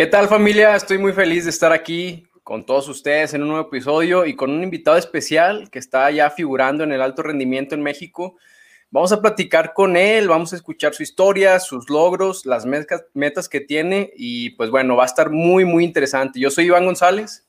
¿Qué 0.00 0.06
tal 0.06 0.28
familia? 0.28 0.74
Estoy 0.74 0.96
muy 0.96 1.12
feliz 1.12 1.44
de 1.44 1.50
estar 1.50 1.72
aquí 1.72 2.26
con 2.42 2.64
todos 2.64 2.88
ustedes 2.88 3.34
en 3.34 3.42
un 3.42 3.48
nuevo 3.48 3.68
episodio 3.68 4.24
y 4.24 4.34
con 4.34 4.50
un 4.50 4.62
invitado 4.62 4.96
especial 4.96 5.68
que 5.70 5.78
está 5.78 6.10
ya 6.10 6.30
figurando 6.30 6.84
en 6.84 6.92
el 6.92 7.02
alto 7.02 7.22
rendimiento 7.22 7.74
en 7.74 7.82
México. 7.82 8.38
Vamos 8.90 9.12
a 9.12 9.20
platicar 9.20 9.74
con 9.74 9.98
él, 9.98 10.26
vamos 10.26 10.54
a 10.54 10.56
escuchar 10.56 10.94
su 10.94 11.02
historia, 11.02 11.60
sus 11.60 11.90
logros, 11.90 12.46
las 12.46 12.64
metas 12.64 13.50
que 13.50 13.60
tiene 13.60 14.10
y 14.16 14.48
pues 14.56 14.70
bueno, 14.70 14.96
va 14.96 15.02
a 15.02 15.06
estar 15.06 15.28
muy, 15.28 15.66
muy 15.66 15.84
interesante. 15.84 16.40
Yo 16.40 16.50
soy 16.50 16.64
Iván 16.64 16.86
González. 16.86 17.46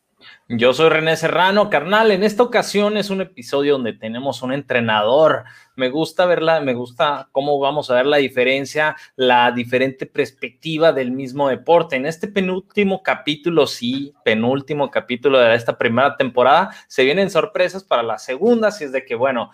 Yo 0.48 0.74
soy 0.74 0.90
René 0.90 1.16
Serrano, 1.16 1.70
carnal. 1.70 2.12
En 2.12 2.24
esta 2.24 2.44
ocasión 2.44 2.98
es 2.98 3.10
un 3.10 3.22
episodio 3.22 3.74
donde 3.74 3.94
tenemos 3.94 4.42
un 4.42 4.52
entrenador. 4.52 5.46
Me 5.76 5.90
gusta 5.90 6.26
verla, 6.26 6.62
me 6.62 6.74
gusta 6.74 7.30
cómo 7.32 7.60
vamos 7.60 7.90
a 7.90 7.96
ver 7.96 8.06
la 8.06 8.18
diferencia, 8.18 8.96
la 9.16 9.52
diferente 9.52 10.06
perspectiva 10.06 10.92
del 10.92 11.12
mismo 11.12 11.48
deporte. 11.48 11.96
En 11.96 12.06
este 12.06 12.28
penúltimo 12.28 13.02
capítulo, 13.02 13.66
sí, 13.68 14.14
penúltimo 14.26 14.92
capítulo 14.92 15.40
de 15.40 15.56
esta 15.56 15.78
primera 15.78 16.18
temporada, 16.18 16.72
se 16.88 17.04
vienen 17.04 17.30
sorpresas 17.30 17.84
para 17.84 18.04
la 18.04 18.18
segunda, 18.18 18.68
así 18.68 18.84
es 18.84 18.92
de 18.92 19.06
que, 19.06 19.16
bueno, 19.16 19.52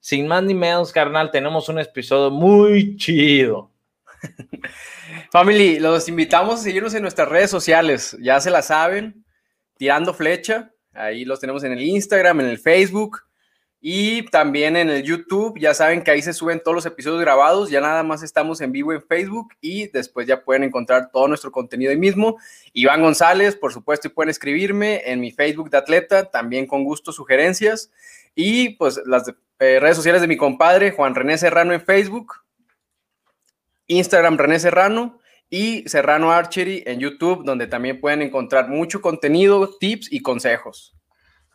sin 0.00 0.26
más 0.26 0.42
ni 0.42 0.54
menos, 0.54 0.92
carnal, 0.92 1.30
tenemos 1.30 1.68
un 1.68 1.78
episodio 1.78 2.30
muy 2.30 2.96
chido. 2.96 3.70
Family, 5.30 5.78
los 5.78 6.08
invitamos 6.08 6.60
a 6.60 6.62
seguirnos 6.62 6.94
en 6.94 7.02
nuestras 7.02 7.28
redes 7.28 7.50
sociales, 7.50 8.16
ya 8.20 8.40
se 8.40 8.50
la 8.50 8.62
saben 8.62 9.24
Tirando 9.78 10.12
Flecha. 10.12 10.70
Ahí 10.92 11.24
los 11.24 11.40
tenemos 11.40 11.64
en 11.64 11.72
el 11.72 11.82
Instagram, 11.82 12.40
en 12.40 12.48
el 12.48 12.58
Facebook 12.58 13.22
y 13.80 14.22
también 14.26 14.76
en 14.76 14.90
el 14.90 15.02
YouTube. 15.04 15.58
Ya 15.58 15.72
saben 15.72 16.02
que 16.02 16.10
ahí 16.10 16.20
se 16.20 16.32
suben 16.32 16.60
todos 16.60 16.74
los 16.74 16.86
episodios 16.86 17.20
grabados. 17.20 17.70
Ya 17.70 17.80
nada 17.80 18.02
más 18.02 18.22
estamos 18.22 18.60
en 18.60 18.72
vivo 18.72 18.92
en 18.92 19.02
Facebook 19.02 19.54
y 19.60 19.86
después 19.88 20.26
ya 20.26 20.42
pueden 20.42 20.64
encontrar 20.64 21.10
todo 21.12 21.28
nuestro 21.28 21.52
contenido 21.52 21.90
ahí 21.90 21.96
mismo. 21.96 22.38
Iván 22.72 23.02
González, 23.02 23.54
por 23.54 23.72
supuesto, 23.72 24.08
y 24.08 24.10
pueden 24.10 24.30
escribirme 24.30 25.02
en 25.06 25.20
mi 25.20 25.30
Facebook 25.30 25.70
de 25.70 25.78
atleta, 25.78 26.30
también 26.30 26.66
con 26.66 26.84
gusto 26.84 27.12
sugerencias. 27.12 27.90
Y 28.34 28.70
pues 28.70 29.00
las 29.06 29.28
eh, 29.60 29.78
redes 29.80 29.96
sociales 29.96 30.20
de 30.20 30.28
mi 30.28 30.36
compadre, 30.36 30.90
Juan 30.90 31.14
René 31.14 31.38
Serrano 31.38 31.72
en 31.72 31.80
Facebook, 31.80 32.34
Instagram 33.86 34.36
René 34.36 34.58
Serrano 34.58 35.18
y 35.50 35.88
Serrano 35.88 36.30
Archery 36.30 36.82
en 36.86 37.00
YouTube, 37.00 37.44
donde 37.44 37.66
también 37.66 38.00
pueden 38.00 38.22
encontrar 38.22 38.68
mucho 38.68 39.00
contenido, 39.00 39.76
tips 39.78 40.12
y 40.12 40.20
consejos. 40.20 40.94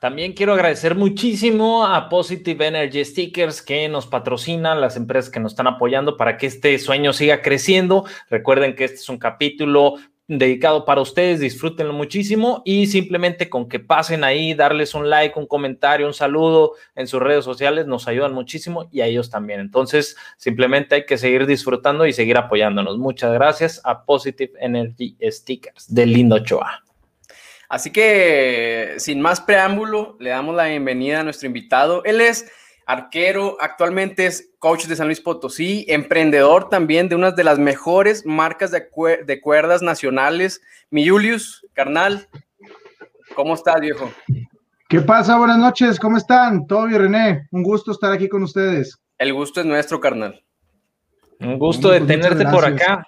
También 0.03 0.33
quiero 0.33 0.51
agradecer 0.51 0.95
muchísimo 0.95 1.85
a 1.85 2.09
Positive 2.09 2.67
Energy 2.67 3.05
Stickers 3.05 3.61
que 3.61 3.87
nos 3.87 4.05
patrocinan, 4.05 4.81
las 4.81 4.97
empresas 4.97 5.31
que 5.31 5.39
nos 5.39 5.53
están 5.53 5.67
apoyando 5.67 6.17
para 6.17 6.37
que 6.37 6.47
este 6.47 6.77
sueño 6.77 7.13
siga 7.13 7.41
creciendo. 7.41 8.03
Recuerden 8.29 8.75
que 8.75 8.83
este 8.83 8.97
es 8.97 9.07
un 9.07 9.17
capítulo 9.17 9.95
dedicado 10.27 10.85
para 10.85 11.01
ustedes, 11.01 11.39
disfrútenlo 11.39 11.93
muchísimo 11.93 12.61
y 12.65 12.87
simplemente 12.87 13.49
con 13.49 13.67
que 13.67 13.79
pasen 13.79 14.23
ahí, 14.23 14.53
darles 14.53 14.93
un 14.93 15.09
like, 15.09 15.37
un 15.37 15.47
comentario, 15.47 16.07
un 16.07 16.13
saludo 16.13 16.73
en 16.95 17.07
sus 17.07 17.21
redes 17.21 17.43
sociales, 17.43 17.87
nos 17.87 18.07
ayudan 18.07 18.33
muchísimo 18.33 18.87
y 18.91 19.01
a 19.01 19.05
ellos 19.05 19.29
también. 19.29 19.59
Entonces, 19.59 20.15
simplemente 20.37 20.95
hay 20.95 21.05
que 21.05 21.17
seguir 21.17 21.45
disfrutando 21.45 22.05
y 22.05 22.13
seguir 22.13 22.37
apoyándonos. 22.37 22.97
Muchas 22.97 23.33
gracias 23.33 23.81
a 23.83 24.05
Positive 24.05 24.53
Energy 24.59 25.17
Stickers 25.21 25.93
de 25.93 26.05
Lindo 26.05 26.39
Choa. 26.39 26.83
Así 27.67 27.91
que, 27.91 28.93
sin 28.97 29.19
más 29.19 29.41
preámbulo, 29.41 30.15
le 30.19 30.29
damos 30.29 30.55
la 30.55 30.67
bienvenida 30.67 31.21
a 31.21 31.23
nuestro 31.23 31.47
invitado. 31.47 32.03
Él 32.05 32.21
es 32.21 32.51
arquero, 32.85 33.57
actualmente 33.59 34.25
es 34.25 34.51
coach 34.59 34.85
de 34.85 34.95
San 34.95 35.07
Luis 35.07 35.21
Potosí, 35.21 35.85
emprendedor 35.87 36.69
también 36.69 37.09
de 37.09 37.15
una 37.15 37.31
de 37.31 37.43
las 37.43 37.59
mejores 37.59 38.25
marcas 38.25 38.71
de, 38.71 38.87
de 39.25 39.41
cuerdas 39.41 39.81
nacionales. 39.81 40.61
Mi 40.89 41.07
Julius, 41.07 41.65
carnal, 41.73 42.27
¿cómo 43.35 43.53
estás, 43.53 43.79
viejo? 43.79 44.11
¿Qué 44.89 45.01
pasa? 45.01 45.37
Buenas 45.37 45.57
noches, 45.57 45.99
¿cómo 45.99 46.17
están? 46.17 46.67
Todo 46.67 46.85
bien, 46.85 47.01
René. 47.01 47.47
Un 47.51 47.63
gusto 47.63 47.91
estar 47.91 48.11
aquí 48.11 48.29
con 48.29 48.43
ustedes. 48.43 48.99
El 49.17 49.33
gusto 49.33 49.61
es 49.61 49.65
nuestro, 49.65 49.99
carnal. 49.99 50.43
Un 51.39 51.57
gusto 51.57 51.89
de 51.89 52.01
tenerte 52.01 52.45
por 52.45 52.65
acá. 52.65 53.07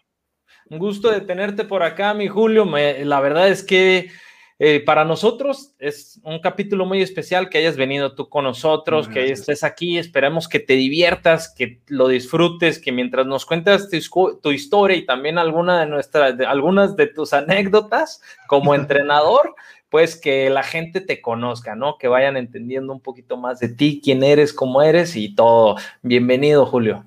Un 0.70 0.80
gusto 0.80 1.12
de 1.12 1.22
tenerte 1.22 1.64
por 1.64 1.84
acá, 1.84 2.14
mi 2.14 2.28
Julio. 2.28 2.66
la 2.66 3.20
verdad 3.20 3.50
es 3.50 3.64
que 3.64 4.10
eh, 4.58 4.80
para 4.80 5.04
nosotros 5.04 5.76
es 5.80 6.22
un 6.24 6.40
capítulo 6.40 6.86
muy 6.86 7.02
especial 7.02 7.50
que 7.50 7.58
hayas 7.58 7.76
venido 7.76 8.16
tú 8.16 8.30
con 8.30 8.46
nosotros, 8.46 9.10
que 9.10 9.32
estés 9.32 9.66
aquí. 9.66 9.98
Esperamos 9.98 10.48
que 10.48 10.62
te 10.62 10.74
diviertas, 10.74 11.54
que 11.54 11.82
lo 11.88 12.08
disfrutes, 12.08 12.80
que 12.80 12.94
mientras 12.94 13.28
nos 13.28 13.46
cuentas 13.46 13.90
tu, 13.90 14.52
historia 14.52 14.96
y 14.96 15.06
también 15.06 15.38
alguna 15.38 15.82
de 15.82 15.88
nuestras, 15.88 16.40
algunas 16.40 16.96
de 16.96 17.08
tus 17.08 17.34
anécdotas 17.34 18.22
como 18.48 18.74
entrenador, 18.76 19.56
pues 19.90 20.16
que 20.16 20.50
la 20.50 20.64
gente 20.64 21.02
te 21.02 21.22
conozca, 21.22 21.76
¿no? 21.76 21.98
Que 21.98 22.08
vayan 22.08 22.38
entendiendo 22.38 22.94
un 22.94 23.02
poquito 23.02 23.36
más 23.36 23.60
de 23.60 23.68
ti, 23.68 24.00
quién 24.02 24.24
eres, 24.24 24.54
cómo 24.54 24.82
eres 24.82 25.18
y 25.18 25.36
todo. 25.36 25.76
Bienvenido, 26.02 26.66
Julio. 26.66 27.04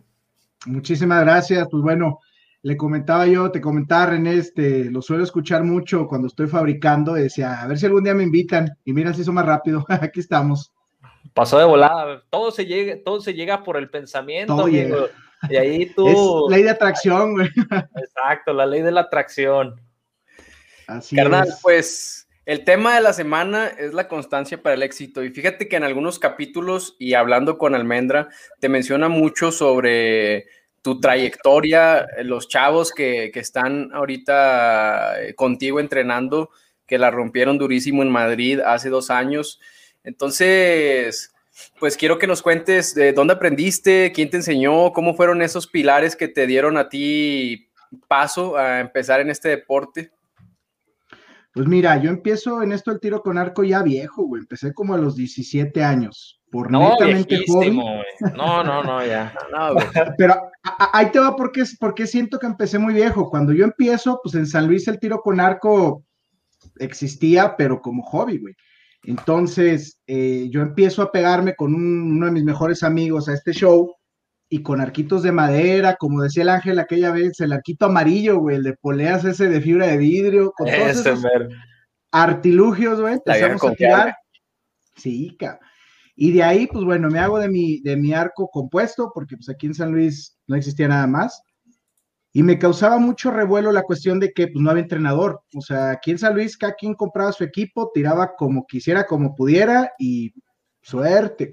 Muchísimas 0.66 1.22
gracias. 1.24 1.66
Pues 1.70 1.82
bueno, 1.82 2.20
le 2.62 2.76
comentaba 2.76 3.26
yo, 3.26 3.50
te 3.50 3.60
comentaba 3.60 4.06
René, 4.06 4.34
este, 4.34 4.90
lo 4.90 5.00
suelo 5.00 5.22
escuchar 5.24 5.62
mucho 5.64 6.06
cuando 6.06 6.26
estoy 6.26 6.48
fabricando, 6.48 7.14
decía, 7.14 7.62
a 7.62 7.66
ver 7.66 7.78
si 7.78 7.86
algún 7.86 8.04
día 8.04 8.14
me 8.14 8.24
invitan, 8.24 8.76
y 8.84 8.92
mira 8.92 9.14
si 9.14 9.22
hizo 9.22 9.32
más 9.32 9.46
rápido, 9.46 9.84
aquí 9.88 10.20
estamos. 10.20 10.72
Pasó 11.34 11.58
de 11.58 11.64
volada, 11.64 12.22
todo 12.30 12.50
se 12.50 12.66
llega, 12.66 12.96
todo 13.04 13.20
se 13.20 13.34
llega 13.34 13.62
por 13.62 13.76
el 13.76 13.90
pensamiento, 13.90 14.68
y 14.68 15.56
ahí 15.56 15.86
tú... 15.96 16.08
Es 16.48 16.52
ley 16.52 16.62
de 16.64 16.70
atracción, 16.70 17.34
güey. 17.34 17.48
Exacto, 17.96 18.52
la 18.52 18.66
ley 18.66 18.82
de 18.82 18.90
la 18.90 19.02
atracción. 19.02 19.80
Así 20.88 21.14
Carnal, 21.14 21.48
pues 21.62 22.28
el 22.48 22.64
tema 22.64 22.94
de 22.94 23.02
la 23.02 23.12
semana 23.12 23.66
es 23.66 23.92
la 23.92 24.08
constancia 24.08 24.62
para 24.62 24.74
el 24.74 24.82
éxito. 24.82 25.22
Y 25.22 25.28
fíjate 25.28 25.68
que 25.68 25.76
en 25.76 25.84
algunos 25.84 26.18
capítulos 26.18 26.96
y 26.98 27.12
hablando 27.12 27.58
con 27.58 27.74
Almendra, 27.74 28.30
te 28.58 28.70
menciona 28.70 29.10
mucho 29.10 29.52
sobre 29.52 30.46
tu 30.82 31.00
trayectoria, 31.00 32.06
los 32.22 32.48
chavos 32.48 32.92
que, 32.92 33.30
están 33.34 33.90
ahorita 33.92 35.22
eh, 35.22 35.34
contigo 35.34 35.80
entrenando, 35.80 36.50
que 36.86 36.98
la 36.98 37.10
rompieron 37.10 37.58
durísimo 37.58 38.02
en 38.02 38.10
Madrid 38.10 38.60
hace 38.60 38.88
dos 38.88 39.10
años. 39.10 39.60
Entonces, 40.04 41.34
pues 41.78 41.96
quiero 41.96 42.18
que 42.18 42.26
nos 42.26 42.42
cuentes 42.42 42.94
de 42.94 43.12
dónde 43.12 43.34
aprendiste, 43.34 44.12
quién 44.14 44.30
te 44.30 44.38
enseñó, 44.38 44.92
cómo 44.92 45.14
fueron 45.14 45.42
esos 45.42 45.66
pilares 45.66 46.16
que 46.16 46.28
te 46.28 46.46
dieron 46.46 46.76
a 46.76 46.88
ti 46.88 47.68
paso 48.06 48.56
a 48.56 48.80
empezar 48.80 49.20
en 49.20 49.30
este 49.30 49.48
deporte. 49.48 50.12
Pues 51.52 51.66
mira, 51.66 52.00
yo 52.00 52.10
empiezo 52.10 52.62
en 52.62 52.72
esto 52.72 52.90
el 52.92 53.00
tiro 53.00 53.22
con 53.22 53.36
arco 53.36 53.64
ya 53.64 53.82
viejo, 53.82 54.24
güey. 54.24 54.42
Empecé 54.42 54.72
como 54.72 54.94
a 54.94 54.98
los 54.98 55.16
17 55.16 55.82
años 55.82 56.37
por 56.50 56.70
no, 56.70 56.90
netamente 56.90 57.44
No, 58.34 58.64
no, 58.64 58.82
no, 58.82 59.04
ya. 59.04 59.34
Pero 60.18 60.34
ahí 60.92 61.10
te 61.10 61.18
va 61.18 61.36
porque, 61.36 61.64
porque 61.78 62.06
siento 62.06 62.38
que 62.38 62.46
empecé 62.46 62.78
muy 62.78 62.94
viejo. 62.94 63.28
Cuando 63.28 63.52
yo 63.52 63.64
empiezo, 63.64 64.20
pues 64.22 64.34
en 64.34 64.46
San 64.46 64.66
Luis 64.66 64.88
el 64.88 64.98
tiro 64.98 65.20
con 65.20 65.40
arco 65.40 66.04
existía, 66.78 67.56
pero 67.56 67.80
como 67.80 68.02
hobby, 68.02 68.38
güey. 68.38 68.54
Entonces, 69.04 70.00
eh, 70.06 70.48
yo 70.50 70.60
empiezo 70.60 71.02
a 71.02 71.12
pegarme 71.12 71.54
con 71.54 71.74
uno 71.74 72.26
de 72.26 72.32
mis 72.32 72.44
mejores 72.44 72.82
amigos 72.82 73.28
a 73.28 73.34
este 73.34 73.52
show 73.52 73.94
y 74.50 74.62
con 74.62 74.80
arquitos 74.80 75.22
de 75.22 75.32
madera, 75.32 75.96
como 75.96 76.22
decía 76.22 76.42
el 76.42 76.48
ángel 76.48 76.78
aquella 76.78 77.12
vez, 77.12 77.38
el 77.40 77.52
arquito 77.52 77.86
amarillo, 77.86 78.38
güey, 78.38 78.56
el 78.56 78.62
de 78.62 78.74
poleas 78.74 79.24
ese 79.24 79.48
de 79.48 79.60
fibra 79.60 79.86
de 79.86 79.98
vidrio, 79.98 80.52
con 80.56 80.68
todos 80.68 81.06
esos 81.06 81.22
artilugios, 82.10 83.00
güey, 83.00 83.14
empezamos 83.14 83.64
a 83.64 83.74
tirar. 83.74 84.16
Sí, 84.96 85.36
cabrón. 85.38 85.67
Y 86.20 86.32
de 86.32 86.42
ahí, 86.42 86.66
pues 86.66 86.84
bueno, 86.84 87.08
me 87.10 87.20
hago 87.20 87.38
de 87.38 87.48
mi, 87.48 87.78
de 87.78 87.96
mi 87.96 88.12
arco 88.12 88.50
compuesto, 88.50 89.12
porque 89.14 89.36
pues 89.36 89.48
aquí 89.48 89.66
en 89.66 89.74
San 89.74 89.92
Luis 89.92 90.36
no 90.48 90.56
existía 90.56 90.88
nada 90.88 91.06
más. 91.06 91.40
Y 92.32 92.42
me 92.42 92.58
causaba 92.58 92.98
mucho 92.98 93.30
revuelo 93.30 93.70
la 93.70 93.84
cuestión 93.84 94.18
de 94.18 94.32
que 94.32 94.48
pues 94.48 94.60
no 94.60 94.68
había 94.68 94.82
entrenador. 94.82 95.42
O 95.54 95.60
sea, 95.60 95.92
aquí 95.92 96.10
en 96.10 96.18
San 96.18 96.34
Luis 96.34 96.56
cada 96.56 96.74
quien 96.74 96.94
compraba 96.94 97.30
su 97.30 97.44
equipo, 97.44 97.92
tiraba 97.94 98.34
como 98.34 98.66
quisiera, 98.66 99.06
como 99.06 99.36
pudiera 99.36 99.92
y 99.96 100.32
suerte. 100.82 101.50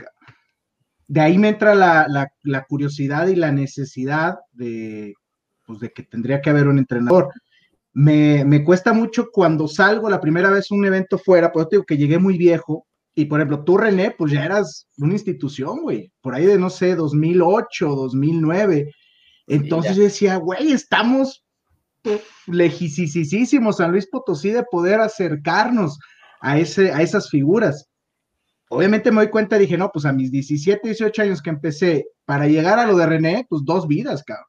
De 1.05 1.21
ahí 1.21 1.37
me 1.37 1.49
entra 1.49 1.75
la, 1.75 2.07
la, 2.41 2.63
curiosidad 2.63 3.27
y 3.27 3.35
la 3.35 3.51
necesidad 3.51 4.39
de, 4.51 5.13
pues, 5.67 5.79
de 5.79 5.91
que 5.91 6.01
tendría 6.01 6.41
que 6.41 6.49
haber 6.49 6.67
un 6.67 6.79
entrenador. 6.79 7.29
Me, 7.93 8.43
me, 8.43 8.63
cuesta 8.63 8.93
mucho 8.93 9.27
cuando 9.31 9.67
salgo 9.67 10.09
la 10.09 10.19
primera 10.19 10.49
vez 10.49 10.71
un 10.71 10.83
evento 10.85 11.19
fuera, 11.19 11.51
pues 11.51 11.67
digo 11.69 11.83
que 11.83 11.97
llegué 11.97 12.17
muy 12.17 12.35
viejo, 12.39 12.87
y 13.15 13.25
por 13.25 13.39
ejemplo, 13.39 13.63
tú, 13.63 13.77
René, 13.77 14.11
pues 14.11 14.33
ya 14.33 14.43
eras 14.43 14.87
una 14.97 15.13
institución, 15.13 15.81
güey, 15.81 16.11
por 16.21 16.35
ahí 16.35 16.45
de, 16.45 16.59
no 16.59 16.69
sé, 16.69 16.95
2008, 16.95 17.87
2009. 17.87 18.91
Entonces 19.47 19.95
yo 19.95 20.03
decía, 20.03 20.35
güey, 20.35 20.73
estamos 20.73 21.45
lejísimos 22.47 23.77
San 23.77 23.91
Luis 23.91 24.07
Potosí 24.07 24.51
de 24.51 24.63
poder 24.63 24.99
acercarnos 24.99 25.97
a, 26.41 26.59
ese, 26.59 26.91
a 26.91 27.01
esas 27.01 27.29
figuras. 27.29 27.87
Obviamente 28.69 29.11
me 29.11 29.21
doy 29.21 29.29
cuenta 29.29 29.55
y 29.55 29.59
dije, 29.59 29.77
no, 29.77 29.89
pues 29.91 30.05
a 30.05 30.11
mis 30.11 30.29
17, 30.29 30.81
18 30.83 31.21
años 31.21 31.41
que 31.41 31.49
empecé, 31.49 32.05
para 32.25 32.47
llegar 32.47 32.79
a 32.79 32.85
lo 32.85 32.97
de 32.97 33.05
René, 33.05 33.45
pues 33.49 33.63
dos 33.63 33.87
vidas, 33.87 34.23
cabrón. 34.23 34.45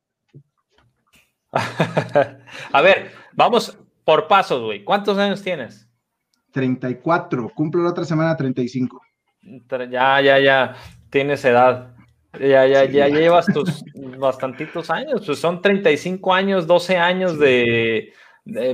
a 2.73 2.81
ver, 2.81 3.13
vamos, 3.33 3.79
por 4.05 4.27
pasos, 4.27 4.63
güey. 4.63 4.83
¿Cuántos 4.83 5.19
años 5.19 5.41
tienes? 5.43 5.86
34. 6.57 7.51
Cumplo 7.55 7.83
la 7.83 7.91
otra 7.91 8.07
semana 8.07 8.35
35. 8.35 9.03
Ya, 9.91 10.23
ya, 10.23 10.39
ya. 10.39 10.75
Tienes 11.11 11.45
edad. 11.45 11.95
Ya, 12.41 12.67
ya, 12.67 12.87
ya 12.87 13.09
llevas 13.09 13.45
tus 13.45 13.85
bastantitos 14.19 14.89
años. 14.89 15.23
Pues 15.27 15.39
son 15.39 15.61
35 15.61 16.33
años, 16.33 16.67
12 16.67 16.97
años 16.97 17.39
de, 17.39 18.11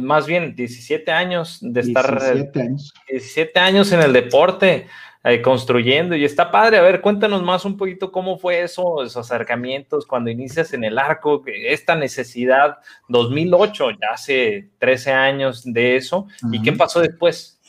más 0.00 0.28
bien 0.28 0.54
17 0.54 1.10
años 1.10 1.58
de 1.60 1.80
estar 1.80 2.20
17 2.20 2.60
años. 2.60 2.94
17 3.08 3.58
años 3.58 3.90
en 3.90 4.00
el 4.00 4.12
deporte. 4.12 4.86
Eh, 5.24 5.40
construyendo 5.40 6.16
y 6.16 6.24
está 6.24 6.50
padre. 6.50 6.78
A 6.78 6.82
ver, 6.82 7.00
cuéntanos 7.00 7.44
más 7.44 7.64
un 7.64 7.76
poquito 7.76 8.10
cómo 8.10 8.38
fue 8.38 8.62
eso, 8.62 9.04
esos 9.04 9.30
acercamientos 9.30 10.04
cuando 10.04 10.30
inicias 10.30 10.72
en 10.72 10.82
el 10.82 10.98
arco, 10.98 11.44
esta 11.46 11.94
necesidad, 11.94 12.78
2008, 13.08 13.90
ya 13.92 14.08
hace 14.14 14.70
13 14.78 15.12
años 15.12 15.62
de 15.64 15.94
eso, 15.94 16.26
y 16.50 16.60
qué 16.60 16.72
pasó 16.72 16.98
después. 16.98 17.60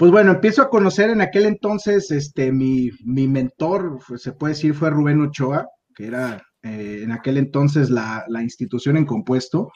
Pues 0.00 0.10
bueno, 0.12 0.30
empiezo 0.30 0.62
a 0.62 0.70
conocer 0.70 1.10
en 1.10 1.20
aquel 1.20 1.44
entonces, 1.44 2.10
este, 2.10 2.52
mi, 2.52 2.88
mi 3.04 3.28
mentor, 3.28 3.98
pues, 4.08 4.22
se 4.22 4.32
puede 4.32 4.54
decir, 4.54 4.72
fue 4.72 4.88
Rubén 4.88 5.20
Ochoa, 5.20 5.66
que 5.94 6.06
era 6.06 6.42
eh, 6.62 7.00
en 7.02 7.12
aquel 7.12 7.36
entonces 7.36 7.90
la, 7.90 8.24
la 8.28 8.42
institución 8.42 8.96
en 8.96 9.04
compuesto. 9.04 9.70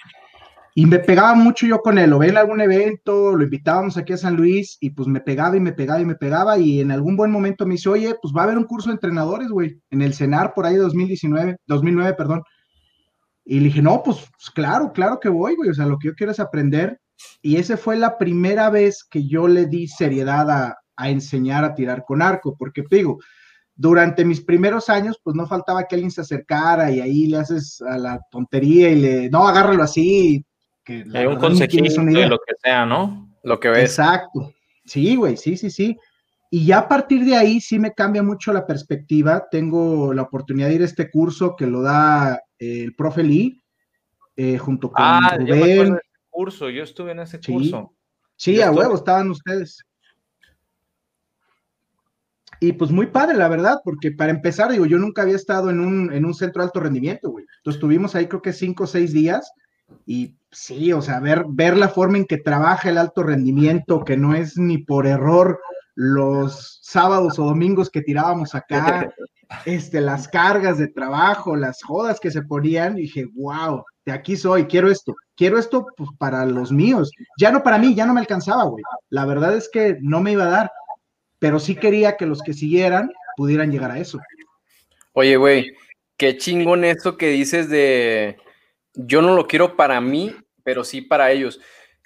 Y 0.74 0.86
me 0.86 0.98
pegaba 0.98 1.34
mucho 1.34 1.66
yo 1.66 1.80
con 1.80 1.98
él, 1.98 2.08
lo 2.08 2.18
veía 2.18 2.32
en 2.32 2.38
algún 2.38 2.62
evento, 2.62 3.36
lo 3.36 3.44
invitábamos 3.44 3.98
aquí 3.98 4.14
a 4.14 4.16
San 4.16 4.34
Luis 4.34 4.78
y 4.80 4.92
pues 4.92 5.08
me 5.08 5.20
pegaba 5.20 5.58
y 5.58 5.60
me 5.60 5.74
pegaba 5.74 6.00
y 6.00 6.06
me 6.06 6.14
pegaba 6.14 6.56
y 6.56 6.80
en 6.80 6.90
algún 6.90 7.18
buen 7.18 7.30
momento 7.30 7.66
me 7.66 7.74
dice, 7.74 7.90
oye, 7.90 8.14
pues 8.22 8.32
va 8.34 8.40
a 8.40 8.44
haber 8.44 8.56
un 8.56 8.64
curso 8.64 8.88
de 8.88 8.94
entrenadores, 8.94 9.48
güey, 9.48 9.78
en 9.90 10.00
el 10.00 10.14
CENAR 10.14 10.54
por 10.54 10.64
ahí 10.64 10.72
de 10.76 10.80
2019, 10.80 11.56
2009, 11.66 12.14
perdón. 12.14 12.42
Y 13.44 13.58
le 13.58 13.66
dije, 13.66 13.82
no, 13.82 14.02
pues, 14.02 14.26
claro, 14.54 14.90
claro 14.94 15.20
que 15.20 15.28
voy, 15.28 15.54
güey, 15.54 15.68
o 15.68 15.74
sea, 15.74 15.84
lo 15.84 15.98
que 15.98 16.08
yo 16.08 16.14
quiero 16.14 16.32
es 16.32 16.40
aprender. 16.40 16.98
Y 17.42 17.56
esa 17.56 17.76
fue 17.76 17.96
la 17.96 18.18
primera 18.18 18.70
vez 18.70 19.04
que 19.04 19.26
yo 19.26 19.48
le 19.48 19.66
di 19.66 19.86
seriedad 19.86 20.50
a, 20.50 20.78
a 20.96 21.10
enseñar 21.10 21.64
a 21.64 21.74
tirar 21.74 22.04
con 22.06 22.22
arco, 22.22 22.56
porque 22.58 22.82
te 22.82 22.96
digo, 22.96 23.18
durante 23.76 24.24
mis 24.24 24.40
primeros 24.40 24.88
años, 24.88 25.20
pues 25.22 25.34
no 25.34 25.46
faltaba 25.46 25.84
que 25.84 25.96
alguien 25.96 26.10
se 26.10 26.20
acercara 26.20 26.90
y 26.90 27.00
ahí 27.00 27.26
le 27.26 27.38
haces 27.38 27.82
a 27.82 27.98
la 27.98 28.20
tontería 28.30 28.90
y 28.90 29.00
le, 29.00 29.30
no, 29.30 29.46
agárralo 29.46 29.82
así, 29.82 30.44
que 30.84 31.02
un 31.26 31.36
consejito 31.36 32.04
de 32.04 32.26
lo 32.26 32.38
que 32.38 32.54
sea, 32.62 32.84
¿no? 32.84 33.34
Lo 33.42 33.58
que 33.58 33.70
ves. 33.70 33.90
Exacto. 33.90 34.52
Sí, 34.84 35.16
güey, 35.16 35.36
sí, 35.36 35.56
sí, 35.56 35.70
sí. 35.70 35.96
Y 36.50 36.66
ya 36.66 36.80
a 36.80 36.88
partir 36.88 37.24
de 37.24 37.34
ahí 37.34 37.60
sí 37.60 37.78
me 37.78 37.92
cambia 37.94 38.22
mucho 38.22 38.52
la 38.52 38.66
perspectiva. 38.66 39.46
Tengo 39.50 40.12
la 40.12 40.22
oportunidad 40.22 40.68
de 40.68 40.74
ir 40.74 40.82
a 40.82 40.84
este 40.84 41.10
curso 41.10 41.56
que 41.56 41.66
lo 41.66 41.82
da 41.82 42.40
eh, 42.58 42.84
el 42.84 42.94
profe 42.94 43.22
Lee, 43.22 43.60
eh, 44.36 44.58
junto 44.58 44.92
con 44.92 45.04
ah, 45.04 45.36
Rubén. 45.38 45.98
Curso, 46.34 46.68
yo 46.68 46.82
estuve 46.82 47.12
en 47.12 47.20
ese 47.20 47.38
curso. 47.38 47.94
Sí, 48.34 48.60
a 48.60 48.72
huevo, 48.72 48.96
estaban 48.96 49.30
ustedes. 49.30 49.84
Y 52.58 52.72
pues 52.72 52.90
muy 52.90 53.06
padre, 53.06 53.36
la 53.36 53.46
verdad, 53.46 53.78
porque 53.84 54.10
para 54.10 54.32
empezar, 54.32 54.72
digo, 54.72 54.84
yo 54.84 54.98
nunca 54.98 55.22
había 55.22 55.36
estado 55.36 55.70
en 55.70 55.78
un, 55.78 56.12
en 56.12 56.24
un 56.24 56.34
centro 56.34 56.60
de 56.60 56.66
alto 56.66 56.80
rendimiento, 56.80 57.30
güey. 57.30 57.44
Entonces 57.58 57.76
estuvimos 57.76 58.16
ahí 58.16 58.26
creo 58.26 58.42
que 58.42 58.52
cinco 58.52 58.82
o 58.82 58.88
seis 58.88 59.12
días 59.12 59.48
y 60.06 60.34
sí, 60.50 60.92
o 60.92 61.00
sea, 61.00 61.20
ver, 61.20 61.44
ver 61.48 61.76
la 61.76 61.88
forma 61.88 62.18
en 62.18 62.24
que 62.24 62.38
trabaja 62.38 62.88
el 62.88 62.98
alto 62.98 63.22
rendimiento, 63.22 64.04
que 64.04 64.16
no 64.16 64.34
es 64.34 64.58
ni 64.58 64.78
por 64.78 65.06
error 65.06 65.60
los 65.94 66.80
sábados 66.82 67.38
o 67.38 67.44
domingos 67.44 67.90
que 67.90 68.02
tirábamos 68.02 68.56
acá, 68.56 69.08
este, 69.66 70.00
las 70.00 70.26
cargas 70.26 70.78
de 70.78 70.88
trabajo, 70.88 71.54
las 71.54 71.80
jodas 71.80 72.18
que 72.18 72.32
se 72.32 72.42
ponían, 72.42 72.96
dije, 72.96 73.26
wow, 73.36 73.84
de 74.04 74.12
aquí 74.12 74.36
soy, 74.36 74.66
quiero 74.66 74.90
esto, 74.90 75.14
quiero 75.36 75.58
esto 75.58 75.86
pues, 75.96 76.10
para 76.18 76.44
los 76.44 76.72
míos, 76.72 77.10
ya 77.38 77.50
no 77.50 77.62
para 77.62 77.78
mí, 77.78 77.94
ya 77.94 78.06
no 78.06 78.14
me 78.14 78.20
alcanzaba, 78.20 78.64
güey, 78.64 78.82
la 79.08 79.24
verdad 79.24 79.56
es 79.56 79.68
que 79.68 79.96
no 80.00 80.20
me 80.20 80.32
iba 80.32 80.44
a 80.44 80.50
dar, 80.50 80.72
pero 81.38 81.58
sí 81.58 81.74
quería 81.74 82.16
que 82.16 82.26
los 82.26 82.42
que 82.42 82.52
siguieran 82.52 83.10
pudieran 83.36 83.70
llegar 83.70 83.90
a 83.90 83.98
eso. 83.98 84.18
Oye, 85.12 85.36
güey, 85.36 85.74
qué 86.16 86.36
chingón 86.36 86.84
esto 86.84 87.16
que 87.16 87.28
dices 87.28 87.68
de 87.68 88.36
yo 88.94 89.22
no 89.22 89.34
lo 89.34 89.46
quiero 89.46 89.76
para 89.76 90.00
mí, 90.00 90.34
pero 90.62 90.84
sí 90.84 91.00
para 91.00 91.30
ellos. 91.30 91.60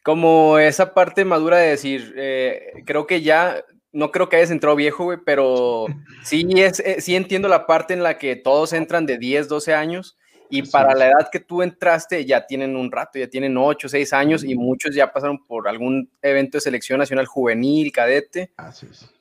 Como 0.04 0.58
esa 0.58 0.94
parte 0.94 1.24
madura 1.24 1.58
de 1.58 1.70
decir, 1.70 2.14
eh, 2.16 2.72
creo 2.86 3.06
que 3.06 3.22
ya, 3.22 3.64
no 3.92 4.10
creo 4.10 4.28
que 4.28 4.36
hayas 4.36 4.50
entrado 4.50 4.76
viejo, 4.76 5.04
güey, 5.04 5.18
pero 5.24 5.86
sí, 6.22 6.46
es, 6.56 6.80
eh, 6.80 7.00
sí 7.00 7.16
entiendo 7.16 7.48
la 7.48 7.66
parte 7.66 7.94
en 7.94 8.02
la 8.02 8.18
que 8.18 8.36
todos 8.36 8.72
entran 8.72 9.06
de 9.06 9.18
10, 9.18 9.48
12 9.48 9.74
años 9.74 10.17
y 10.50 10.62
para 10.62 10.94
la 10.94 11.06
edad 11.06 11.28
que 11.30 11.40
tú 11.40 11.62
entraste 11.62 12.24
ya 12.24 12.46
tienen 12.46 12.76
un 12.76 12.90
rato, 12.90 13.18
ya 13.18 13.28
tienen 13.28 13.56
8, 13.56 13.88
6 13.88 14.12
años 14.12 14.44
y 14.44 14.54
muchos 14.54 14.94
ya 14.94 15.12
pasaron 15.12 15.44
por 15.44 15.68
algún 15.68 16.10
evento 16.22 16.58
de 16.58 16.62
selección 16.62 16.98
nacional 16.98 17.26
juvenil, 17.26 17.92
cadete. 17.92 18.50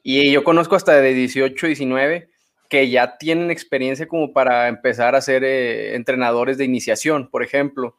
Y 0.04 0.32
yo 0.32 0.44
conozco 0.44 0.76
hasta 0.76 1.00
de 1.00 1.14
18, 1.14 1.68
19 1.68 2.30
que 2.70 2.90
ya 2.90 3.18
tienen 3.18 3.52
experiencia 3.52 4.08
como 4.08 4.34
para 4.34 4.68
empezar 4.68 5.16
a 5.16 5.22
ser 5.22 5.44
eh, 5.44 5.96
entrenadores 5.96 6.58
de 6.58 6.66
iniciación, 6.66 7.30
por 7.30 7.44
ejemplo. 7.44 7.96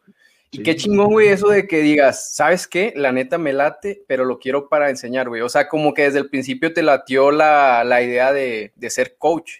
Y 0.50 0.62
qué 0.62 0.76
chingón, 0.76 1.08
güey, 1.08 1.28
eso 1.28 1.48
de 1.48 1.66
que 1.66 1.80
digas, 1.80 2.34
¿sabes 2.34 2.66
qué? 2.66 2.92
La 2.96 3.12
neta 3.12 3.36
me 3.36 3.52
late, 3.52 4.02
pero 4.06 4.24
lo 4.24 4.38
quiero 4.38 4.68
para 4.68 4.88
enseñar, 4.88 5.28
güey. 5.28 5.42
O 5.42 5.48
sea, 5.48 5.68
como 5.68 5.92
que 5.92 6.04
desde 6.04 6.20
el 6.20 6.30
principio 6.30 6.72
te 6.72 6.82
latió 6.82 7.30
la, 7.30 7.84
idea 8.02 8.32
de, 8.32 8.72
ser 8.88 9.16
coach. 9.18 9.58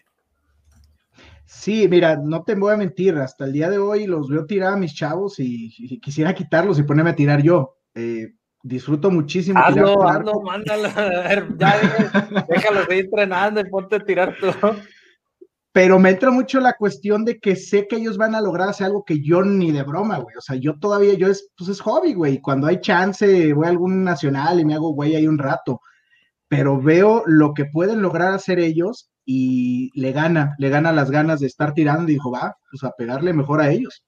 Sí, 1.51 1.89
mira, 1.89 2.17
no 2.23 2.45
te 2.45 2.55
voy 2.55 2.75
a 2.75 2.77
mentir, 2.77 3.17
hasta 3.17 3.47
el 3.47 3.55
día 3.55 3.71
de 3.71 3.79
hoy 3.79 4.07
los 4.07 4.29
veo 4.29 4.45
tirar 4.45 4.75
a 4.75 4.77
mis 4.77 4.95
chavos 4.95 5.37
y, 5.39 5.99
quisiera 5.99 6.35
quitarlos 6.35 6.79
y 6.79 6.83
ponerme 6.83 7.11
a 7.11 7.17
tirar 7.17 7.43
yo. 7.43 7.79
Eh, 7.95 8.35
disfruto 8.63 9.11
muchísimo. 9.11 9.59
Hazlo, 9.59 10.07
hazlo, 10.07 10.43
mándalo. 10.43 10.89
A 10.95 11.29
ver, 11.29 11.49
ya 11.57 11.75
déjalo 12.49 12.85
seguir 12.85 13.07
entrenando 13.07 13.61
y 13.61 13.65
ponte 13.65 13.97
a 13.97 14.01
tirar 14.01 14.37
tú 14.39 14.49
pero 15.73 15.99
me 16.01 16.11
entra 16.11 16.33
mucho 16.33 16.59
la 16.59 16.73
cuestión 16.73 17.25
de 17.25 17.39
que 17.39 17.55
sé 17.55 17.87
que 17.87 17.97
ellos 17.97 18.17
van 18.17 18.35
a 18.35 18.41
lograr 18.41 18.69
hacer 18.69 18.87
algo 18.87 19.05
que 19.05 19.23
yo 19.23 19.43
ni 19.43 19.71
de 19.71 19.85
broma, 19.85 20.19
güey. 20.19 20.35
O 20.37 20.41
sea, 20.41 20.57
yo 20.57 20.77
todavía, 20.79 21.15
yo 21.15 21.29
es, 21.29 21.51
pues 21.57 21.71
es 21.71 21.81
hobby, 21.81 22.15
güey. 22.15 22.41
Cuando 22.41 22.67
hay 22.67 22.81
chance, 22.81 23.53
voy 23.53 23.67
a 23.67 23.71
algún 23.71 24.03
nacional 24.03 24.59
y 24.59 24.65
me 24.65 24.75
hago 24.75 24.93
güey 24.93 25.15
ahí 25.15 25.29
un 25.29 25.39
rato. 25.39 25.81
Pero 26.49 26.83
veo 26.83 27.23
lo 27.27 27.55
que 27.55 27.67
pueden 27.67 28.03
lograr 28.03 28.33
hacer 28.33 28.59
ellos 28.59 29.11
y 29.31 29.91
le 29.93 30.13
gana, 30.13 30.55
le 30.57 30.71
gana 30.71 30.91
las 30.91 31.11
ganas 31.11 31.41
de 31.41 31.49
estar 31.49 31.75
tirando 31.75 32.05
y 32.05 32.15
dijo, 32.15 32.31
va, 32.31 32.57
pues 32.71 32.83
a 32.83 32.93
pegarle 32.93 33.35
mejor 33.35 33.61
a 33.61 33.71
ellos. 33.71 34.03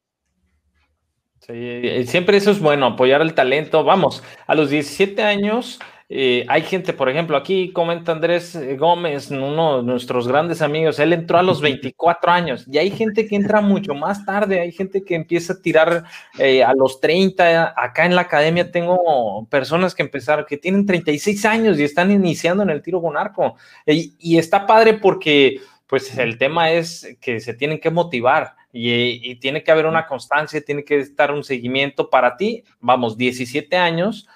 Sí, 1.41 2.07
siempre 2.07 2.39
eso 2.39 2.51
es 2.51 2.59
bueno, 2.59 2.87
apoyar 2.87 3.21
el 3.21 3.35
talento. 3.35 3.85
Vamos, 3.85 4.25
a 4.47 4.55
los 4.55 4.71
17 4.71 5.23
años 5.23 5.79
eh, 6.13 6.45
hay 6.49 6.63
gente, 6.63 6.93
por 6.93 7.09
ejemplo, 7.09 7.37
aquí 7.37 7.71
comenta 7.73 8.11
Andrés 8.11 8.57
eh, 8.57 8.77
Gómez, 8.77 9.31
uno 9.31 9.77
de 9.77 9.85
nuestros 9.85 10.27
grandes 10.27 10.61
amigos, 10.61 10.99
él 10.99 11.13
entró 11.13 11.39
a 11.39 11.43
los 11.45 11.61
24 11.63 12.33
años 12.33 12.67
y 12.69 12.79
hay 12.79 12.91
gente 12.91 13.29
que 13.29 13.37
entra 13.37 13.61
mucho 13.61 13.95
más 13.95 14.27
tarde, 14.27 14.59
hay 14.59 14.73
gente 14.73 15.05
que 15.05 15.15
empieza 15.15 15.53
a 15.53 15.63
tirar 15.63 16.03
eh, 16.37 16.65
a 16.65 16.75
los 16.75 17.01
30, 17.01 17.75
acá 17.77 18.07
en 18.07 18.17
la 18.17 18.23
academia 18.23 18.73
tengo 18.73 19.47
personas 19.49 19.95
que 19.95 20.03
empezaron, 20.03 20.47
que 20.49 20.57
tienen 20.57 20.85
36 20.85 21.45
años 21.45 21.79
y 21.79 21.85
están 21.85 22.11
iniciando 22.11 22.65
en 22.65 22.71
el 22.71 22.83
tiro 22.83 23.01
con 23.01 23.17
arco 23.17 23.55
y, 23.87 24.37
está 24.37 24.67
padre 24.67 24.95
porque 24.95 25.61
pues 25.87 26.19
el 26.19 26.39
tema 26.39 26.73
es 26.73 27.17
que 27.21 27.39
se 27.39 27.55
tienen 27.55 27.79
que 27.79 27.91
motivar 27.91 28.57
y, 28.73 29.31
y 29.31 29.37
tiene 29.37 29.63
que 29.63 29.71
haber 29.71 29.87
una 29.87 30.09
constancia, 30.09 30.61
tiene 30.61 30.85
que 30.85 30.99
estar 30.99 31.31
un 31.31 31.45
seguimiento 31.45 32.11
para 32.11 32.37
ti, 32.37 32.65
vamos, 32.81 33.17
17 33.17 33.77
años 33.77 34.27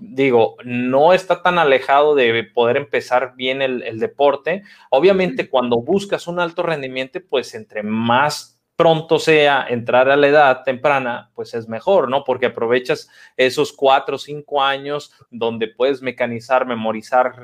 digo, 0.00 0.56
no 0.64 1.12
está 1.12 1.42
tan 1.42 1.58
alejado 1.58 2.14
de 2.14 2.44
poder 2.44 2.78
empezar 2.78 3.34
bien 3.36 3.62
el, 3.62 4.00
deporte. 4.00 4.62
Obviamente, 4.90 5.48
cuando 5.48 5.80
buscas 5.80 6.26
un 6.26 6.40
alto 6.40 6.62
rendimiento, 6.62 7.20
pues 7.28 7.54
entre 7.54 7.82
más 7.82 8.56
pronto 8.76 9.18
sea 9.18 9.66
entrar 9.68 10.08
a 10.08 10.16
la 10.16 10.28
edad 10.28 10.62
temprana, 10.64 11.30
pues 11.34 11.52
es 11.52 11.68
mejor, 11.68 12.08
¿no? 12.08 12.24
Porque 12.24 12.46
aprovechas 12.46 13.10
esos 13.36 13.74
cuatro 13.74 14.16
o 14.16 14.18
cinco 14.18 14.62
años 14.62 15.12
donde 15.30 15.68
puedes 15.68 16.00
mecanizar, 16.00 16.66
memorizar 16.66 17.34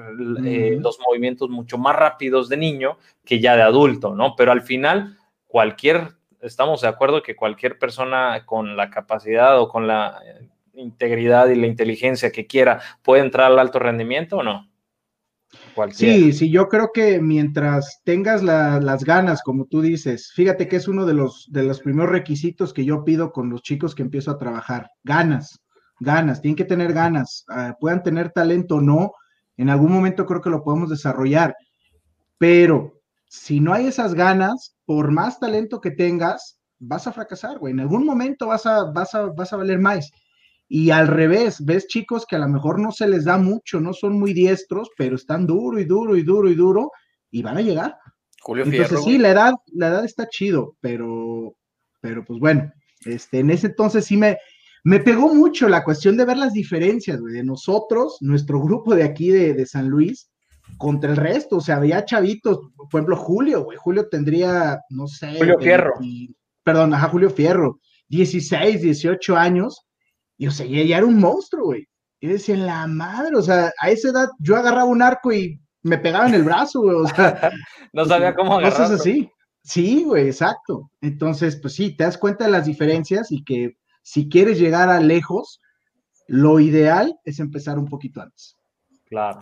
eh, 0.47 0.79
los 0.81 0.99
movimientos 1.07 1.51
mucho 1.51 1.77
más 1.77 1.95
rápidos 1.95 2.49
de 2.49 2.57
niño 2.57 2.97
que 3.23 3.39
ya 3.39 3.55
de 3.55 3.63
adulto, 3.63 4.15
¿no? 4.15 4.35
Pero 4.35 4.51
al 4.51 4.63
final, 4.63 5.19
cualquier, 5.47 6.15
estamos 6.41 6.81
de 6.81 6.89
acuerdo 6.89 7.23
que 7.23 7.37
cualquier 7.37 7.79
persona 7.79 8.47
con 8.47 8.75
la 8.75 8.89
capacidad 8.89 9.61
o 9.61 9.69
con 9.69 9.87
la 9.87 10.23
integridad 10.81 11.49
y 11.49 11.57
la 11.57 11.67
inteligencia 11.67 12.31
que 12.31 12.47
quiera, 12.47 12.81
¿puede 13.03 13.23
entrar 13.23 13.51
al 13.51 13.59
alto 13.59 13.79
rendimiento 13.79 14.39
o 14.39 14.43
no? 14.43 14.71
Sí, 15.93 16.33
sí, 16.33 16.51
yo 16.51 16.69
creo 16.69 16.91
que 16.93 17.21
mientras 17.21 18.01
tengas 18.05 18.43
las 18.43 19.05
ganas, 19.05 19.43
como 19.43 19.67
tú 19.67 19.83
dices, 19.83 20.33
fíjate 20.35 20.69
que 20.69 20.77
es 20.77 20.89
uno 20.89 21.05
de 21.07 21.15
los, 21.15 21.47
de 21.51 21.63
los 21.63 21.81
primeros 21.81 22.11
requisitos 22.11 22.73
que 22.73 22.85
yo 22.85 23.05
pido 23.05 23.33
con 23.33 23.51
los 23.51 23.63
chicos 23.63 23.95
que 23.95 24.03
empiezo 24.03 24.31
a 24.31 24.39
trabajar, 24.39 24.91
ganas, 25.05 25.61
ganas, 26.01 26.41
tienen 26.41 26.57
que 26.57 26.65
tener 26.65 26.93
ganas, 26.93 27.45
ah, 27.49 27.77
puedan 27.79 28.03
tener 28.03 28.31
talento 28.31 28.77
o 28.77 28.81
no, 28.81 29.13
en 29.57 29.71
algún 29.71 29.93
momento 29.93 30.27
creo 30.27 30.41
que 30.41 30.51
lo 30.51 30.65
podemos 30.65 30.91
desarrollar, 30.91 31.55
pero 32.39 33.01
si 33.29 33.61
no 33.61 33.73
hay 33.73 33.87
esas 33.87 34.15
ganas, 34.15 34.77
por 34.85 35.11
más 35.11 35.39
talento 35.39 35.81
que 35.81 35.91
tengas, 35.91 36.59
vas 36.79 37.07
a 37.07 37.13
fracasar, 37.13 37.59
güey, 37.59 37.73
en 37.73 37.81
algún 37.81 38.05
momento 38.05 38.47
vas 38.47 38.67
a, 38.67 38.85
vas 38.85 39.15
a, 39.15 39.27
vas 39.27 39.53
a 39.53 39.57
valer 39.57 39.79
más. 39.79 40.11
Y 40.69 40.91
al 40.91 41.07
revés, 41.07 41.65
ves 41.65 41.87
chicos 41.87 42.27
que 42.27 42.37
a 42.37 42.41
lo 42.41 42.49
mejor 42.49 42.81
no 42.81 42.91
se 42.91 43.09
les 43.09 43.25
da 43.25 43.39
mucho, 43.39 43.81
no 43.81 43.93
son 43.93 44.19
muy 44.19 44.33
diestros, 44.33 44.91
pero 44.97 45.17
están 45.17 45.47
duro 45.47 45.79
y 45.79 45.85
duro 45.85 46.17
y 46.17 46.23
duro 46.23 46.51
y 46.51 46.55
duro 46.55 46.91
y 47.31 47.43
van 47.43 47.59
a 47.59 47.63
llegar. 47.63 47.97
Julio 48.41 48.65
Entonces 48.65 49.05
sí, 49.05 49.19
la 49.19 49.31
edad, 49.31 49.55
la 49.73 49.89
edad 49.89 50.05
está 50.05 50.29
chido, 50.29 50.77
pero, 50.81 51.57
pero 52.01 52.25
pues 52.25 52.41
bueno, 52.41 52.73
este, 53.05 53.41
en 53.41 53.51
ese 53.51 53.69
entonces 53.69 54.05
sí 54.05 54.17
me, 54.17 54.39
me 54.87 55.01
pegó 55.01 55.35
mucho 55.35 55.69
la 55.69 55.83
cuestión 55.83 56.17
de 56.17 56.25
ver 56.25 56.37
las 56.37 56.53
diferencias, 56.53 57.21
de 57.21 57.43
nosotros, 57.43 58.19
nuestro 58.21 58.61
grupo 58.61 58.95
de 58.95 59.03
aquí 59.03 59.31
de, 59.31 59.67
San 59.67 59.89
Luis, 59.89 60.31
contra 60.79 61.11
el 61.11 61.17
resto, 61.17 61.57
o 61.57 61.61
sea, 61.61 61.77
había 61.77 62.05
chavitos, 62.05 62.59
por 62.77 63.01
ejemplo, 63.01 63.17
Julio, 63.17 63.65
güey, 63.65 63.77
Julio 63.79 64.09
tendría, 64.09 64.81
no 64.91 65.09
sé. 65.09 65.39
Julio 65.39 65.59
Fierro. 65.59 65.95
perdón, 66.63 66.95
ajá, 66.95 67.09
Julio 67.09 67.31
Fierro, 67.31 67.81
16, 68.11 68.83
18 68.83 69.37
años, 69.37 69.86
y 70.39 70.47
o 70.47 70.51
sea, 70.51 70.67
ya, 70.67 70.97
era 70.97 71.07
un 71.07 71.19
monstruo, 71.19 71.67
güey. 71.67 71.89
Y 72.21 72.29
decía, 72.29 72.57
la 72.57 72.87
madre, 72.87 73.37
o 73.37 73.43
sea, 73.43 73.73
a 73.81 73.91
esa 73.91 74.09
edad 74.09 74.29
yo 74.39 74.57
agarraba 74.57 74.85
un 74.85 75.03
arco 75.03 75.33
y 75.33 75.61
me 75.83 75.99
pegaba 75.99 76.27
en 76.29 76.35
el 76.35 76.43
brazo, 76.45 76.81
güey, 76.81 76.97
o 76.97 77.07
sea. 77.07 77.51
no 77.93 78.05
sabía 78.07 78.35
cómo 78.35 78.55
agarrar. 78.55 78.73
Cosas 78.73 79.01
así. 79.01 79.31
Sí, 79.63 80.05
güey, 80.05 80.27
exacto. 80.27 80.91
Entonces, 81.01 81.57
pues 81.57 81.75
sí, 81.75 81.97
te 81.97 82.05
das 82.05 82.19
cuenta 82.19 82.45
de 82.45 82.51
las 82.51 82.67
diferencias 82.67 83.33
y 83.33 83.45
que 83.45 83.77
si 84.03 84.29
quieres 84.29 84.59
llegar 84.59 84.89
a 84.89 85.01
lejos, 85.01 85.61
lo 86.29 86.61
ideal 86.61 87.19
es 87.25 87.41
empezar 87.41 87.79
un 87.79 87.89
poquito 87.89 88.21
antes. 88.21 88.57
Claro. 89.07 89.41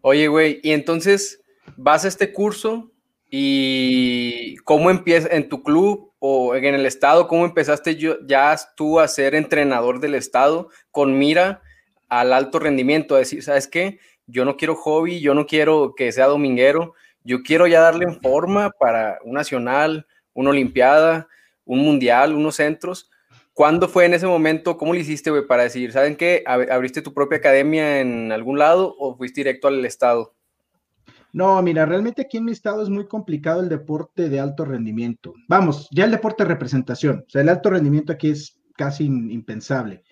Oye, 0.00 0.28
güey, 0.28 0.60
y 0.62 0.70
entonces 0.70 1.40
vas 1.76 2.04
a 2.04 2.08
este 2.08 2.32
curso 2.32 2.92
y 3.30 4.56
cómo 4.58 4.90
empieza 4.90 5.28
en 5.30 5.48
tu 5.48 5.62
club 5.62 6.07
o 6.18 6.54
en 6.54 6.74
el 6.74 6.86
estado, 6.86 7.28
cómo 7.28 7.44
empezaste 7.44 7.96
yo, 7.96 8.16
ya 8.26 8.56
tú 8.76 9.00
a 9.00 9.08
ser 9.08 9.34
entrenador 9.34 10.00
del 10.00 10.14
estado 10.14 10.68
con 10.90 11.18
mira 11.18 11.62
al 12.08 12.32
alto 12.32 12.58
rendimiento, 12.58 13.14
a 13.14 13.18
decir, 13.18 13.42
¿sabes 13.42 13.68
qué? 13.68 13.98
Yo 14.26 14.44
no 14.44 14.56
quiero 14.56 14.74
hobby, 14.74 15.20
yo 15.20 15.34
no 15.34 15.46
quiero 15.46 15.94
que 15.96 16.10
sea 16.12 16.26
dominguero, 16.26 16.94
yo 17.22 17.42
quiero 17.42 17.66
ya 17.66 17.80
darle 17.80 18.04
en 18.04 18.20
forma 18.20 18.70
para 18.70 19.18
un 19.24 19.34
nacional, 19.34 20.06
una 20.32 20.50
olimpiada, 20.50 21.28
un 21.64 21.80
mundial, 21.80 22.34
unos 22.34 22.56
centros, 22.56 23.10
¿Cuándo 23.58 23.88
fue 23.88 24.04
en 24.04 24.14
ese 24.14 24.28
momento? 24.28 24.78
¿Cómo 24.78 24.94
lo 24.94 25.00
hiciste, 25.00 25.30
güey, 25.30 25.44
para 25.44 25.64
decir, 25.64 25.90
¿saben 25.90 26.14
qué? 26.14 26.44
¿Abriste 26.46 27.02
tu 27.02 27.12
propia 27.12 27.38
academia 27.38 27.98
en 27.98 28.30
algún 28.30 28.56
lado 28.56 28.94
o 29.00 29.16
fuiste 29.16 29.40
directo 29.40 29.66
al 29.66 29.84
estado? 29.84 30.37
No, 31.38 31.62
mira, 31.62 31.86
realmente 31.86 32.22
aquí 32.22 32.38
en 32.38 32.46
mi 32.46 32.50
estado 32.50 32.82
es 32.82 32.88
muy 32.88 33.06
complicado 33.06 33.60
el 33.60 33.68
deporte 33.68 34.28
de 34.28 34.40
alto 34.40 34.64
rendimiento. 34.64 35.34
Vamos, 35.46 35.86
ya 35.92 36.04
el 36.04 36.10
deporte 36.10 36.42
de 36.42 36.48
representación, 36.48 37.22
o 37.28 37.30
sea, 37.30 37.42
el 37.42 37.48
alto 37.48 37.70
rendimiento 37.70 38.12
aquí 38.12 38.30
es 38.30 38.58
casi 38.76 39.04
impensable. 39.04 40.02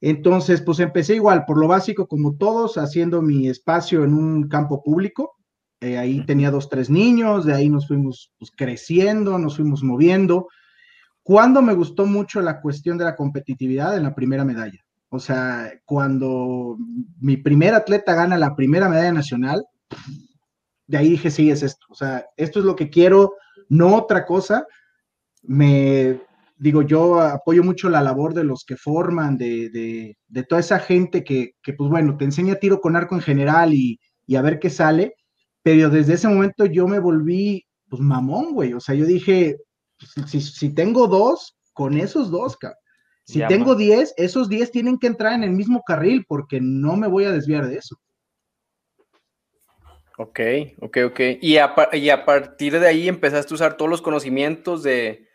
Entonces, 0.00 0.62
pues 0.62 0.80
empecé 0.80 1.16
igual, 1.16 1.44
por 1.44 1.58
lo 1.58 1.68
básico, 1.68 2.06
como 2.08 2.38
todos, 2.38 2.78
haciendo 2.78 3.20
mi 3.20 3.48
espacio 3.48 4.02
en 4.02 4.14
un 4.14 4.48
campo 4.48 4.82
público. 4.82 5.34
Eh, 5.82 5.98
ahí 5.98 6.24
tenía 6.24 6.50
dos, 6.50 6.70
tres 6.70 6.88
niños, 6.88 7.44
de 7.44 7.52
ahí 7.52 7.68
nos 7.68 7.86
fuimos 7.86 8.32
pues, 8.38 8.50
creciendo, 8.56 9.38
nos 9.38 9.56
fuimos 9.56 9.82
moviendo. 9.82 10.48
¿Cuándo 11.22 11.60
me 11.60 11.74
gustó 11.74 12.06
mucho 12.06 12.40
la 12.40 12.62
cuestión 12.62 12.96
de 12.96 13.04
la 13.04 13.14
competitividad? 13.14 13.94
En 13.94 14.04
la 14.04 14.14
primera 14.14 14.46
medalla. 14.46 14.80
O 15.10 15.18
sea, 15.18 15.70
cuando 15.84 16.78
mi 17.20 17.36
primer 17.36 17.74
atleta 17.74 18.14
gana 18.14 18.38
la 18.38 18.56
primera 18.56 18.88
medalla 18.88 19.12
nacional, 19.12 19.66
de 20.92 20.98
ahí 20.98 21.08
dije, 21.08 21.30
sí, 21.30 21.50
es 21.50 21.62
esto. 21.62 21.86
O 21.88 21.94
sea, 21.94 22.26
esto 22.36 22.58
es 22.58 22.66
lo 22.66 22.76
que 22.76 22.90
quiero, 22.90 23.36
no 23.70 23.96
otra 23.96 24.26
cosa. 24.26 24.66
Me 25.42 26.20
digo, 26.58 26.82
yo 26.82 27.18
apoyo 27.18 27.64
mucho 27.64 27.88
la 27.88 28.02
labor 28.02 28.34
de 28.34 28.44
los 28.44 28.66
que 28.66 28.76
forman, 28.76 29.38
de, 29.38 30.18
toda 30.46 30.60
esa 30.60 30.78
gente 30.78 31.24
que, 31.24 31.54
pues 31.64 31.88
bueno, 31.88 32.18
te 32.18 32.26
enseña 32.26 32.56
tiro 32.56 32.78
con 32.78 32.94
arco 32.94 33.14
en 33.14 33.22
general 33.22 33.72
y, 33.72 33.98
y 34.26 34.36
a 34.36 34.42
ver 34.42 34.58
qué 34.58 34.68
sale. 34.68 35.14
Pero 35.62 35.88
desde 35.88 36.12
ese 36.12 36.28
momento 36.28 36.66
yo 36.66 36.86
me 36.86 36.98
volví, 36.98 37.64
pues 37.88 38.02
mamón, 38.02 38.52
güey. 38.52 38.74
O 38.74 38.80
sea, 38.80 38.94
yo 38.94 39.06
dije, 39.06 39.56
si, 40.26 40.74
tengo 40.74 41.06
dos, 41.06 41.56
con 41.72 41.96
esos 41.96 42.30
dos, 42.30 42.58
cabrón. 42.58 42.78
Si 43.24 43.40
tengo 43.46 43.76
diez, 43.76 44.12
esos 44.18 44.50
diez 44.50 44.70
tienen 44.70 44.98
que 44.98 45.06
entrar 45.06 45.32
en 45.32 45.44
el 45.44 45.52
mismo 45.52 45.80
carril 45.86 46.26
porque 46.28 46.60
no 46.60 46.96
me 46.96 47.06
voy 47.06 47.24
a 47.24 47.32
desviar 47.32 47.66
de 47.66 47.76
eso. 47.76 47.96
Ok, 50.18 50.40
ok, 50.80 50.98
ok. 51.06 51.20
Y 51.40 51.56
a, 51.56 51.74
y 51.92 52.10
a 52.10 52.24
partir 52.24 52.78
de 52.78 52.86
ahí 52.86 53.08
empezaste 53.08 53.52
a 53.52 53.56
usar 53.56 53.76
todos 53.76 53.90
los 53.90 54.02
conocimientos 54.02 54.82
de, 54.82 55.26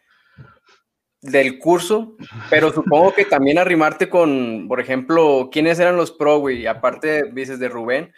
del 1.22 1.58
curso, 1.58 2.16
pero 2.50 2.72
supongo 2.72 3.14
que 3.14 3.26
también 3.26 3.58
arrimarte 3.58 4.08
con, 4.08 4.68
por 4.68 4.80
ejemplo, 4.80 5.50
quiénes 5.52 5.80
eran 5.80 5.98
los 5.98 6.12
pro, 6.12 6.40
güey, 6.40 6.68
aparte 6.68 7.32
dices 7.34 7.60
de 7.60 7.70
Rubén, 7.70 8.14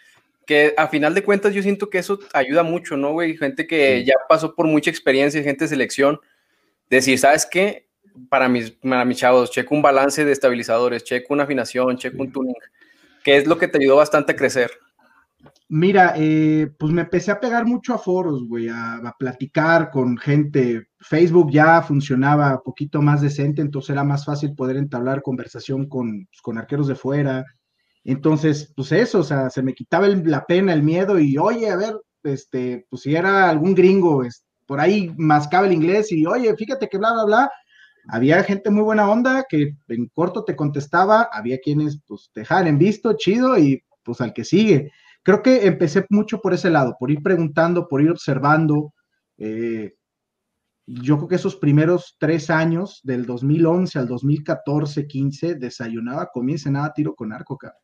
que 0.46 0.74
a 0.76 0.88
final 0.88 1.14
de 1.14 1.22
cuentas 1.24 1.54
yo 1.54 1.62
siento 1.62 1.88
que 1.88 1.98
eso 1.98 2.18
ayuda 2.32 2.62
mucho, 2.62 2.96
¿no, 2.96 3.12
güey? 3.12 3.36
Gente 3.36 3.66
que 3.66 4.04
ya 4.04 4.14
pasó 4.28 4.54
por 4.54 4.66
mucha 4.66 4.90
experiencia, 4.90 5.42
gente 5.42 5.64
de 5.64 5.68
selección, 5.68 6.20
decir, 6.90 7.18
¿sabes 7.18 7.46
qué? 7.46 7.88
Para 8.28 8.48
mis, 8.48 8.72
para 8.72 9.04
mis 9.04 9.18
chavos, 9.18 9.50
checo 9.50 9.74
un 9.74 9.82
balance 9.82 10.24
de 10.24 10.32
estabilizadores, 10.32 11.04
checo 11.04 11.32
una 11.32 11.44
afinación, 11.44 11.96
checo 11.96 12.22
un 12.22 12.32
tuning. 12.32 12.54
¿Qué 13.24 13.36
es 13.36 13.46
lo 13.46 13.58
que 13.58 13.68
te 13.68 13.78
ayudó 13.78 13.96
bastante 13.96 14.32
a 14.32 14.36
crecer? 14.36 14.70
Mira, 15.72 16.14
eh, 16.16 16.68
pues 16.80 16.92
me 16.92 17.02
empecé 17.02 17.30
a 17.30 17.38
pegar 17.38 17.64
mucho 17.64 17.94
a 17.94 17.98
foros, 17.98 18.42
güey, 18.44 18.68
a, 18.68 19.14
platicar 19.16 19.92
con 19.92 20.18
gente. 20.18 20.88
Facebook 20.98 21.52
ya 21.52 21.80
funcionaba 21.80 22.56
un 22.56 22.62
poquito 22.64 23.00
más 23.00 23.20
decente, 23.20 23.62
entonces 23.62 23.90
era 23.90 24.02
más 24.02 24.24
fácil 24.24 24.56
poder 24.56 24.76
entablar 24.76 25.22
conversación 25.22 25.88
con, 25.88 26.26
pues, 26.26 26.42
con 26.42 26.58
arqueros 26.58 26.88
de 26.88 26.96
fuera. 26.96 27.44
Entonces, 28.02 28.72
pues 28.74 28.90
eso, 28.90 29.20
o 29.20 29.22
sea, 29.22 29.48
se 29.48 29.62
me 29.62 29.72
quitaba 29.72 30.08
la 30.08 30.44
pena, 30.44 30.72
el 30.72 30.82
miedo 30.82 31.20
y, 31.20 31.38
oye, 31.38 31.70
a 31.70 31.76
ver, 31.76 31.94
este, 32.24 32.84
pues 32.90 33.02
si 33.02 33.14
era 33.14 33.48
algún 33.48 33.72
gringo, 33.72 34.24
este, 34.24 34.44
por 34.66 34.80
ahí 34.80 35.14
mascaba 35.16 35.68
el 35.68 35.72
inglés 35.72 36.10
y, 36.10 36.26
oye, 36.26 36.52
fíjate 36.56 36.88
que 36.88 36.98
bla, 36.98 37.12
bla, 37.12 37.24
bla. 37.24 37.50
Había 38.08 38.42
gente 38.42 38.70
muy 38.70 38.82
buena 38.82 39.08
onda 39.08 39.44
que 39.48 39.76
en 39.86 40.08
corto 40.08 40.42
te 40.42 40.56
contestaba, 40.56 41.28
había 41.32 41.58
quienes 41.60 42.00
pues 42.08 42.28
te 42.32 42.40
dejaban 42.40 42.66
en 42.66 42.78
visto, 42.78 43.12
chido, 43.12 43.56
y 43.56 43.84
pues 44.02 44.20
al 44.20 44.32
que 44.32 44.44
sigue. 44.44 44.90
Creo 45.22 45.42
que 45.42 45.66
empecé 45.66 46.06
mucho 46.10 46.40
por 46.40 46.54
ese 46.54 46.70
lado, 46.70 46.96
por 46.98 47.10
ir 47.10 47.22
preguntando, 47.22 47.88
por 47.88 48.02
ir 48.02 48.10
observando. 48.10 48.94
Eh, 49.38 49.94
yo 50.86 51.16
creo 51.16 51.28
que 51.28 51.36
esos 51.36 51.56
primeros 51.56 52.16
tres 52.18 52.50
años, 52.50 53.00
del 53.04 53.26
2011 53.26 53.98
al 53.98 54.08
2014, 54.08 55.06
15, 55.06 55.54
desayunaba, 55.56 56.30
comía 56.32 56.56
y 56.56 56.58
cenaba 56.58 56.92
tiro 56.92 57.14
con 57.14 57.32
arco, 57.32 57.56
cabrón. 57.56 57.78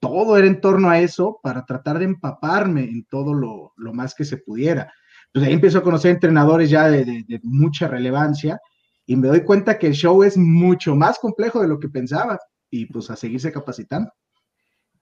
todo 0.00 0.36
era 0.36 0.46
en 0.46 0.60
torno 0.60 0.88
a 0.88 1.00
eso 1.00 1.38
para 1.42 1.64
tratar 1.64 1.98
de 1.98 2.06
empaparme 2.06 2.84
en 2.84 3.04
todo 3.04 3.34
lo, 3.34 3.72
lo 3.76 3.92
más 3.92 4.14
que 4.14 4.24
se 4.24 4.38
pudiera 4.38 4.92
pues 5.34 5.46
ahí 5.46 5.52
empiezo 5.52 5.78
a 5.78 5.82
conocer 5.82 6.12
entrenadores 6.12 6.70
ya 6.70 6.88
de, 6.88 7.40
mucha 7.42 7.88
relevancia 7.88 8.60
y 9.04 9.16
me 9.16 9.26
doy 9.26 9.42
cuenta 9.42 9.80
que 9.80 9.88
el 9.88 9.94
show 9.94 10.22
es 10.22 10.36
mucho 10.36 10.94
más 10.94 11.18
complejo 11.18 11.60
de 11.60 11.66
lo 11.66 11.80
que 11.80 11.88
pensaba 11.88 12.38
y 12.70 12.86
pues 12.86 13.10
a 13.10 13.16
seguirse 13.16 13.50
capacitando. 13.50 14.12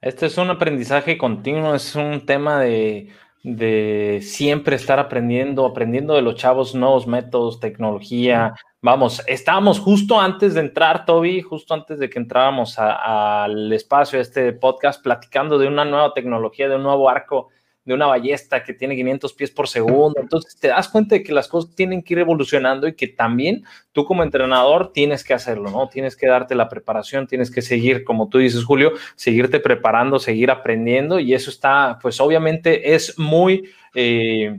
Este 0.03 0.27
es 0.27 0.37
un 0.37 0.51
aprendizaje 0.51 1.17
continuo, 1.17 1.77
es 1.77 1.95
un 1.95 2.27
tema 2.27 2.59
de, 2.59 3.11
de 3.45 4.19
siempre 4.21 4.75
estar 4.75 4.99
aprendiendo, 4.99 5.65
aprendiendo 5.65 6.15
de 6.15 6.23
los 6.23 6.35
chavos 6.35 6.75
nuevos 6.75 7.07
métodos, 7.07 7.61
tecnología. 7.61 8.53
Vamos, 8.81 9.23
estábamos 9.29 9.79
justo 9.79 10.21
antes 10.21 10.55
de 10.55 10.61
entrar, 10.61 11.05
Toby, 11.07 11.41
justo 11.41 11.73
antes 11.73 12.01
de 12.01 12.11
que 12.11 12.19
entrábamos 12.19 12.81
al 12.81 13.73
espacio 13.73 14.19
este 14.21 14.53
podcast, 14.53 15.01
platicando 15.01 15.57
de 15.57 15.69
una 15.69 15.85
nueva 15.85 16.13
tecnología, 16.15 16.69
de 16.69 16.75
un 16.75 16.83
nuevo 16.83 17.09
arco 17.09 17.51
de 17.85 17.95
una 17.95 18.07
ballesta 18.07 18.63
que 18.63 18.75
tiene 18.75 18.95
500 18.95 19.33
pies 19.33 19.51
por 19.51 19.69
segundo. 19.69 20.21
Entonces 20.21 20.57
te 20.57 20.69
das 20.69 20.89
cuenta 20.89 21.17
de 21.17 21.23
que 21.23 21.33
las 21.33 21.49
cosas 21.49 21.75
tienen 21.75 22.03
que 22.03 22.15
ir 22.15 22.21
evolucionando 22.21 22.87
y 22.87 22.95
que 22.95 23.09
también 23.09 23.65
tú 23.93 24.05
como 24.05 24.23
entrenador 24.23 24.93
tienes 24.93 25.25
que 25.25 25.35
hacerlo, 25.35 25.71
¿no? 25.71 25.89
Tienes 25.89 26.17
que 26.17 26.27
darte 26.27 26.55
la 26.55 26.69
preparación, 26.69 27.27
tienes 27.27 27.51
que 27.51 27.63
seguir, 27.63 28.05
como 28.05 28.29
tú 28.29 28.39
dices, 28.39 28.65
Julio, 28.65 28.93
seguirte 29.17 29.61
preparando, 29.61 30.19
seguir 30.19 30.51
aprendiendo 30.51 31.19
y 31.19 31.35
eso 31.35 31.51
está, 31.51 31.99
pues 32.01 32.21
obviamente 32.21 32.95
es 32.95 33.19
muy... 33.19 33.71
Eh, 33.95 34.59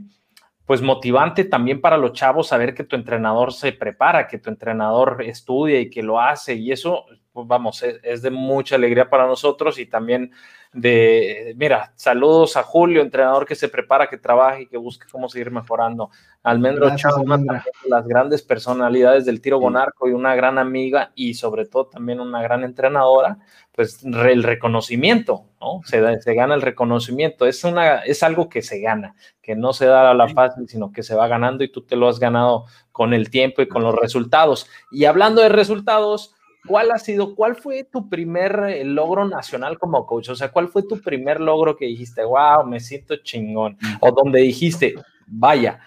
pues 0.66 0.80
motivante 0.80 1.44
también 1.44 1.80
para 1.80 1.98
los 1.98 2.12
chavos 2.12 2.48
saber 2.48 2.74
que 2.74 2.84
tu 2.84 2.96
entrenador 2.96 3.52
se 3.52 3.72
prepara, 3.72 4.26
que 4.26 4.38
tu 4.38 4.48
entrenador 4.48 5.22
estudia 5.22 5.78
y 5.80 5.90
que 5.90 6.02
lo 6.02 6.20
hace 6.20 6.54
y 6.54 6.72
eso, 6.72 7.04
vamos, 7.34 7.82
es 7.82 8.22
de 8.22 8.30
mucha 8.30 8.76
alegría 8.76 9.10
para 9.10 9.26
nosotros 9.26 9.78
y 9.78 9.86
también 9.86 10.30
de, 10.72 11.54
mira, 11.56 11.92
saludos 11.94 12.56
a 12.56 12.64
Julio, 12.64 13.00
entrenador 13.00 13.46
que 13.46 13.54
se 13.54 13.68
prepara, 13.68 14.08
que 14.08 14.18
trabaja 14.18 14.60
y 14.60 14.66
que 14.66 14.76
busque 14.76 15.06
cómo 15.10 15.28
seguir 15.28 15.52
mejorando. 15.52 16.10
Almendro 16.42 16.94
Chávez, 16.96 17.24
una 17.24 17.36
de 17.38 17.62
las 17.88 18.06
grandes 18.06 18.42
personalidades 18.42 19.24
del 19.24 19.40
tiro 19.40 19.60
con 19.60 19.76
arco 19.76 20.08
y 20.08 20.12
una 20.12 20.34
gran 20.34 20.58
amiga 20.58 21.12
y 21.14 21.34
sobre 21.34 21.66
todo 21.66 21.86
también 21.86 22.20
una 22.20 22.42
gran 22.42 22.64
entrenadora, 22.64 23.38
pues 23.70 24.04
el 24.04 24.42
reconocimiento, 24.42 25.44
¿no? 25.60 25.80
Se, 25.84 26.20
se 26.20 26.34
gana 26.34 26.54
el 26.54 26.62
reconocimiento, 26.62 27.46
es, 27.46 27.62
una, 27.62 27.98
es 27.98 28.24
algo 28.24 28.48
que 28.48 28.62
se 28.62 28.80
gana, 28.80 29.14
que 29.40 29.54
no 29.54 29.72
se 29.72 29.86
da 29.86 30.10
a 30.10 30.14
la 30.14 30.28
fácil, 30.28 30.68
sino 30.68 30.90
que 30.90 31.04
se 31.04 31.14
va 31.14 31.28
ganando 31.28 31.62
y 31.62 31.70
tú 31.70 31.82
te 31.82 31.94
lo 31.94 32.08
has 32.08 32.18
ganado 32.18 32.66
con 32.90 33.14
el 33.14 33.30
tiempo 33.30 33.62
y 33.62 33.68
con 33.68 33.84
los 33.84 33.94
resultados. 33.94 34.68
Y 34.90 35.04
hablando 35.04 35.40
de 35.40 35.50
resultados, 35.50 36.34
¿cuál 36.66 36.90
ha 36.90 36.98
sido, 36.98 37.34
cuál 37.34 37.56
fue 37.56 37.84
tu 37.84 38.08
primer 38.08 38.64
eh, 38.68 38.84
logro 38.84 39.26
nacional 39.28 39.78
como 39.78 40.06
coach? 40.06 40.30
O 40.30 40.34
sea, 40.34 40.50
¿cuál 40.50 40.68
fue 40.68 40.82
tu 40.82 41.00
primer 41.00 41.40
logro 41.40 41.76
que 41.76 41.86
dijiste, 41.86 42.24
wow, 42.24 42.66
me 42.66 42.80
siento 42.80 43.16
chingón? 43.16 43.76
O 44.00 44.12
donde 44.12 44.40
dijiste, 44.40 44.94
vaya, 45.26 45.80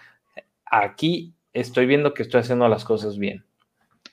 aquí 0.65 1.33
estoy 1.53 1.85
viendo 1.85 2.13
que 2.13 2.23
estoy 2.23 2.41
haciendo 2.41 2.67
las 2.67 2.85
cosas 2.85 3.17
bien. 3.17 3.45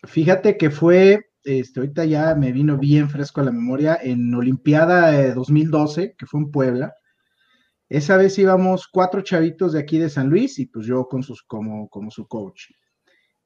Fíjate 0.05 0.57
que 0.57 0.71
fue, 0.71 1.31
este, 1.45 1.81
ahorita 1.81 2.05
ya 2.05 2.35
me 2.35 2.53
vino 2.53 2.79
bien 2.79 3.09
fresco 3.09 3.41
a 3.41 3.45
la 3.45 3.53
memoria, 3.53 3.99
en 4.01 4.35
Olimpiada 4.35 5.11
de 5.11 5.35
2012, 5.35 6.15
que 6.17 6.27
fue 6.27 6.41
en 6.41 6.51
Puebla. 6.51 6.95
Esa 7.89 8.17
vez 8.17 8.39
íbamos 8.39 8.89
cuatro 8.89 9.21
chavitos 9.23 9.73
de 9.73 9.81
aquí 9.81 9.99
de 9.99 10.09
San 10.09 10.29
Luis 10.29 10.59
y 10.59 10.67
pues 10.67 10.87
yo 10.87 11.07
con 11.07 11.23
sus, 11.23 11.43
como, 11.43 11.89
como 11.89 12.11
su 12.11 12.27
coach. 12.27 12.71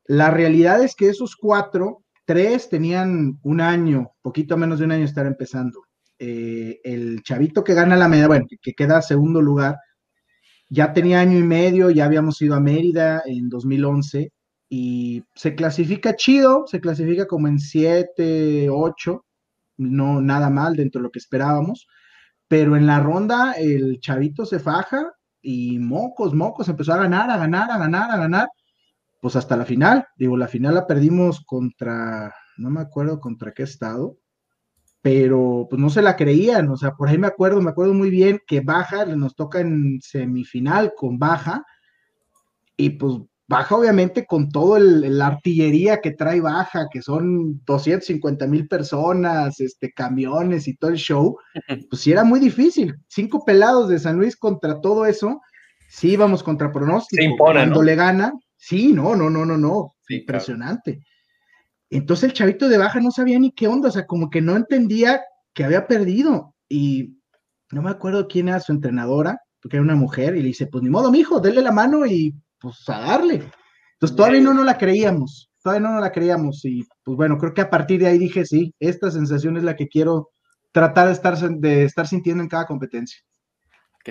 La 0.05 0.31
realidad 0.31 0.83
es 0.83 0.95
que 0.95 1.09
esos 1.09 1.37
cuatro, 1.37 2.03
tres 2.29 2.69
tenían 2.69 3.39
un 3.43 3.63
año, 3.63 4.11
poquito 4.21 4.59
menos 4.59 4.79
de 4.79 4.85
un 4.85 4.93
año 4.93 5.07
estar 5.07 5.25
empezando. 5.25 5.85
Eh, 6.19 6.79
el 6.85 7.23
chavito 7.23 7.65
que 7.65 7.73
gana 7.73 7.97
la 7.97 8.07
medalla, 8.07 8.29
bueno, 8.29 8.47
que 8.61 8.75
queda 8.75 9.01
segundo 9.01 9.41
lugar, 9.41 9.77
ya 10.69 10.93
tenía 10.93 11.21
año 11.21 11.39
y 11.39 11.43
medio, 11.43 11.89
ya 11.89 12.05
habíamos 12.05 12.43
ido 12.43 12.55
a 12.55 12.61
Mérida 12.61 13.23
en 13.25 13.49
2011 13.49 14.31
y 14.69 15.25
se 15.35 15.55
clasifica 15.55 16.17
chido, 16.17 16.67
se 16.67 16.83
clasifica 16.83 17.27
como 17.27 17.49
en 17.49 17.59
7, 17.59 18.69
8, 18.69 19.25
no 19.79 20.21
nada 20.21 20.51
mal 20.51 20.77
dentro 20.77 20.99
de 21.01 21.05
lo 21.05 21.11
que 21.11 21.21
esperábamos, 21.21 21.89
pero 22.47 22.77
en 22.77 22.87
la 22.87 23.01
ronda 23.01 23.53
el 23.53 24.01
chavito 24.01 24.45
se 24.45 24.59
faja 24.59 25.15
y 25.41 25.79
mocos, 25.79 26.35
mocos, 26.35 26.69
empezó 26.69 26.93
a 26.93 26.99
ganar, 26.99 27.31
a 27.31 27.39
ganar, 27.39 27.71
a 27.71 27.79
ganar, 27.79 28.11
a 28.11 28.19
ganar, 28.19 28.49
pues 29.21 29.37
hasta 29.37 29.57
la 29.57 29.65
final, 29.65 30.07
digo, 30.17 30.37
la 30.37 30.49
final 30.49 30.75
la 30.75 30.87
perdimos 30.87 31.45
contra, 31.45 32.33
no 32.57 32.71
me 32.71 32.81
acuerdo 32.81 33.21
contra 33.21 33.53
qué 33.53 33.65
estado, 33.65 34.19
pero 35.03 35.67
pues 35.69 35.81
no 35.81 35.91
se 35.91 36.03
la 36.03 36.17
creían, 36.17 36.69
o 36.69 36.77
sea, 36.77 36.93
por 36.93 37.09
ahí 37.09 37.19
me 37.19 37.27
acuerdo, 37.27 37.61
me 37.61 37.71
acuerdo 37.71 37.95
muy 37.95 38.11
bien 38.11 38.41
que 38.47 38.61
Baja 38.61 39.05
nos 39.07 39.35
toca 39.35 39.61
en 39.61 40.01
semifinal 40.01 40.93
con 40.97 41.19
Baja, 41.19 41.65
y 42.77 42.91
pues 42.91 43.15
Baja 43.49 43.77
obviamente 43.77 44.27
con 44.27 44.51
todo 44.51 44.79
la 44.79 45.27
artillería 45.27 46.01
que 46.01 46.11
trae 46.11 46.41
Baja, 46.41 46.89
que 46.93 47.01
son 47.01 47.65
250 47.65 48.47
mil 48.47 48.69
personas, 48.69 49.59
este, 49.61 49.91
camiones 49.93 50.69
y 50.69 50.77
todo 50.77 50.91
el 50.91 50.99
show, 50.99 51.39
pues 51.91 52.03
sí 52.03 52.13
era 52.13 52.25
muy 52.25 52.41
difícil, 52.41 52.95
cinco 53.09 53.45
pelados 53.45 53.89
de 53.89 53.99
San 53.99 54.17
Luis 54.17 54.37
contra 54.37 54.81
todo 54.81 55.07
eso, 55.07 55.41
sí 55.89 56.13
íbamos 56.13 56.43
contra 56.43 56.71
pronóstico, 56.71 57.37
cuando 57.39 57.83
le 57.83 57.95
gana, 57.95 58.33
sí, 58.59 58.93
no, 58.93 59.17
no, 59.17 59.31
no, 59.31 59.47
no, 59.47 59.57
no, 59.57 59.97
impresionante. 60.09 61.03
Entonces 61.89 62.25
el 62.25 62.35
chavito 62.35 62.69
de 62.69 62.77
baja 62.77 63.01
no 63.01 63.11
sabía 63.11 63.39
ni 63.39 63.53
qué 63.53 63.67
onda, 63.67 63.89
o 63.89 63.93
sea, 63.93 64.07
como 64.07 64.29
que 64.29 64.43
no 64.43 64.57
entendía 64.57 65.23
que 65.55 65.65
había 65.65 65.87
perdido. 65.87 66.55
Y 66.69 67.19
no 67.73 67.83
me 67.83 67.91
acuerdo 67.91 68.29
quién 68.29 68.49
era 68.49 68.61
su 68.61 68.73
entrenadora, 68.73 69.41
porque 69.63 69.79
era 69.79 69.85
una 69.85 69.95
mujer, 69.95 70.37
y 70.37 70.43
le 70.43 70.49
dice, 70.49 70.67
pues 70.67 70.85
ni 70.85 70.91
modo, 70.91 71.11
mijo, 71.11 71.41
denle 71.41 71.63
la 71.63 71.73
mano 71.73 72.05
y 72.05 72.35
pues 72.61 72.77
a 72.89 73.01
darle. 73.01 73.51
Entonces 73.95 74.17
todavía 74.17 74.41
no 74.41 74.53
nos 74.53 74.67
la 74.67 74.77
creíamos, 74.77 75.51
todavía 75.63 75.89
no 75.89 75.95
nos 75.95 76.03
la 76.03 76.13
creíamos. 76.13 76.65
Y 76.65 76.87
pues 77.03 77.17
bueno, 77.17 77.39
creo 77.39 77.55
que 77.55 77.63
a 77.63 77.71
partir 77.71 78.01
de 78.01 78.09
ahí 78.09 78.19
dije, 78.19 78.45
sí, 78.45 78.75
esta 78.79 79.11
sensación 79.11 79.57
es 79.57 79.63
la 79.65 79.77
que 79.77 79.89
quiero 79.89 80.31
tratar 80.73 81.07
de 81.07 81.13
estar, 81.15 81.39
de 81.39 81.85
estar 81.85 82.07
sintiendo 82.07 82.43
en 82.43 82.49
cada 82.49 82.67
competencia 82.67 83.19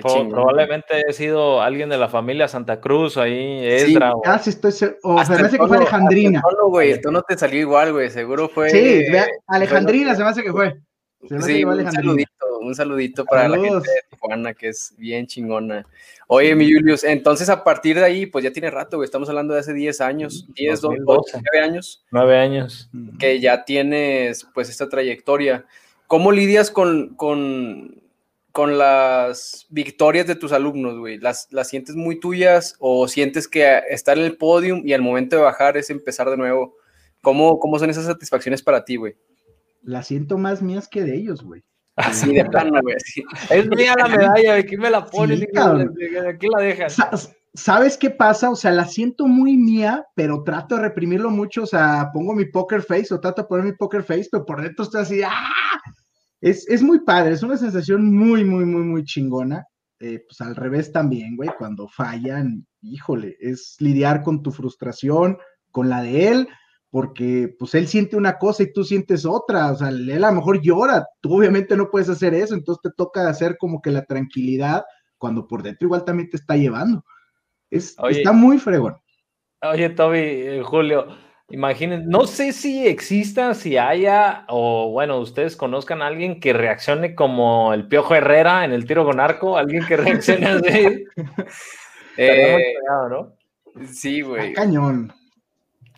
probablemente 0.02 1.02
he 1.08 1.12
sido 1.12 1.60
alguien 1.62 1.88
de 1.88 1.98
la 1.98 2.08
familia 2.08 2.48
Santa 2.48 2.80
Cruz, 2.80 3.16
ahí, 3.16 3.66
Esdra. 3.66 4.12
Sí, 4.12 4.20
casi 4.22 4.50
estoy 4.50 4.72
O 5.02 5.24
se 5.24 5.32
me 5.32 5.40
hace 5.40 5.58
que 5.58 5.66
fue 5.66 5.76
Alejandrina. 5.76 6.42
No, 6.58 6.68
güey, 6.68 7.00
tú 7.00 7.10
no 7.10 7.22
te 7.22 7.36
salió 7.36 7.60
igual, 7.60 7.92
güey, 7.92 8.10
seguro 8.10 8.48
fue. 8.48 8.70
Sí, 8.70 9.04
Alejandrina 9.46 10.14
se 10.14 10.22
me 10.22 10.30
hace 10.30 10.42
que 10.42 10.52
fue. 10.52 10.76
sí, 11.40 11.64
un 11.64 11.92
saludito, 11.92 12.58
un 12.60 12.74
saludito 12.74 13.24
para 13.24 13.48
la 13.48 13.58
gente 13.58 13.90
de 13.90 14.02
Tijuana, 14.10 14.54
que 14.54 14.68
es 14.68 14.94
bien 14.96 15.26
chingona. 15.26 15.84
Oye, 16.30 16.54
mi 16.54 16.70
Julius, 16.70 17.04
entonces 17.04 17.48
a 17.48 17.64
partir 17.64 17.96
de 17.96 18.04
ahí, 18.04 18.26
pues 18.26 18.44
ya 18.44 18.52
tiene 18.52 18.70
rato, 18.70 18.98
güey, 18.98 19.06
estamos 19.06 19.28
hablando 19.30 19.54
de 19.54 19.60
hace 19.60 19.72
10 19.72 20.00
años, 20.02 20.46
10, 20.54 20.80
12, 20.82 20.98
9 21.06 21.66
años. 21.66 22.04
9 22.10 22.36
años. 22.36 22.90
Que 23.18 23.40
ya 23.40 23.64
tienes, 23.64 24.46
pues, 24.52 24.68
esta 24.68 24.88
trayectoria. 24.88 25.64
¿Cómo 26.06 26.30
lidias 26.30 26.70
con, 26.70 27.14
con 27.16 28.02
con 28.52 28.78
las 28.78 29.66
victorias 29.70 30.26
de 30.26 30.34
tus 30.34 30.52
alumnos, 30.52 30.98
güey? 30.98 31.18
¿Las, 31.18 31.48
¿Las 31.50 31.68
sientes 31.68 31.96
muy 31.96 32.18
tuyas 32.18 32.76
o 32.78 33.06
sientes 33.08 33.46
que 33.46 33.82
estar 33.90 34.18
en 34.18 34.24
el 34.24 34.36
podium 34.36 34.82
y 34.84 34.92
al 34.92 35.02
momento 35.02 35.36
de 35.36 35.42
bajar 35.42 35.76
es 35.76 35.90
empezar 35.90 36.28
de 36.30 36.36
nuevo? 36.36 36.76
¿Cómo, 37.22 37.58
cómo 37.58 37.78
son 37.78 37.90
esas 37.90 38.06
satisfacciones 38.06 38.62
para 38.62 38.84
ti, 38.84 38.96
güey? 38.96 39.16
Las 39.82 40.06
siento 40.06 40.38
más 40.38 40.62
mías 40.62 40.88
que 40.88 41.02
de 41.02 41.16
ellos, 41.16 41.42
güey. 41.42 41.62
Así 41.96 42.32
de 42.32 42.44
plano, 42.44 42.80
güey. 42.80 42.94
Es 43.50 43.68
mía 43.68 43.94
la 43.98 44.08
medalla, 44.08 44.54
¿de 44.54 44.64
quién 44.64 44.80
me 44.80 44.90
la 44.90 45.04
pones? 45.04 45.40
¿De 45.40 45.48
quién 46.38 46.52
la 46.52 46.62
dejas? 46.62 46.96
¿Sabes 47.54 47.96
qué 47.96 48.10
pasa? 48.10 48.50
O 48.50 48.56
sea, 48.56 48.70
la 48.70 48.86
siento 48.86 49.26
muy 49.26 49.56
mía, 49.56 50.06
pero 50.14 50.44
trato 50.44 50.76
de 50.76 50.82
reprimirlo 50.82 51.30
mucho. 51.30 51.64
O 51.64 51.66
sea, 51.66 52.10
pongo 52.12 52.34
mi 52.34 52.44
poker 52.44 52.82
face 52.82 53.12
o 53.12 53.20
trato 53.20 53.42
de 53.42 53.48
poner 53.48 53.64
mi 53.64 53.72
poker 53.72 54.04
face, 54.04 54.28
pero 54.30 54.46
por 54.46 54.62
dentro 54.62 54.84
estoy 54.84 55.00
así, 55.00 55.22
¡ah! 55.24 55.82
Es, 56.40 56.82
muy 56.82 57.00
padre, 57.00 57.34
es 57.34 57.42
una 57.42 57.56
sensación 57.56 58.14
muy, 58.14 58.44
muy, 58.44 58.64
muy, 58.64 58.82
muy 58.82 59.04
chingona. 59.04 59.66
Eh, 60.00 60.24
pues 60.28 60.40
al 60.40 60.54
revés 60.54 60.92
también, 60.92 61.36
güey, 61.36 61.50
cuando 61.58 61.88
fallan, 61.88 62.64
híjole, 62.82 63.36
es 63.40 63.76
lidiar 63.80 64.22
con 64.22 64.42
tu 64.42 64.52
frustración, 64.52 65.38
con 65.72 65.88
la 65.88 66.02
de 66.02 66.28
él, 66.28 66.48
porque 66.90 67.54
pues 67.58 67.74
él 67.74 67.88
siente 67.88 68.16
una 68.16 68.38
cosa 68.38 68.62
y 68.62 68.72
tú 68.72 68.84
sientes 68.84 69.26
otra, 69.26 69.72
o 69.72 69.76
sea, 69.76 69.88
él 69.88 70.22
a 70.24 70.30
lo 70.30 70.36
mejor 70.36 70.62
llora, 70.62 71.04
tú 71.20 71.36
obviamente 71.36 71.76
no 71.76 71.90
puedes 71.90 72.08
hacer 72.08 72.32
eso, 72.32 72.54
entonces 72.54 72.80
te 72.82 72.90
toca 72.96 73.28
hacer 73.28 73.56
como 73.58 73.82
que 73.82 73.90
la 73.90 74.04
tranquilidad 74.04 74.84
cuando 75.18 75.46
por 75.46 75.62
dentro 75.62 75.86
igual 75.86 76.04
también 76.04 76.30
te 76.30 76.36
está 76.36 76.56
llevando. 76.56 77.04
Es, 77.70 77.96
está 78.08 78.32
muy 78.32 78.58
fregón. 78.58 78.96
Oye, 79.62 79.90
Toby, 79.90 80.18
eh, 80.20 80.62
Julio, 80.64 81.08
Imaginen, 81.50 82.06
no 82.10 82.26
sé 82.26 82.52
si 82.52 82.86
exista, 82.86 83.54
si 83.54 83.78
haya, 83.78 84.44
o 84.48 84.90
bueno, 84.90 85.18
ustedes 85.18 85.56
conozcan 85.56 86.02
a 86.02 86.06
alguien 86.06 86.40
que 86.40 86.52
reaccione 86.52 87.14
como 87.14 87.72
el 87.72 87.88
Piojo 87.88 88.14
Herrera 88.14 88.66
en 88.66 88.72
el 88.72 88.86
tiro 88.86 89.06
con 89.06 89.18
arco, 89.18 89.56
alguien 89.56 89.86
que 89.86 89.96
reaccione 89.96 90.46
así. 90.46 91.06
eh, 92.18 92.74
¿no? 93.08 93.32
Sí, 93.86 94.20
güey. 94.20 94.52
Cañón. 94.52 95.10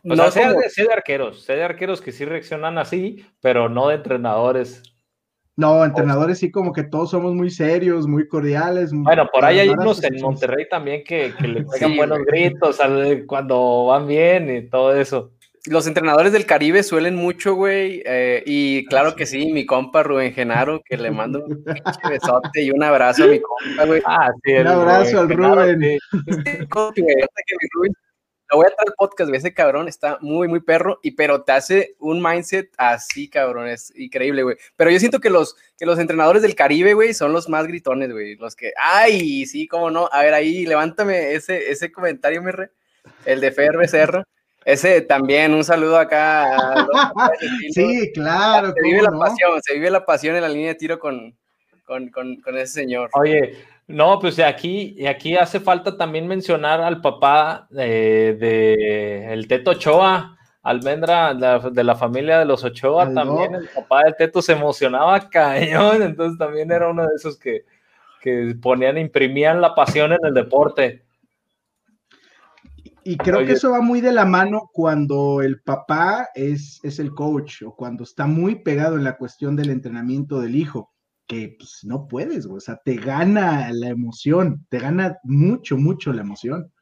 no 0.05 0.31
sé 0.31 0.41
de 0.41 0.93
arqueros, 0.93 1.43
sé 1.43 1.55
de 1.55 1.65
arqueros 1.65 2.01
que 2.01 2.13
sí 2.13 2.25
reaccionan 2.25 2.79
así, 2.79 3.27
pero 3.41 3.69
no 3.69 3.89
de 3.89 3.97
entrenadores. 3.97 4.85
No, 5.57 5.85
entrenadores 5.85 6.39
sí 6.39 6.53
como 6.53 6.73
que 6.73 6.85
todos 6.85 7.11
somos 7.11 7.35
muy 7.35 7.51
serios, 7.51 8.07
muy 8.07 8.29
cordiales. 8.29 8.93
Bueno, 8.93 9.29
por 9.33 9.45
ahí 9.45 9.59
hay 9.59 9.69
unos 9.69 10.03
en 10.05 10.23
Monterrey 10.23 10.69
también 10.71 11.03
que, 11.03 11.35
le 11.41 11.65
pegan 11.65 11.97
buenos 11.97 12.21
gritos 12.21 12.79
cuando 13.27 13.87
van 13.87 14.07
bien 14.07 14.49
y 14.49 14.69
todo 14.69 14.95
eso 14.95 15.33
los 15.67 15.87
entrenadores 15.87 16.33
del 16.33 16.47
Caribe 16.47 16.83
suelen 16.83 17.17
mucho, 17.17 17.55
güey. 17.55 18.03
Eh, 18.07 18.43
y 18.47 18.85
claro 18.87 19.15
que 19.15 19.27
sí, 19.27 19.53
mi 19.53 19.67
compa 19.67 20.03
Rubén 20.03 20.33
Genaro, 20.33 20.83
que 20.85 20.97
le 20.97 21.11
mando 21.11 21.45
un 21.45 21.65
besote 22.11 22.63
y 22.63 22.71
un 22.71 22.83
abrazo 22.83 23.25
a 23.25 23.27
mi 23.27 23.41
compa, 23.41 23.85
güey. 23.85 24.03
Ah, 24.07 24.31
sí, 24.45 24.53
un 24.55 24.67
abrazo 24.67 25.21
al 25.21 25.29
Rubén. 25.29 26.01
Lo 28.53 28.57
voy 28.57 28.67
a 28.67 28.75
traer 28.75 28.89
al 28.89 28.95
podcast, 28.97 29.29
güey. 29.29 29.39
Ese 29.39 29.55
cabrón 29.55 29.87
está 29.87 30.19
muy, 30.21 30.49
muy 30.49 30.61
perro, 30.61 30.99
y 31.03 31.13
pero 31.13 31.45
te 31.45 31.53
hace 31.53 31.95
un 32.01 32.21
mindset 32.23 32.73
así, 32.79 33.29
cabrón. 33.29 33.69
Es 33.69 33.93
increíble, 33.97 34.43
güey. 34.43 34.57
Pero 34.77 34.91
yo 34.91 34.99
siento 34.99 35.21
que 35.21 35.31
los, 35.31 35.57
que 35.79 35.87
los 35.87 35.99
entrenadores 35.99 36.43
del 36.43 36.57
Caribe, 36.57 36.95
güey, 36.95 37.15
son 37.15 37.33
los 37.33 37.49
más 37.49 37.67
gritones, 37.67 38.11
güey. 38.11 38.35
Los 38.37 38.57
que, 38.57 38.73
ay, 38.77 39.47
sí, 39.47 39.69
cómo 39.69 39.91
no. 39.91 40.09
A 40.11 40.23
ver, 40.23 40.35
ahí, 40.35 40.67
levántame 40.67 41.35
ese, 41.35 41.71
ese 41.71 41.93
comentario, 41.93 42.43
mi 42.43 42.51
re. 42.51 42.71
El 43.25 43.41
de 43.41 43.53
Fer 43.53 43.77
Becerro. 43.77 44.25
Ese 44.65 45.01
también, 45.01 45.55
un 45.55 45.65
saludo 45.65 45.99
acá. 45.99 46.87
sí, 47.71 48.11
claro. 48.13 48.73
Se 48.75 48.83
vive 48.83 49.03
la 49.03 49.11
pasión, 49.11 49.63
se 49.63 49.75
vive 49.75 49.91
la 49.91 50.05
pasión 50.05 50.37
en 50.37 50.43
la 50.43 50.49
línea 50.49 50.69
de 50.69 50.75
tiro 50.75 50.99
con, 50.99 51.35
con, 51.87 52.39
ese 52.57 52.67
señor. 52.67 53.11
Oye, 53.15 53.57
no, 53.87 54.21
pues 54.21 54.39
aquí, 54.39 55.05
aquí 55.07 55.37
hace 55.37 55.61
falta 55.61 55.97
también 55.97 56.29
mencionar 56.29 56.81
al 56.81 57.01
papá 57.01 57.67
de, 57.71 59.33
el 59.33 59.49
Teto 59.49 59.73
Ochoa, 59.73 60.37
Almendra, 60.63 61.35
de 61.35 61.85
la 61.85 61.97
familia 61.97 62.39
de 62.39 62.45
los 62.45 62.63
Ochoa 62.63 63.13
también. 63.13 63.55
El 63.55 63.69
papá 63.69 64.05
del 64.05 64.15
Teto 64.17 64.43
se 64.43 64.53
emocionaba 64.53 65.29
cañón, 65.29 66.03
entonces 66.03 66.39
también 66.39 66.71
era 66.71 66.89
uno 66.89 67.07
de 67.07 67.15
esos 67.17 67.39
que, 67.39 67.65
que 68.21 68.55
ponían, 68.61 68.99
imprimían 68.99 69.61
la 69.61 69.75
pasión 69.75 70.13
en 70.13 70.21
el 70.23 70.35
deporte. 70.35 71.03
Y 73.11 73.17
creo 73.17 73.45
que 73.45 73.55
eso 73.55 73.73
va 73.73 73.81
muy 73.81 74.01
de 74.01 74.13
la 74.13 74.25
mano 74.25 74.71
cuando 74.73 75.43
el 75.43 75.61
papá 75.63 76.29
es, 76.33 76.79
es 76.85 77.01
el 77.01 77.13
coach 77.13 77.63
o 77.63 77.75
cuando 77.75 78.05
está 78.05 78.29
muy 78.29 78.63
pegado 78.63 78.97
en 78.97 79.03
la 79.03 79.17
cuestión 79.17 79.57
del 79.57 79.71
entrenamiento 79.71 80.41
del 80.41 80.55
hijo, 80.55 80.93
que 81.27 81.57
pues, 81.59 81.81
no 81.83 82.07
puedes, 82.07 82.47
o 82.47 82.61
sea, 82.61 82.77
te 82.85 82.95
gana 82.95 83.73
la 83.73 83.89
emoción, 83.89 84.65
te 84.69 84.79
gana 84.79 85.19
mucho, 85.25 85.77
mucho 85.77 86.13
la 86.13 86.21
emoción. 86.21 86.73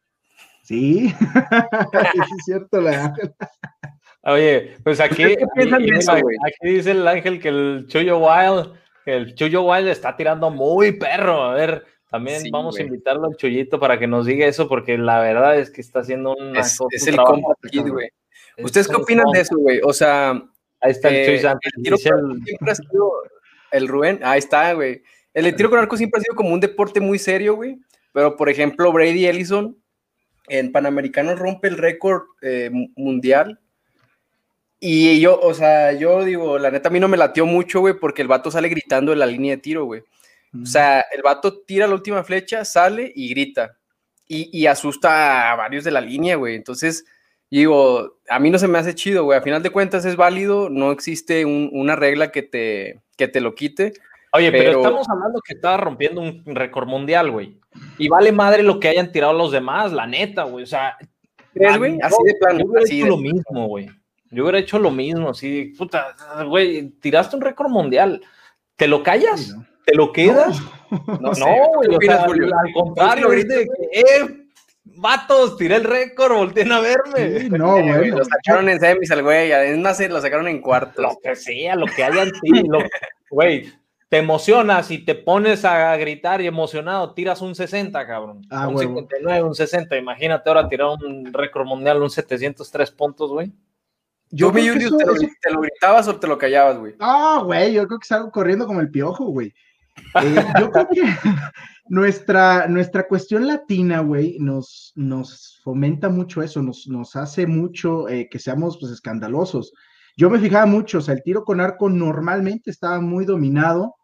Sí, 0.64 1.14
es 1.92 2.44
cierto. 2.44 2.82
La... 2.82 3.14
Oye, 4.24 4.76
pues 4.84 5.00
aquí, 5.00 5.22
aquí, 5.22 5.38
dice 6.62 6.90
el 6.90 7.08
ángel 7.08 7.40
que 7.40 7.48
el 7.48 7.86
Chuyo 7.88 8.18
Wild, 8.18 8.74
que 9.02 9.16
el 9.16 9.34
Chuyo 9.34 9.62
Wild 9.62 9.88
está 9.88 10.14
tirando 10.14 10.50
muy 10.50 10.92
perro. 10.92 11.44
A 11.44 11.54
ver, 11.54 11.86
también 12.10 12.42
vamos 12.50 12.78
a 12.78 12.82
invitarlo 12.82 13.26
al 13.26 13.36
Chuyito 13.36 13.78
para 13.78 13.98
que 13.98 14.06
nos 14.06 14.26
diga 14.26 14.46
eso, 14.46 14.68
porque 14.68 14.96
la 14.96 15.20
verdad 15.20 15.58
es 15.58 15.70
que 15.70 15.80
está 15.80 16.00
haciendo 16.00 16.34
un 16.34 16.56
es, 16.56 16.78
es 16.90 17.06
el 17.06 17.16
compa 17.16 17.54
güey. 17.72 18.10
¿Ustedes 18.58 18.88
qué 18.88 18.96
opinan 18.96 19.26
de 19.32 19.40
eso, 19.40 19.56
güey? 19.56 19.80
O 19.84 19.92
sea, 19.92 20.30
ahí 20.80 20.90
está 20.90 21.08
el 21.08 21.14
eh, 21.14 21.34
el, 21.34 21.98
siempre 21.98 22.70
ha 22.70 22.74
sido 22.74 23.12
el 23.70 23.88
Rubén, 23.88 24.20
ahí 24.22 24.38
está, 24.38 24.72
güey. 24.72 25.02
El 25.34 25.54
tiro 25.54 25.70
con 25.70 25.78
arco 25.78 25.96
siempre 25.96 26.18
ha 26.18 26.22
sido 26.22 26.34
como 26.34 26.50
un 26.50 26.60
deporte 26.60 27.00
muy 27.00 27.18
serio, 27.18 27.54
güey. 27.54 27.78
Pero, 28.12 28.36
por 28.36 28.48
ejemplo, 28.48 28.90
Brady 28.90 29.26
Ellison 29.26 29.76
en 30.48 30.72
Panamericanos 30.72 31.38
rompe 31.38 31.68
el 31.68 31.76
récord 31.76 32.22
eh, 32.42 32.70
mundial. 32.96 33.60
Y 34.80 35.20
yo, 35.20 35.38
o 35.38 35.54
sea, 35.54 35.92
yo 35.92 36.24
digo, 36.24 36.58
la 36.58 36.70
neta 36.70 36.88
a 36.88 36.92
mí 36.92 37.00
no 37.00 37.08
me 37.08 37.16
latió 37.16 37.46
mucho, 37.46 37.80
güey, 37.80 37.94
porque 37.94 38.22
el 38.22 38.28
vato 38.28 38.50
sale 38.50 38.68
gritando 38.68 39.12
en 39.12 39.18
la 39.18 39.26
línea 39.26 39.56
de 39.56 39.62
tiro, 39.62 39.84
güey. 39.84 40.02
O 40.54 40.66
sea, 40.66 41.04
el 41.12 41.22
vato 41.22 41.60
tira 41.60 41.86
la 41.86 41.94
última 41.94 42.24
flecha, 42.24 42.64
sale 42.64 43.12
y 43.14 43.28
grita. 43.30 43.76
Y, 44.26 44.50
y 44.58 44.66
asusta 44.66 45.52
a 45.52 45.56
varios 45.56 45.84
de 45.84 45.90
la 45.90 46.00
línea, 46.00 46.36
güey. 46.36 46.54
Entonces, 46.54 47.04
digo, 47.50 48.18
a 48.28 48.38
mí 48.38 48.50
no 48.50 48.58
se 48.58 48.68
me 48.68 48.78
hace 48.78 48.94
chido, 48.94 49.24
güey. 49.24 49.38
A 49.38 49.42
final 49.42 49.62
de 49.62 49.70
cuentas 49.70 50.04
es 50.04 50.16
válido, 50.16 50.68
no 50.70 50.92
existe 50.92 51.44
una 51.44 51.96
regla 51.96 52.30
que 52.30 52.42
te, 52.42 53.00
que 53.16 53.28
te 53.28 53.40
lo 53.40 53.54
quite. 53.54 53.94
Oye, 54.32 54.50
pero... 54.52 54.78
estamos 54.78 55.08
hablando 55.08 55.40
que 55.40 55.54
estaba 55.54 55.78
rompiendo 55.78 56.20
un 56.20 56.42
récord 56.46 56.86
mundial, 56.86 57.30
güey. 57.30 57.58
Y 57.96 58.08
vale 58.08 58.32
madre 58.32 58.62
lo 58.62 58.78
que 58.80 58.88
hayan 58.88 59.12
tirado 59.12 59.32
los 59.32 59.52
demás, 59.52 59.92
la 59.92 60.06
neta, 60.06 60.44
güey. 60.44 60.64
O 60.64 60.66
sea, 60.66 60.96
güey? 61.54 61.98
Así 62.02 62.16
de 62.24 62.34
plano. 62.34 62.58
Yo 62.60 62.66
hubiera 62.66 62.86
hecho 62.86 63.06
lo 63.06 63.16
mismo, 63.16 63.66
güey. 63.66 63.90
Yo 64.30 64.42
hubiera 64.42 64.58
hecho 64.58 64.78
lo 64.78 64.90
mismo, 64.90 65.30
así, 65.30 65.72
puta, 65.76 66.14
güey, 66.46 66.90
tiraste 67.00 67.34
un 67.36 67.42
récord 67.42 67.70
mundial. 67.70 68.20
¿Te 68.76 68.86
lo 68.86 69.02
callas? 69.02 69.56
¿Te 69.88 69.94
lo 69.94 70.12
quedas? 70.12 70.60
No, 70.90 71.32
güey, 71.76 71.96
o 71.96 72.00
sea, 72.00 72.24
al 72.24 72.72
contrario, 72.74 73.32
es 73.32 73.48
de 73.48 73.64
que, 73.64 74.00
eh, 74.00 74.48
vatos, 74.84 75.56
tiré 75.56 75.76
el 75.76 75.84
récord, 75.84 76.34
volteen 76.34 76.70
a 76.72 76.80
verme. 76.80 77.48
no, 77.48 77.72
güey. 77.82 78.10
Lo 78.10 78.22
sacaron 78.22 78.68
en 78.68 78.78
semis 78.78 79.10
al 79.10 79.22
güey, 79.22 79.50
además 79.50 79.98
lo 80.10 80.20
sacaron 80.20 80.46
en 80.48 80.60
cuartos. 80.60 81.02
Lo 81.02 81.18
que 81.22 81.34
sea, 81.36 81.74
lo 81.74 81.86
que 81.86 82.04
hayan 82.04 82.30
sido. 82.42 82.78
Güey, 83.30 83.72
te 84.10 84.18
emocionas 84.18 84.90
y 84.90 85.04
te 85.04 85.14
pones 85.14 85.64
a 85.64 85.96
gritar 85.96 86.42
y 86.42 86.46
emocionado, 86.46 87.14
tiras 87.14 87.40
un 87.40 87.54
60, 87.54 88.06
cabrón. 88.06 88.42
Ah, 88.50 88.68
un 88.68 88.78
59, 88.78 89.42
un 89.42 89.54
60. 89.54 89.96
Imagínate 89.96 90.50
ahora 90.50 90.68
tirar 90.68 90.88
un 91.02 91.32
récord 91.32 91.66
mundial, 91.66 92.02
un 92.02 92.10
703 92.10 92.90
puntos, 92.90 93.30
güey. 93.30 93.50
Yo, 94.30 94.52
vi 94.52 94.68
te, 94.68 94.90
lo, 94.90 94.98
te, 94.98 95.50
lo, 95.50 95.60
gritabas 95.62 96.06
o 96.08 96.20
te 96.20 96.26
lo 96.26 96.36
callabas, 96.36 96.76
güey? 96.76 96.94
Ah, 97.00 97.40
güey, 97.42 97.72
yo 97.72 97.86
creo 97.86 97.98
que 97.98 98.06
salgo 98.06 98.30
corriendo 98.30 98.66
como 98.66 98.80
el 98.80 98.90
piojo, 98.90 99.24
güey. 99.24 99.54
Eh, 100.22 100.44
yo 100.60 100.70
creo 100.70 100.88
que 100.88 101.02
nuestra, 101.88 102.66
nuestra 102.68 103.06
cuestión 103.06 103.46
latina, 103.46 104.00
güey, 104.00 104.38
nos, 104.38 104.92
nos 104.94 105.60
fomenta 105.62 106.08
mucho 106.08 106.42
eso, 106.42 106.62
nos, 106.62 106.86
nos 106.88 107.16
hace 107.16 107.46
mucho 107.46 108.08
eh, 108.08 108.28
que 108.30 108.38
seamos 108.38 108.78
pues, 108.78 108.92
escandalosos. 108.92 109.72
Yo 110.16 110.30
me 110.30 110.40
fijaba 110.40 110.66
mucho, 110.66 110.98
o 110.98 111.00
sea, 111.00 111.14
el 111.14 111.22
tiro 111.22 111.44
con 111.44 111.60
arco 111.60 111.88
normalmente 111.88 112.70
estaba 112.70 113.00
muy 113.00 113.24
dominado 113.24 113.94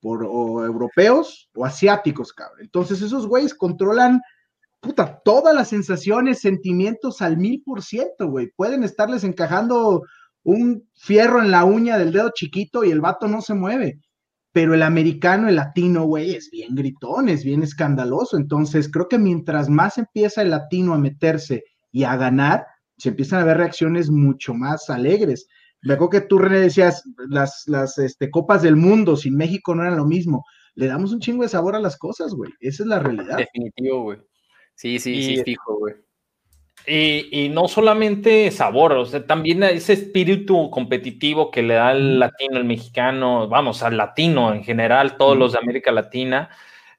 por 0.00 0.24
europeos 0.24 1.48
o 1.54 1.64
asiáticos, 1.64 2.32
cabrón. 2.32 2.58
Entonces 2.60 3.00
esos 3.00 3.26
güeyes 3.26 3.54
controlan, 3.54 4.20
puta, 4.80 5.20
todas 5.24 5.54
las 5.54 5.68
sensaciones, 5.68 6.40
sentimientos 6.40 7.22
al 7.22 7.38
mil 7.38 7.62
por 7.64 7.82
ciento, 7.82 8.28
güey. 8.28 8.50
Pueden 8.56 8.82
estarles 8.82 9.22
encajando 9.22 10.02
un 10.42 10.88
fierro 10.94 11.40
en 11.40 11.52
la 11.52 11.64
uña 11.64 11.98
del 11.98 12.12
dedo 12.12 12.30
chiquito 12.34 12.84
y 12.84 12.90
el 12.90 13.00
vato 13.00 13.28
no 13.28 13.40
se 13.40 13.54
mueve. 13.54 14.00
Pero 14.52 14.74
el 14.74 14.82
americano, 14.82 15.48
el 15.48 15.56
latino, 15.56 16.04
güey, 16.04 16.34
es 16.34 16.50
bien 16.50 16.74
gritón, 16.74 17.28
es 17.28 17.42
bien 17.44 17.62
escandaloso. 17.62 18.36
Entonces 18.36 18.90
creo 18.90 19.08
que 19.08 19.18
mientras 19.18 19.68
más 19.68 19.98
empieza 19.98 20.42
el 20.42 20.50
latino 20.50 20.92
a 20.92 20.98
meterse 20.98 21.64
y 21.90 22.04
a 22.04 22.16
ganar, 22.16 22.66
se 22.98 23.08
empiezan 23.08 23.40
a 23.40 23.44
ver 23.44 23.56
reacciones 23.56 24.10
mucho 24.10 24.54
más 24.54 24.90
alegres. 24.90 25.48
Me 25.80 25.94
acuerdo 25.94 26.10
que 26.10 26.20
tú, 26.20 26.38
René, 26.38 26.60
decías, 26.60 27.02
las, 27.28 27.64
las 27.66 27.98
este, 27.98 28.30
copas 28.30 28.62
del 28.62 28.76
mundo 28.76 29.16
sin 29.16 29.36
México 29.36 29.74
no 29.74 29.82
eran 29.82 29.96
lo 29.96 30.04
mismo. 30.04 30.44
Le 30.74 30.86
damos 30.86 31.12
un 31.12 31.20
chingo 31.20 31.42
de 31.42 31.48
sabor 31.48 31.74
a 31.74 31.80
las 31.80 31.98
cosas, 31.98 32.32
güey. 32.34 32.52
Esa 32.60 32.84
es 32.84 32.88
la 32.88 32.98
realidad. 32.98 33.38
Definitivo, 33.38 34.02
güey. 34.02 34.18
Sí, 34.74 34.98
sí, 34.98 35.22
sí, 35.22 35.42
fijo, 35.42 35.78
güey. 35.78 35.94
Y, 36.86 37.28
y, 37.30 37.48
no 37.48 37.68
solamente 37.68 38.50
sabor, 38.50 38.92
o 38.94 39.06
sea, 39.06 39.24
también 39.24 39.62
ese 39.62 39.92
espíritu 39.92 40.68
competitivo 40.70 41.50
que 41.50 41.62
le 41.62 41.74
da 41.74 41.92
el 41.92 42.18
latino, 42.18 42.56
el 42.56 42.64
mexicano, 42.64 43.46
vamos, 43.46 43.84
al 43.84 43.96
latino 43.96 44.52
en 44.52 44.64
general, 44.64 45.16
todos 45.16 45.38
los 45.38 45.52
de 45.52 45.58
América 45.60 45.92
Latina, 45.92 46.50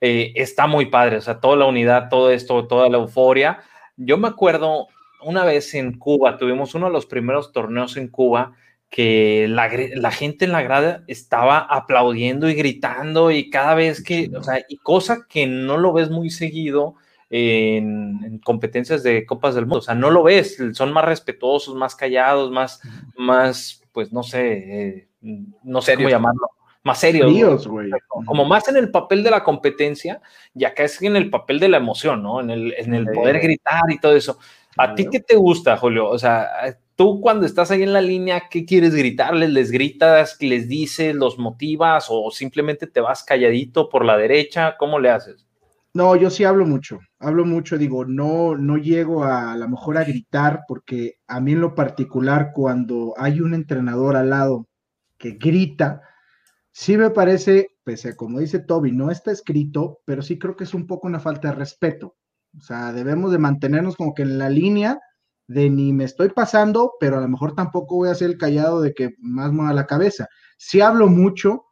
eh, 0.05 0.33
está 0.35 0.67
muy 0.67 0.87
padre, 0.87 1.17
o 1.17 1.21
sea, 1.21 1.39
toda 1.39 1.55
la 1.55 1.65
unidad, 1.65 2.09
todo 2.09 2.29
esto, 2.29 2.67
toda 2.67 2.89
la 2.89 2.97
euforia. 2.97 3.59
Yo 3.97 4.17
me 4.17 4.27
acuerdo 4.27 4.87
una 5.21 5.45
vez 5.45 5.73
en 5.75 5.97
Cuba, 5.97 6.37
tuvimos 6.37 6.75
uno 6.75 6.87
de 6.87 6.91
los 6.91 7.05
primeros 7.05 7.51
torneos 7.51 7.95
en 7.97 8.09
Cuba, 8.09 8.53
que 8.89 9.47
la, 9.49 9.69
gente 10.11 10.45
en 10.45 10.51
la 10.51 10.61
grada 10.61 11.03
estaba 11.07 11.57
aplaudiendo 11.57 12.49
y 12.49 12.53
gritando 12.53 13.31
y 13.31 13.49
cada 13.49 13.73
vez 13.75 14.03
que, 14.03 14.29
o 14.37 14.43
sea, 14.43 14.63
y 14.69 14.77
cosa 14.77 15.25
que 15.27 15.47
no 15.47 15.77
lo 15.77 15.93
ves 15.93 16.09
muy 16.09 16.29
seguido 16.29 16.95
en, 17.35 18.39
competencias 18.45 19.01
de 19.01 19.25
Copas 19.25 19.55
del 19.55 19.65
Mundo, 19.65 19.79
o 19.79 19.81
sea, 19.81 19.95
no 19.95 20.11
lo 20.11 20.21
ves, 20.21 20.57
son 20.73 20.93
más 20.93 21.03
respetuosos, 21.03 21.73
más 21.73 21.95
callados, 21.95 22.51
más, 22.51 22.79
más, 23.17 23.81
pues 23.91 24.13
no 24.13 24.21
sé, 24.21 24.51
eh, 24.51 25.07
no 25.63 25.81
sé 25.81 25.95
cómo 25.95 26.09
llamarlo, 26.09 26.47
más 26.83 26.99
serios. 26.99 27.67
Como 28.25 28.45
más 28.45 28.67
en 28.67 28.77
el 28.77 28.91
papel 28.91 29.23
de 29.23 29.31
la 29.31 29.43
competencia 29.43 30.21
y 30.53 30.63
acá 30.63 30.83
es 30.83 31.01
en 31.01 31.15
el 31.15 31.31
papel 31.31 31.59
de 31.59 31.69
la 31.69 31.77
emoción, 31.77 32.21
¿no? 32.21 32.39
En 32.39 32.51
el, 32.51 32.75
en 32.77 32.93
el 32.93 33.07
poder 33.07 33.39
gritar 33.39 33.89
y 33.89 33.99
todo 33.99 34.15
eso. 34.15 34.37
¿A 34.77 34.93
ti 34.93 35.07
qué 35.11 35.19
te 35.19 35.35
gusta, 35.35 35.75
Julio? 35.77 36.09
O 36.09 36.19
sea, 36.19 36.47
tú 36.95 37.19
cuando 37.19 37.47
estás 37.47 37.71
ahí 37.71 37.81
en 37.81 37.93
la 37.93 38.01
línea, 38.01 38.43
¿qué 38.47 38.63
quieres 38.63 38.93
gritarles? 38.93 39.49
¿Les 39.49 39.71
gritas, 39.71 40.37
les 40.39 40.67
dices, 40.67 41.15
los 41.15 41.39
motivas 41.39 42.07
o 42.09 42.29
simplemente 42.29 42.85
te 42.85 43.01
vas 43.01 43.23
calladito 43.23 43.89
por 43.89 44.05
la 44.05 44.17
derecha? 44.17 44.75
¿Cómo 44.77 44.99
le 44.99 45.09
haces? 45.09 45.47
No, 45.93 46.15
yo 46.15 46.29
sí 46.31 46.43
hablo 46.43 46.65
mucho, 46.65 46.99
hablo 47.19 47.45
mucho, 47.45 47.77
digo, 47.77 48.03
no, 48.05 48.55
no 48.57 48.77
llego 48.77 49.23
a, 49.23 49.51
a 49.53 49.57
lo 49.57 49.69
mejor 49.69 49.97
a 49.97 50.03
gritar 50.03 50.61
porque 50.67 51.15
a 51.27 51.39
mí 51.39 51.51
en 51.51 51.61
lo 51.61 51.75
particular 51.75 52.51
cuando 52.53 53.13
hay 53.17 53.41
un 53.41 53.53
entrenador 53.53 54.15
al 54.15 54.31
lado 54.31 54.67
que 55.19 55.31
grita, 55.33 56.01
sí 56.71 56.97
me 56.97 57.11
parece, 57.11 57.69
pese 57.83 58.09
a 58.11 58.15
como 58.15 58.39
dice 58.39 58.59
Toby, 58.59 58.91
no 58.93 59.11
está 59.11 59.31
escrito, 59.31 59.99
pero 60.05 60.21
sí 60.23 60.39
creo 60.39 60.55
que 60.55 60.65
es 60.65 60.73
un 60.75 60.87
poco 60.87 61.07
una 61.07 61.19
falta 61.19 61.49
de 61.49 61.55
respeto. 61.55 62.15
O 62.57 62.61
sea, 62.61 62.93
debemos 62.93 63.31
de 63.31 63.39
mantenernos 63.39 63.95
como 63.97 64.13
que 64.15 64.23
en 64.23 64.37
la 64.39 64.49
línea 64.49 64.99
de 65.47 65.69
ni 65.69 65.93
me 65.93 66.05
estoy 66.05 66.29
pasando, 66.29 66.93
pero 66.99 67.17
a 67.17 67.21
lo 67.21 67.27
mejor 67.29 67.55
tampoco 67.55 67.95
voy 67.97 68.09
a 68.09 68.15
ser 68.15 68.31
el 68.31 68.37
callado 68.37 68.81
de 68.81 68.93
que 68.93 69.11
más 69.19 69.51
mueva 69.51 69.73
la 69.73 69.87
cabeza. 69.87 70.27
Si 70.57 70.81
hablo 70.81 71.07
mucho, 71.07 71.65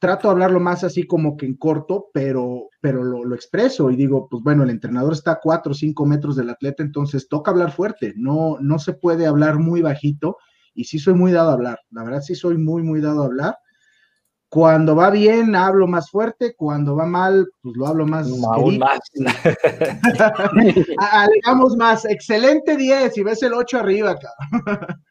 trato 0.00 0.28
de 0.28 0.32
hablarlo 0.32 0.58
más 0.58 0.82
así 0.82 1.06
como 1.06 1.36
que 1.36 1.46
en 1.46 1.56
corto, 1.56 2.06
pero, 2.12 2.68
pero 2.80 3.04
lo, 3.04 3.34
expreso 3.34 3.90
y 3.90 3.96
digo, 3.96 4.26
pues 4.28 4.42
bueno, 4.42 4.64
el 4.64 4.70
entrenador 4.70 5.12
está 5.12 5.32
a 5.32 5.40
cuatro 5.40 5.72
o 5.72 5.74
cinco 5.74 6.06
metros 6.06 6.36
del 6.36 6.50
atleta, 6.50 6.82
entonces 6.82 7.28
toca 7.28 7.52
hablar 7.52 7.70
fuerte, 7.70 8.14
no, 8.16 8.56
no 8.60 8.78
se 8.78 8.94
puede 8.94 9.26
hablar 9.26 9.58
muy 9.58 9.82
bajito 9.82 10.38
y 10.74 10.84
sí 10.84 10.98
soy 10.98 11.14
muy 11.14 11.30
dado 11.30 11.50
a 11.50 11.54
hablar, 11.54 11.78
la 11.90 12.02
verdad 12.02 12.22
sí 12.22 12.34
soy 12.34 12.58
muy, 12.58 12.82
muy 12.82 13.00
dado 13.00 13.22
a 13.22 13.26
hablar 13.26 13.56
cuando 14.50 14.96
va 14.96 15.10
bien, 15.10 15.54
hablo 15.54 15.86
más 15.86 16.10
fuerte. 16.10 16.54
Cuando 16.56 16.96
va 16.96 17.06
mal, 17.06 17.48
pues 17.62 17.76
lo 17.76 17.86
hablo 17.86 18.04
más. 18.04 18.26
Aún 18.52 18.78
más. 18.78 18.98
Alegamos 21.12 21.76
más. 21.76 22.04
Excelente 22.04 22.76
10 22.76 23.16
y 23.16 23.22
ves 23.22 23.44
el 23.44 23.54
8 23.54 23.78
arriba, 23.78 24.16
cabrón. 24.18 25.04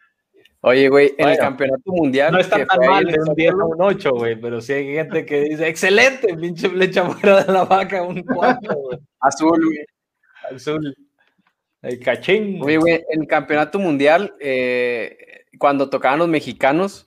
Oye, 0.62 0.90
güey, 0.90 1.16
en 1.18 1.30
el 1.30 1.38
campeonato 1.38 1.92
mundial. 1.92 2.34
No 2.34 2.40
está 2.40 2.66
tan 2.66 2.80
mal 2.86 3.06
de 3.06 3.18
un 3.20 3.34
10 3.34 3.52
a 3.52 3.66
un 3.66 3.82
8, 3.82 4.12
güey, 4.12 4.36
pero 4.36 4.60
sí 4.60 4.74
hay 4.74 4.94
gente 4.94 5.26
que 5.26 5.42
dice, 5.42 5.68
excelente, 5.68 6.36
pinche 6.36 6.70
flecha 6.70 7.10
fuera 7.10 7.44
de 7.44 7.54
la 7.54 7.64
vaca, 7.64 8.02
un 8.02 8.22
4, 8.24 8.76
güey. 8.76 9.00
Azul, 9.22 9.66
güey. 9.66 9.86
Azul. 10.54 10.96
El 11.82 12.00
cachín. 12.00 12.60
Oye, 12.62 12.78
güey, 12.78 13.06
en 13.10 13.22
el 13.22 13.28
campeonato 13.28 13.80
mundial, 13.80 14.36
eh, 14.42 15.46
cuando 15.58 15.90
tocaban 15.90 16.20
los 16.20 16.28
mexicanos, 16.28 17.06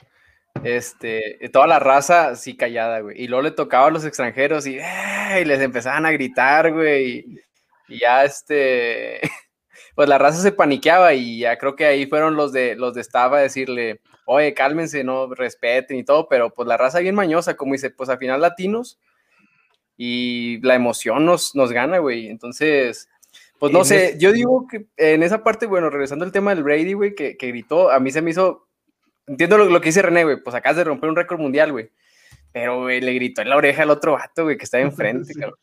este, 0.64 1.38
toda 1.52 1.66
la 1.66 1.78
raza 1.78 2.36
sí 2.36 2.56
callada, 2.56 3.00
güey. 3.00 3.20
Y 3.22 3.28
luego 3.28 3.42
le 3.42 3.50
tocaba 3.50 3.88
a 3.88 3.90
los 3.90 4.04
extranjeros 4.06 4.66
y, 4.66 4.76
les 4.76 5.60
empezaban 5.60 6.06
a 6.06 6.12
gritar, 6.12 6.72
güey. 6.72 7.40
Y, 7.88 7.98
ya 7.98 8.24
este, 8.24 9.20
pues 9.94 10.08
la 10.08 10.18
raza 10.18 10.40
se 10.40 10.52
paniqueaba 10.52 11.14
y 11.14 11.40
ya 11.40 11.58
creo 11.58 11.76
que 11.76 11.86
ahí 11.86 12.06
fueron 12.06 12.36
los 12.36 12.52
de 12.52 12.76
los 12.76 12.94
de 12.94 13.00
estaba 13.00 13.38
a 13.38 13.42
decirle, 13.42 14.00
oye, 14.24 14.54
cálmense, 14.54 15.04
no 15.04 15.34
respeten 15.34 15.98
y 15.98 16.04
todo, 16.04 16.28
pero 16.28 16.50
pues 16.50 16.66
la 16.68 16.76
raza 16.76 17.00
bien 17.00 17.14
mañosa, 17.14 17.54
como 17.54 17.72
dice, 17.72 17.90
pues 17.90 18.08
al 18.08 18.18
final 18.18 18.40
latinos 18.40 18.98
y 19.96 20.58
la 20.62 20.74
emoción 20.74 21.24
nos, 21.24 21.54
nos 21.54 21.72
gana, 21.72 21.98
güey. 21.98 22.28
Entonces, 22.28 23.08
Pues 23.58 23.72
no 23.72 23.84
sé, 23.84 24.16
yo 24.18 24.32
digo 24.32 24.66
que 24.66 24.86
en 24.96 25.22
esa 25.22 25.44
parte, 25.44 25.66
bueno, 25.66 25.90
regresando 25.90 26.24
al 26.24 26.32
tema 26.32 26.54
del 26.54 26.64
Brady, 26.64 26.94
güey, 26.94 27.14
que, 27.14 27.36
gritó, 27.40 27.90
a 27.90 28.00
mí 28.00 28.10
se 28.10 28.22
me 28.22 28.30
hizo, 28.30 28.66
entiendo 29.26 29.58
lo, 29.58 29.80
que 29.80 29.90
dice 29.90 30.02
René, 30.02 30.24
güey, 30.24 30.42
pues 30.42 30.56
acabas 30.56 30.78
de 30.78 30.84
romper 30.84 31.10
un 31.10 31.16
récord 31.16 31.38
mundial, 31.38 31.70
güey, 31.70 31.90
pero, 32.52 32.82
güey, 32.82 33.00
le 33.00 33.14
gritó 33.14 33.42
en 33.42 33.50
la 33.50 33.56
oreja 33.56 33.84
al 33.84 33.90
otro 33.90 34.12
vato, 34.14 34.44
güey, 34.44 34.56
que 34.56 34.64
está 34.64 34.80
enfrente, 34.80 35.34
cabrón. 35.34 35.58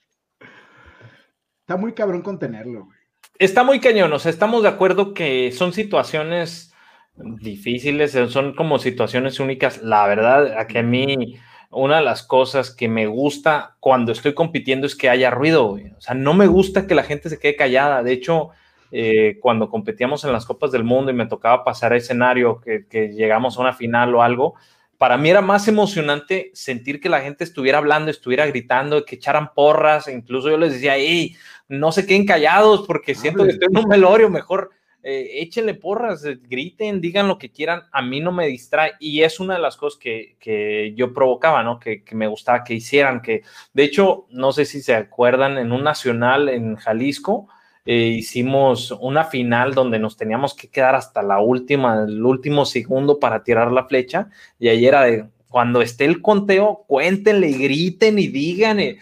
Está 1.62 1.76
muy 1.76 1.94
cabrón 1.94 2.22
contenerlo, 2.22 2.86
güey. 2.86 2.99
Está 3.40 3.64
muy 3.64 3.80
cañón, 3.80 4.12
o 4.12 4.20
sea, 4.20 4.32
estamos 4.32 4.64
de 4.64 4.68
acuerdo 4.68 5.14
que 5.14 5.54
son 5.54 5.72
situaciones 5.72 6.74
difíciles, 7.16 8.12
son 8.28 8.54
como 8.54 8.80
situaciones 8.80 9.40
únicas. 9.40 9.82
La 9.82 10.06
verdad, 10.08 10.60
a 10.60 10.68
que 10.68 10.80
a 10.80 10.84
mí 10.84 11.40
una 11.72 11.98
de 12.00 12.04
las 12.04 12.22
cosas 12.22 12.70
que 12.76 12.90
me 12.90 13.08
gusta 13.08 13.78
cuando 13.80 14.12
estoy 14.12 14.34
compitiendo 14.34 14.86
es 14.86 14.96
que 14.96 15.10
haya 15.10 15.30
ruido. 15.30 15.70
O 15.70 16.02
sea, 16.02 16.16
no 16.16 16.34
me 16.34 16.48
gusta 16.48 16.86
que 16.86 16.96
la 16.96 17.04
gente 17.04 17.30
se 17.30 17.40
quede 17.40 17.56
callada. 17.56 18.04
De 18.04 18.12
hecho, 18.12 18.50
eh, 18.92 19.38
cuando 19.42 19.70
competíamos 19.70 20.26
en 20.26 20.34
las 20.34 20.46
Copas 20.46 20.72
del 20.72 20.84
Mundo 20.84 21.10
y 21.10 21.14
me 21.16 21.28
tocaba 21.28 21.64
pasar 21.64 21.94
a 21.94 21.98
escenario, 21.98 22.60
que, 22.60 22.88
que, 22.88 23.10
llegamos 23.14 23.58
a 23.58 23.62
una 23.62 23.72
final 23.74 24.14
o 24.16 24.22
algo, 24.22 24.56
para 24.98 25.18
mí 25.18 25.30
era 25.30 25.40
más 25.42 25.66
emocionante 25.70 26.52
sentir 26.54 27.00
que 27.00 27.08
la 27.08 27.22
gente 27.22 27.46
estuviera 27.46 27.78
hablando, 27.78 28.12
estuviera 28.12 28.46
gritando, 28.48 29.06
que 29.06 29.16
echaran 29.16 29.54
porras. 29.54 30.10
Incluso 30.10 30.50
yo 30.50 30.58
les 30.58 30.74
decía, 30.74 30.98
hey, 30.98 31.38
no 31.70 31.92
se 31.92 32.06
queden 32.06 32.26
callados 32.26 32.86
porque 32.86 33.16
siento 33.16 33.46
que 33.46 33.52
estoy 33.52 33.70
en 33.72 33.78
un 33.78 33.88
velorio, 33.88 34.30
mejor 34.30 34.72
eh, 35.02 35.40
échenle 35.42 35.76
porras, 35.76 36.26
eh, 36.26 36.38
griten, 36.42 37.00
digan 37.00 37.30
lo 37.30 37.38
que 37.38 37.52
quieran, 37.52 37.84
a 37.92 38.02
mí 38.02 38.20
no 38.20 38.34
me 38.34 38.48
distrae 38.48 38.94
y 39.00 39.22
es 39.22 39.40
una 39.40 39.54
de 39.54 39.62
las 39.62 39.78
cosas 39.78 39.98
que, 39.98 40.94
yo 40.98 41.14
provocaba, 41.14 41.64
¿no? 41.64 41.80
Que, 41.80 42.04
me 42.12 42.28
gustaba 42.28 42.66
que 42.66 42.74
hicieran, 42.74 43.22
que 43.22 43.44
de 43.74 43.84
hecho, 43.84 44.26
no 44.32 44.52
sé 44.52 44.66
si 44.66 44.82
se 44.82 44.96
acuerdan, 44.96 45.58
en 45.58 45.72
un 45.72 45.84
nacional 45.84 46.50
en 46.50 46.76
Jalisco, 46.76 47.48
eh, 47.86 48.08
hicimos 48.08 48.92
una 49.00 49.24
final 49.24 49.74
donde 49.74 50.00
nos 50.00 50.18
teníamos 50.18 50.54
que 50.54 50.70
quedar 50.70 50.96
hasta 50.96 51.24
la 51.24 51.40
última, 51.40 52.04
el 52.04 52.26
último 52.26 52.66
segundo 52.66 53.20
para 53.20 53.44
tirar 53.44 53.72
la 53.72 53.86
flecha 53.86 54.30
y 54.60 54.68
ahí 54.68 54.86
era 54.86 55.04
de, 55.04 55.30
cuando 55.50 55.82
esté 55.82 56.06
el 56.06 56.22
conteo, 56.22 56.86
cuéntenle, 56.88 57.50
griten 57.50 58.20
y 58.20 58.28
digan, 58.28 58.80
y, 58.80 58.98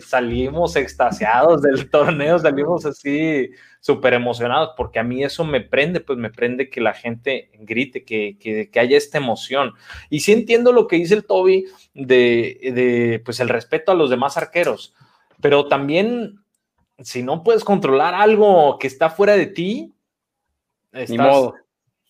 salimos 0.00 0.76
extasiados 0.76 1.60
del 1.60 1.90
torneo, 1.90 2.38
salimos 2.38 2.86
así 2.86 3.50
súper 3.80 4.14
emocionados, 4.14 4.70
porque 4.78 4.98
a 4.98 5.02
mí 5.02 5.22
eso 5.22 5.44
me 5.44 5.60
prende, 5.60 6.00
pues 6.00 6.18
me 6.18 6.30
prende 6.30 6.70
que 6.70 6.80
la 6.80 6.94
gente 6.94 7.50
grite, 7.60 8.02
que, 8.02 8.38
que, 8.40 8.80
haya 8.80 8.96
esta 8.96 9.18
emoción. 9.18 9.72
Y 10.08 10.20
sí 10.20 10.32
entiendo 10.32 10.72
lo 10.72 10.86
que 10.86 10.96
dice 10.96 11.14
el 11.14 11.26
Toby 11.26 11.66
de, 11.92 12.58
de, 12.74 13.22
pues 13.22 13.40
el 13.40 13.50
respeto 13.50 13.92
a 13.92 13.94
los 13.94 14.08
demás 14.08 14.38
arqueros, 14.38 14.94
pero 15.42 15.68
también 15.68 16.40
si 17.00 17.22
no 17.22 17.42
puedes 17.42 17.62
controlar 17.62 18.14
algo 18.14 18.78
que 18.78 18.86
está 18.86 19.10
fuera 19.10 19.36
de 19.36 19.46
ti, 19.46 19.92
ni 21.08 21.18
modo. 21.18 21.54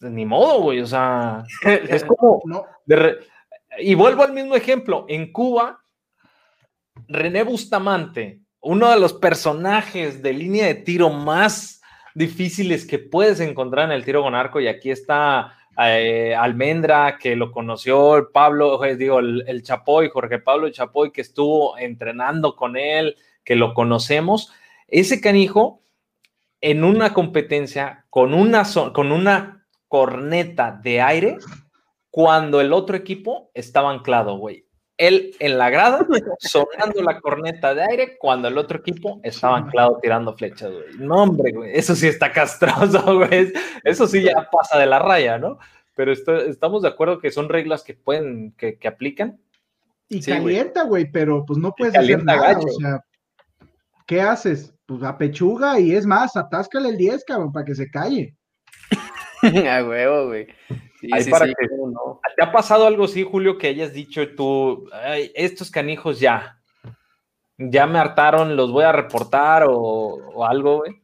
Ni 0.00 0.26
modo, 0.26 0.60
güey, 0.60 0.80
o 0.80 0.87
sea, 0.87 1.42
es 1.88 2.04
como... 2.04 2.40
No. 2.44 2.66
Y 3.78 3.94
vuelvo 3.94 4.22
al 4.22 4.32
mismo 4.32 4.56
ejemplo, 4.56 5.04
en 5.08 5.32
Cuba, 5.32 5.80
René 7.08 7.42
Bustamante, 7.42 8.40
uno 8.60 8.90
de 8.90 8.98
los 8.98 9.12
personajes 9.12 10.22
de 10.22 10.32
línea 10.32 10.66
de 10.66 10.74
tiro 10.74 11.10
más 11.10 11.82
difíciles 12.14 12.87
que 12.87 12.98
puedes 12.98 13.40
encontrar 13.40 13.87
en 13.87 13.92
el 13.92 14.04
tiro 14.04 14.22
con 14.22 14.34
arco. 14.34 14.60
Y 14.60 14.68
aquí 14.68 14.90
está 14.90 15.54
eh, 15.76 16.34
Almendra, 16.34 17.18
que 17.18 17.37
lo 17.37 17.52
conoció 17.52 18.16
el 18.16 18.28
Pablo, 18.28 18.82
eh, 18.84 18.96
digo, 18.96 19.18
el, 19.18 19.62
Chapoy, 19.62 20.08
Jorge 20.08 20.38
Pablo 20.38 20.70
Chapoy, 20.70 21.12
que 21.12 21.20
estuvo 21.20 21.76
entrenando 21.76 22.56
con 22.56 22.76
él, 22.76 23.16
que 23.44 23.56
lo 23.56 23.74
conocemos. 23.74 24.52
Ese 24.88 25.20
canijo, 25.20 25.82
en 26.60 26.84
una 26.84 27.12
competencia 27.12 28.06
con 28.08 28.32
una, 28.32 28.64
con 28.94 29.12
una 29.12 29.66
corneta 29.88 30.80
de 30.82 31.02
aire, 31.02 31.38
cuando 32.14 32.61
el 32.61 32.72
otro 32.72 32.96
equipo 32.96 33.50
estaba 33.55 33.90
anclado, 33.90 34.38
güey 34.38 34.64
él 34.96 35.35
en 35.40 35.59
la 35.59 35.70
grada 35.70 36.07
sonando 36.38 37.03
la 37.03 37.20
corneta 37.20 37.74
de 37.74 37.83
aire 37.83 38.16
cuando 38.18 38.48
el 38.48 38.59
otro 38.59 38.79
equipo 38.79 39.20
estaba 39.22 39.57
anclado 39.59 39.98
tirando 40.00 40.37
flechas, 40.37 40.70
güey. 40.70 40.85
No, 40.98 41.22
hombre, 41.22 41.53
güey, 41.53 41.72
eso 41.74 41.94
sí 41.94 42.07
está 42.07 42.33
castroso, 42.33 43.03
güey. 43.18 43.53
Eso 43.83 44.07
sí 44.07 44.22
ya 44.22 44.48
pasa 44.50 44.79
de 44.79 44.87
la 44.87 44.98
raya, 44.98 45.38
¿no? 45.38 45.59
Pero 45.96 46.12
estamos 46.12 46.83
de 46.83 46.88
acuerdo 46.88 47.18
que 47.18 47.31
son 47.31 47.48
reglas 47.48 47.83
que 47.83 47.94
pueden, 47.94 48.53
que, 48.57 48.79
aplican. 48.87 49.40
Y 50.09 50.20
calienta, 50.20 50.85
güey, 50.85 51.11
pero 51.11 51.44
pues 51.44 51.59
no 51.59 51.72
puedes 51.72 51.96
hacer 51.96 52.22
nada, 52.22 52.59
o 52.59 52.68
sea, 52.81 53.00
¿qué 54.07 54.20
haces? 54.20 54.74
Pues 54.87 55.03
a 55.03 55.16
pechuga 55.16 55.81
y 55.81 55.92
es 55.92 56.05
más, 56.05 56.37
atáscale 56.37 56.90
el 56.90 56.96
10, 56.96 57.24
cabrón, 57.24 57.53
para 57.53 57.64
que 57.64 57.74
se 57.74 57.90
calle. 57.90 58.37
a 59.68 59.85
huevo, 59.85 60.27
güey. 60.27 60.46
¿Te 61.08 62.42
ha 62.42 62.52
pasado 62.52 62.86
algo 62.86 63.04
así, 63.04 63.22
Julio, 63.22 63.58
que 63.58 63.68
hayas 63.68 63.92
dicho 63.92 64.34
tú, 64.34 64.88
estos 65.34 65.70
canijos 65.70 66.20
ya, 66.20 66.60
ya 67.58 67.86
me 67.86 67.98
hartaron, 67.98 68.56
los 68.56 68.72
voy 68.72 68.84
a 68.84 68.92
reportar 68.92 69.66
o, 69.68 70.44
algo, 70.46 70.78
güey? 70.78 71.02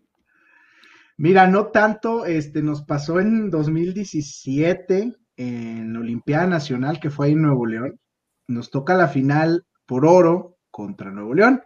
Mira, 1.16 1.46
no 1.46 1.66
tanto, 1.66 2.24
este, 2.24 2.62
nos 2.62 2.82
pasó 2.82 3.20
en 3.20 3.50
2017 3.50 5.14
en 5.36 5.96
Olimpiada 5.96 6.46
Nacional, 6.46 6.98
que 6.98 7.10
fue 7.10 7.26
ahí 7.26 7.32
en 7.32 7.42
Nuevo 7.42 7.66
León. 7.66 8.00
Nos 8.48 8.70
toca 8.70 8.94
la 8.94 9.08
final 9.08 9.66
por 9.86 10.06
oro 10.06 10.56
contra 10.70 11.10
Nuevo 11.10 11.34
León. 11.34 11.62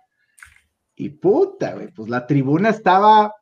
Y 0.96 1.10
puta, 1.10 1.74
güey, 1.74 1.88
pues 1.88 2.08
la 2.08 2.26
tribuna 2.26 2.70
estaba 2.70 3.32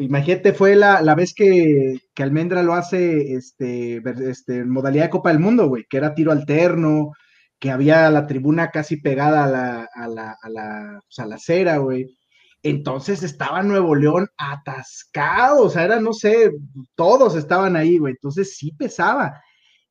imagínate, 0.00 0.52
fue 0.52 0.76
la, 0.76 1.14
vez 1.14 1.34
que, 1.34 1.98
Almendra 2.16 2.62
lo 2.62 2.74
hace 2.74 3.34
este, 3.34 4.02
este, 4.28 4.58
en 4.58 4.70
modalidad 4.70 5.04
de 5.04 5.10
Copa 5.10 5.30
del 5.30 5.38
Mundo, 5.38 5.68
güey, 5.68 5.84
que 5.88 5.96
era 5.96 6.14
tiro 6.14 6.32
alterno, 6.32 7.12
que 7.58 7.70
había 7.70 8.10
la 8.10 8.26
tribuna 8.26 8.70
casi 8.70 8.96
pegada 8.96 9.44
a 9.44 9.46
la, 9.46 9.88
a 9.94 10.08
la, 10.08 10.36
a 10.40 10.48
la, 10.48 11.00
pues, 11.04 11.28
la 11.28 11.34
acera, 11.34 11.76
güey. 11.78 12.16
Entonces 12.62 13.22
estaba 13.22 13.62
Nuevo 13.62 13.94
León 13.94 14.28
atascado, 14.36 15.64
o 15.64 15.70
sea, 15.70 15.84
era, 15.84 16.00
no 16.00 16.12
sé, 16.12 16.52
todos 16.94 17.36
estaban 17.36 17.76
ahí, 17.76 17.98
güey. 17.98 18.12
Entonces 18.12 18.56
sí 18.56 18.72
pesaba. 18.72 19.40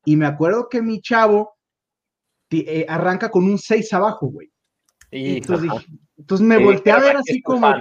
Y 0.04 0.16
me 0.16 0.26
acuerdo 0.26 0.68
que 0.68 0.80
mi 0.82 1.00
chavo 1.00 1.54
eh, 2.50 2.86
arranca 2.88 3.30
con 3.30 3.44
un 3.44 3.58
6 3.58 3.92
abajo, 3.92 4.26
güey. 4.26 4.50
Entonces, 5.10 5.70
entonces, 6.16 6.46
me 6.46 6.58
volteé 6.58 6.92
a 6.92 7.00
ver 7.00 7.16
así 7.16 7.42
como, 7.42 7.74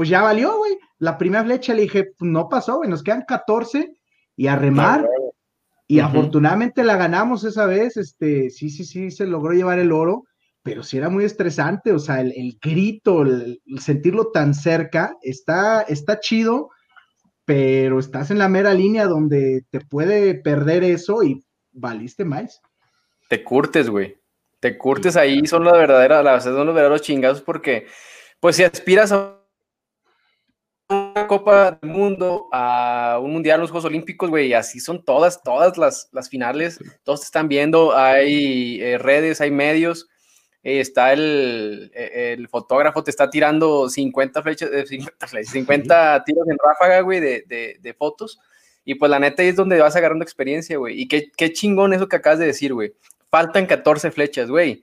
pues 0.00 0.08
ya 0.08 0.22
valió, 0.22 0.56
güey. 0.56 0.78
La 0.98 1.18
primera 1.18 1.44
flecha 1.44 1.74
le 1.74 1.82
dije, 1.82 2.04
pues 2.16 2.30
no 2.30 2.48
pasó, 2.48 2.78
güey, 2.78 2.88
nos 2.88 3.02
quedan 3.02 3.26
14 3.28 3.94
y 4.34 4.46
a 4.46 4.56
remar. 4.56 5.06
Y 5.86 6.00
afortunadamente 6.00 6.84
la 6.84 6.96
ganamos 6.96 7.44
esa 7.44 7.66
vez, 7.66 7.98
este, 7.98 8.48
sí, 8.48 8.70
sí, 8.70 8.84
sí, 8.84 9.10
se 9.10 9.26
logró 9.26 9.52
llevar 9.52 9.78
el 9.78 9.92
oro, 9.92 10.24
pero 10.62 10.82
sí 10.82 10.96
era 10.96 11.10
muy 11.10 11.26
estresante, 11.26 11.92
o 11.92 11.98
sea, 11.98 12.22
el, 12.22 12.58
grito, 12.62 13.20
el, 13.20 13.60
sentirlo 13.78 14.28
tan 14.28 14.54
cerca, 14.54 15.18
está, 15.20 15.82
está 15.82 16.18
chido, 16.18 16.70
pero 17.44 17.98
estás 17.98 18.30
en 18.30 18.38
la 18.38 18.48
mera 18.48 18.72
línea 18.72 19.04
donde 19.04 19.66
te 19.68 19.80
puede 19.82 20.34
perder 20.34 20.82
eso 20.82 21.22
y 21.22 21.44
valiste 21.72 22.24
más. 22.24 22.62
Te 23.28 23.44
curtes, 23.44 23.90
güey. 23.90 24.16
Te 24.60 24.78
curtes 24.78 25.18
ahí, 25.18 25.46
son 25.46 25.62
las 25.62 25.74
verdaderas, 25.74 26.42
son 26.42 26.64
los 26.64 26.74
verdaderos 26.74 27.02
chingados 27.02 27.42
porque, 27.42 27.86
pues 28.40 28.56
si 28.56 28.64
aspiras 28.64 29.12
a 29.12 29.39
una 31.10 31.26
Copa 31.26 31.78
del 31.80 31.90
Mundo, 31.90 32.48
a 32.52 33.18
un 33.22 33.32
Mundial, 33.32 33.60
los 33.60 33.70
Juegos 33.70 33.86
Olímpicos, 33.86 34.30
güey, 34.30 34.52
así 34.54 34.80
son 34.80 35.04
todas, 35.04 35.42
todas 35.42 35.76
las, 35.78 36.08
las 36.12 36.28
finales, 36.28 36.78
todos 37.04 37.20
te 37.20 37.24
están 37.26 37.48
viendo, 37.48 37.96
hay 37.96 38.80
eh, 38.80 38.98
redes, 38.98 39.40
hay 39.40 39.50
medios, 39.50 40.08
eh, 40.62 40.80
está 40.80 41.12
el, 41.12 41.90
eh, 41.94 42.34
el, 42.38 42.48
fotógrafo, 42.48 43.02
te 43.02 43.10
está 43.10 43.30
tirando 43.30 43.88
50 43.88 44.42
flechas, 44.42 44.70
50, 45.44 46.24
tiros 46.24 46.48
en 46.48 46.56
ráfaga, 46.62 47.00
güey, 47.00 47.20
de, 47.20 47.44
de, 47.46 47.78
de, 47.80 47.94
fotos, 47.94 48.38
y 48.84 48.94
pues 48.94 49.10
la 49.10 49.18
neta 49.18 49.42
ahí 49.42 49.48
es 49.48 49.56
donde 49.56 49.80
vas 49.80 49.96
agarrando 49.96 50.24
experiencia, 50.24 50.76
güey, 50.76 51.00
y 51.00 51.08
qué, 51.08 51.30
qué 51.36 51.52
chingón 51.52 51.92
eso 51.92 52.08
que 52.08 52.16
acabas 52.16 52.38
de 52.38 52.46
decir, 52.46 52.74
güey, 52.74 52.92
faltan 53.30 53.66
14 53.66 54.10
flechas, 54.10 54.50
güey, 54.50 54.82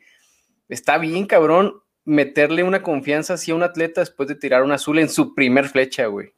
está 0.70 0.98
bien, 0.98 1.26
cabrón, 1.26 1.82
meterle 2.08 2.64
una 2.64 2.82
confianza 2.82 3.34
así 3.34 3.52
a 3.52 3.56
un 3.56 3.64
atleta 3.64 4.00
después 4.00 4.30
de 4.30 4.36
tirar 4.36 4.64
un 4.64 4.72
azul 4.72 4.98
en 4.98 5.10
su 5.10 5.36
primer 5.36 5.68
flecha, 5.68 6.08
güey. 6.08 6.30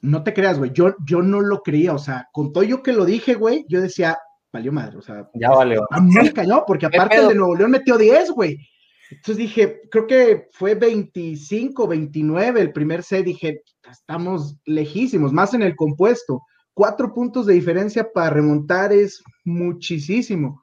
No 0.00 0.24
te 0.24 0.32
creas, 0.32 0.58
güey. 0.58 0.72
Yo, 0.72 0.94
yo 1.04 1.20
no 1.20 1.40
lo 1.42 1.62
creía. 1.62 1.92
O 1.92 1.98
sea, 1.98 2.26
con 2.32 2.52
todo 2.52 2.64
yo 2.64 2.82
que 2.82 2.94
lo 2.94 3.04
dije, 3.04 3.34
güey, 3.34 3.66
yo 3.68 3.82
decía, 3.82 4.18
valió 4.50 4.72
madre. 4.72 4.96
O 4.96 5.02
sea, 5.02 5.28
ya 5.34 5.50
valió. 5.50 5.86
A 5.90 6.00
mí 6.00 6.10
me 6.14 6.32
cayó, 6.32 6.64
porque 6.66 6.86
aparte 6.86 7.16
el 7.16 7.28
de 7.28 7.34
Nuevo 7.34 7.54
León 7.54 7.70
metió 7.70 7.98
10, 7.98 8.30
güey. 8.30 8.58
Entonces 9.10 9.36
dije, 9.36 9.82
creo 9.90 10.06
que 10.06 10.48
fue 10.52 10.74
25, 10.74 11.86
29 11.86 12.60
el 12.60 12.72
primer 12.72 13.02
set. 13.02 13.26
Dije, 13.26 13.62
estamos 13.90 14.56
lejísimos, 14.64 15.34
más 15.34 15.52
en 15.52 15.62
el 15.62 15.76
compuesto. 15.76 16.42
Cuatro 16.72 17.12
puntos 17.12 17.44
de 17.44 17.52
diferencia 17.52 18.10
para 18.10 18.30
remontar 18.30 18.90
es 18.90 19.22
muchísimo 19.44 20.62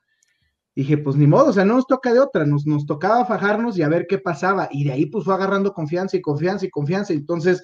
dije, 0.78 1.00
pues 1.00 1.16
ni 1.16 1.26
modo, 1.26 1.48
o 1.50 1.54
sea, 1.54 1.66
no 1.66 1.74
nos 1.74 1.88
toca 1.88 2.14
de 2.14 2.20
otra, 2.20 2.46
nos, 2.46 2.68
nos 2.68 2.86
tocaba 2.86 3.26
fajarnos 3.26 3.80
y 3.80 3.82
a 3.82 3.90
ver 3.90 4.06
qué 4.08 4.20
pasaba. 4.20 4.70
Y 4.70 4.84
de 4.84 4.92
ahí 4.92 5.08
pues 5.08 5.26
fue 5.26 5.34
agarrando 5.34 5.74
confianza 5.74 6.18
y 6.18 6.22
confianza 6.22 6.68
y 6.68 6.70
confianza. 6.70 7.14
Entonces, 7.14 7.64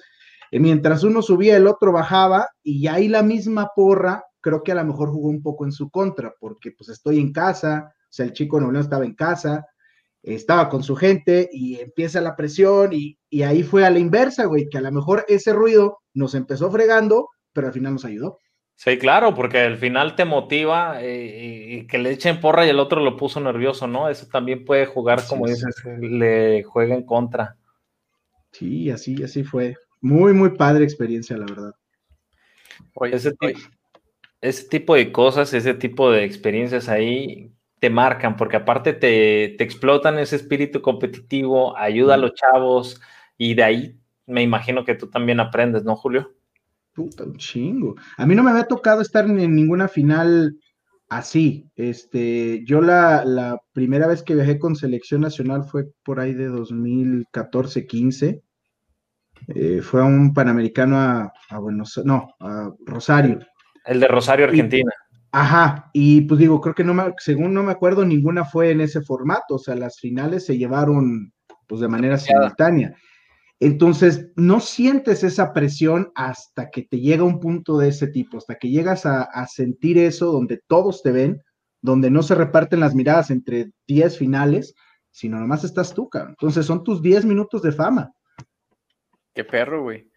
mientras 0.50 1.04
uno 1.04 1.22
subía, 1.22 1.56
el 1.56 1.68
otro 1.68 1.92
bajaba 1.92 2.48
y 2.64 2.88
ahí 2.88 3.06
la 3.06 3.22
misma 3.22 3.70
porra, 3.76 4.24
creo 4.40 4.64
que 4.64 4.72
a 4.72 4.74
lo 4.74 4.84
mejor 4.84 5.10
jugó 5.10 5.28
un 5.28 5.42
poco 5.42 5.64
en 5.64 5.70
su 5.70 5.90
contra, 5.90 6.34
porque 6.40 6.72
pues 6.72 6.88
estoy 6.88 7.20
en 7.20 7.32
casa, 7.32 7.92
o 7.94 8.06
sea, 8.10 8.26
el 8.26 8.32
chico 8.32 8.60
no 8.60 8.80
estaba 8.80 9.04
en 9.04 9.14
casa, 9.14 9.64
estaba 10.20 10.68
con 10.68 10.82
su 10.82 10.96
gente 10.96 11.48
y 11.52 11.76
empieza 11.76 12.20
la 12.20 12.34
presión 12.34 12.92
y, 12.92 13.16
y 13.30 13.42
ahí 13.42 13.62
fue 13.62 13.86
a 13.86 13.90
la 13.90 14.00
inversa, 14.00 14.46
güey, 14.46 14.68
que 14.68 14.78
a 14.78 14.80
lo 14.80 14.90
mejor 14.90 15.24
ese 15.28 15.52
ruido 15.52 15.98
nos 16.14 16.34
empezó 16.34 16.68
fregando, 16.68 17.28
pero 17.52 17.68
al 17.68 17.72
final 17.72 17.92
nos 17.92 18.04
ayudó. 18.04 18.38
Sí, 18.76 18.98
claro, 18.98 19.34
porque 19.34 19.60
al 19.60 19.78
final 19.78 20.16
te 20.16 20.24
motiva 20.24 21.00
eh, 21.00 21.68
y 21.82 21.86
que 21.86 21.98
le 21.98 22.10
echen 22.10 22.40
porra 22.40 22.66
y 22.66 22.70
el 22.70 22.80
otro 22.80 23.00
lo 23.00 23.16
puso 23.16 23.40
nervioso, 23.40 23.86
¿no? 23.86 24.08
Eso 24.08 24.26
también 24.26 24.64
puede 24.64 24.86
jugar, 24.86 25.24
como 25.28 25.46
dices, 25.46 25.76
le 26.00 26.64
juega 26.64 26.94
en 26.94 27.04
contra. 27.04 27.56
Sí, 28.50 28.90
así, 28.90 29.22
así 29.22 29.44
fue. 29.44 29.76
Muy, 30.00 30.32
muy 30.32 30.50
padre 30.50 30.84
experiencia, 30.84 31.36
la 31.36 31.46
verdad. 31.46 31.74
Oye, 32.94 33.16
ese, 33.16 33.34
ese 34.40 34.68
tipo 34.68 34.94
de 34.94 35.12
cosas, 35.12 35.54
ese 35.54 35.74
tipo 35.74 36.10
de 36.10 36.24
experiencias 36.24 36.88
ahí 36.88 37.52
te 37.78 37.90
marcan, 37.90 38.36
porque 38.36 38.56
aparte 38.56 38.92
te, 38.92 39.54
te 39.56 39.64
explotan 39.64 40.18
ese 40.18 40.36
espíritu 40.36 40.82
competitivo, 40.82 41.76
ayuda 41.76 42.14
a 42.14 42.18
los 42.18 42.34
chavos 42.34 43.00
y 43.38 43.54
de 43.54 43.62
ahí 43.62 43.98
me 44.26 44.42
imagino 44.42 44.84
que 44.84 44.94
tú 44.94 45.08
también 45.08 45.40
aprendes, 45.40 45.84
¿no, 45.84 45.96
Julio? 45.96 46.32
Puta, 46.94 47.24
un 47.24 47.36
chingo. 47.36 47.96
A 48.16 48.24
mí 48.24 48.34
no 48.34 48.42
me 48.42 48.52
había 48.52 48.64
tocado 48.64 49.00
estar 49.02 49.26
en 49.26 49.54
ninguna 49.54 49.88
final 49.88 50.56
así. 51.08 51.70
Este, 51.76 52.64
yo 52.64 52.80
la, 52.80 53.24
la 53.24 53.58
primera 53.72 54.06
vez 54.06 54.22
que 54.22 54.34
viajé 54.34 54.58
con 54.58 54.76
selección 54.76 55.20
nacional 55.20 55.64
fue 55.64 55.86
por 56.04 56.20
ahí 56.20 56.34
de 56.34 56.48
2014-15. 56.50 58.42
Eh, 59.48 59.80
fue 59.82 60.00
a 60.00 60.04
un 60.04 60.32
panamericano 60.32 60.98
a, 60.98 61.32
a, 61.50 61.58
Buenos 61.58 62.00
no, 62.04 62.28
a 62.40 62.70
Rosario. 62.86 63.40
El 63.84 64.00
de 64.00 64.08
Rosario, 64.08 64.46
Argentina. 64.46 64.90
ajá, 65.32 65.90
y 65.92 66.22
pues 66.22 66.40
digo, 66.40 66.60
creo 66.60 66.74
que 66.74 66.84
no 66.84 66.94
me, 66.94 67.12
según 67.18 67.52
no 67.52 67.62
me 67.62 67.72
acuerdo, 67.72 68.04
ninguna 68.04 68.44
fue 68.44 68.70
en 68.70 68.80
ese 68.80 69.02
formato. 69.02 69.56
O 69.56 69.58
sea, 69.58 69.74
las 69.74 69.98
finales 69.98 70.46
se 70.46 70.56
llevaron 70.56 71.32
pues 71.66 71.80
de 71.80 71.88
manera 71.88 72.18
simultánea. 72.18 72.94
Entonces, 73.60 74.30
no 74.36 74.60
sientes 74.60 75.22
esa 75.22 75.52
presión 75.52 76.12
hasta 76.14 76.70
que 76.70 76.82
te 76.82 77.00
llega 77.00 77.22
un 77.22 77.40
punto 77.40 77.78
de 77.78 77.88
ese 77.88 78.08
tipo, 78.08 78.38
hasta 78.38 78.56
que 78.56 78.68
llegas 78.68 79.06
a, 79.06 79.46
sentir 79.46 79.98
eso 79.98 80.32
donde 80.32 80.60
todos 80.66 81.02
te 81.02 81.12
ven, 81.12 81.42
donde 81.80 82.10
no 82.10 82.22
se 82.22 82.34
reparten 82.34 82.80
las 82.80 82.94
miradas 82.94 83.30
entre 83.30 83.70
10 83.86 84.18
finales, 84.18 84.74
sino 85.10 85.38
nomás 85.38 85.64
estás 85.64 85.94
tú, 85.94 86.08
cabrón. 86.08 86.34
Entonces, 86.38 86.66
son 86.66 86.82
tus 86.82 87.00
10 87.00 87.24
minutos 87.24 87.62
de 87.62 87.72
fama. 87.72 88.12
Qué 89.32 89.44
perro, 89.44 89.82
güey. 89.82 90.10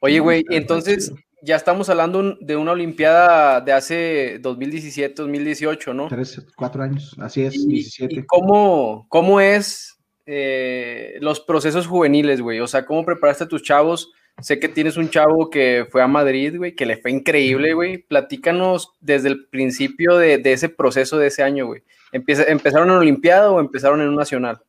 Oye, 0.00 0.20
güey, 0.20 0.44
entonces 0.48 1.12
ya 1.42 1.56
estamos 1.56 1.88
hablando 1.88 2.36
de 2.40 2.56
una 2.56 2.72
Olimpiada 2.72 3.60
de 3.60 3.72
hace 3.72 4.38
2017, 4.40 5.14
2018, 5.22 5.94
¿no? 5.94 6.08
Tres, 6.08 6.44
cuatro 6.56 6.82
años, 6.82 7.14
así 7.18 7.42
es, 7.42 7.66
17. 7.66 8.14
¿y 8.14 8.26
cómo, 8.26 9.06
cómo 9.08 9.40
es 9.40 9.99
eh, 10.32 11.18
los 11.20 11.40
procesos 11.40 11.88
juveniles, 11.88 12.40
güey? 12.40 12.60
O 12.60 12.68
sea, 12.68 12.86
¿cómo 12.86 13.04
preparaste 13.04 13.42
a 13.44 13.48
tus 13.48 13.64
chavos? 13.64 14.12
Sé 14.40 14.60
que 14.60 14.68
tienes 14.68 14.96
un 14.96 15.10
chavo 15.10 15.50
que 15.50 15.88
fue 15.90 16.02
a 16.02 16.06
Madrid, 16.06 16.56
güey, 16.56 16.76
que 16.76 16.86
le 16.86 16.98
fue 16.98 17.10
increíble, 17.10 17.74
güey. 17.74 17.98
Platícanos 17.98 18.92
desde 19.00 19.28
el 19.28 19.48
principio 19.48 20.16
de, 20.16 20.40
ese 20.44 20.68
proceso 20.68 21.18
de 21.18 21.26
ese 21.26 21.42
año, 21.42 21.66
güey. 21.66 21.82
¿Empezaron 22.12 22.90
en 22.90 22.96
Olimpiada 22.96 23.50
o 23.50 23.58
empezaron 23.58 24.00
en 24.00 24.08
un 24.08 24.14
nacional? 24.14 24.60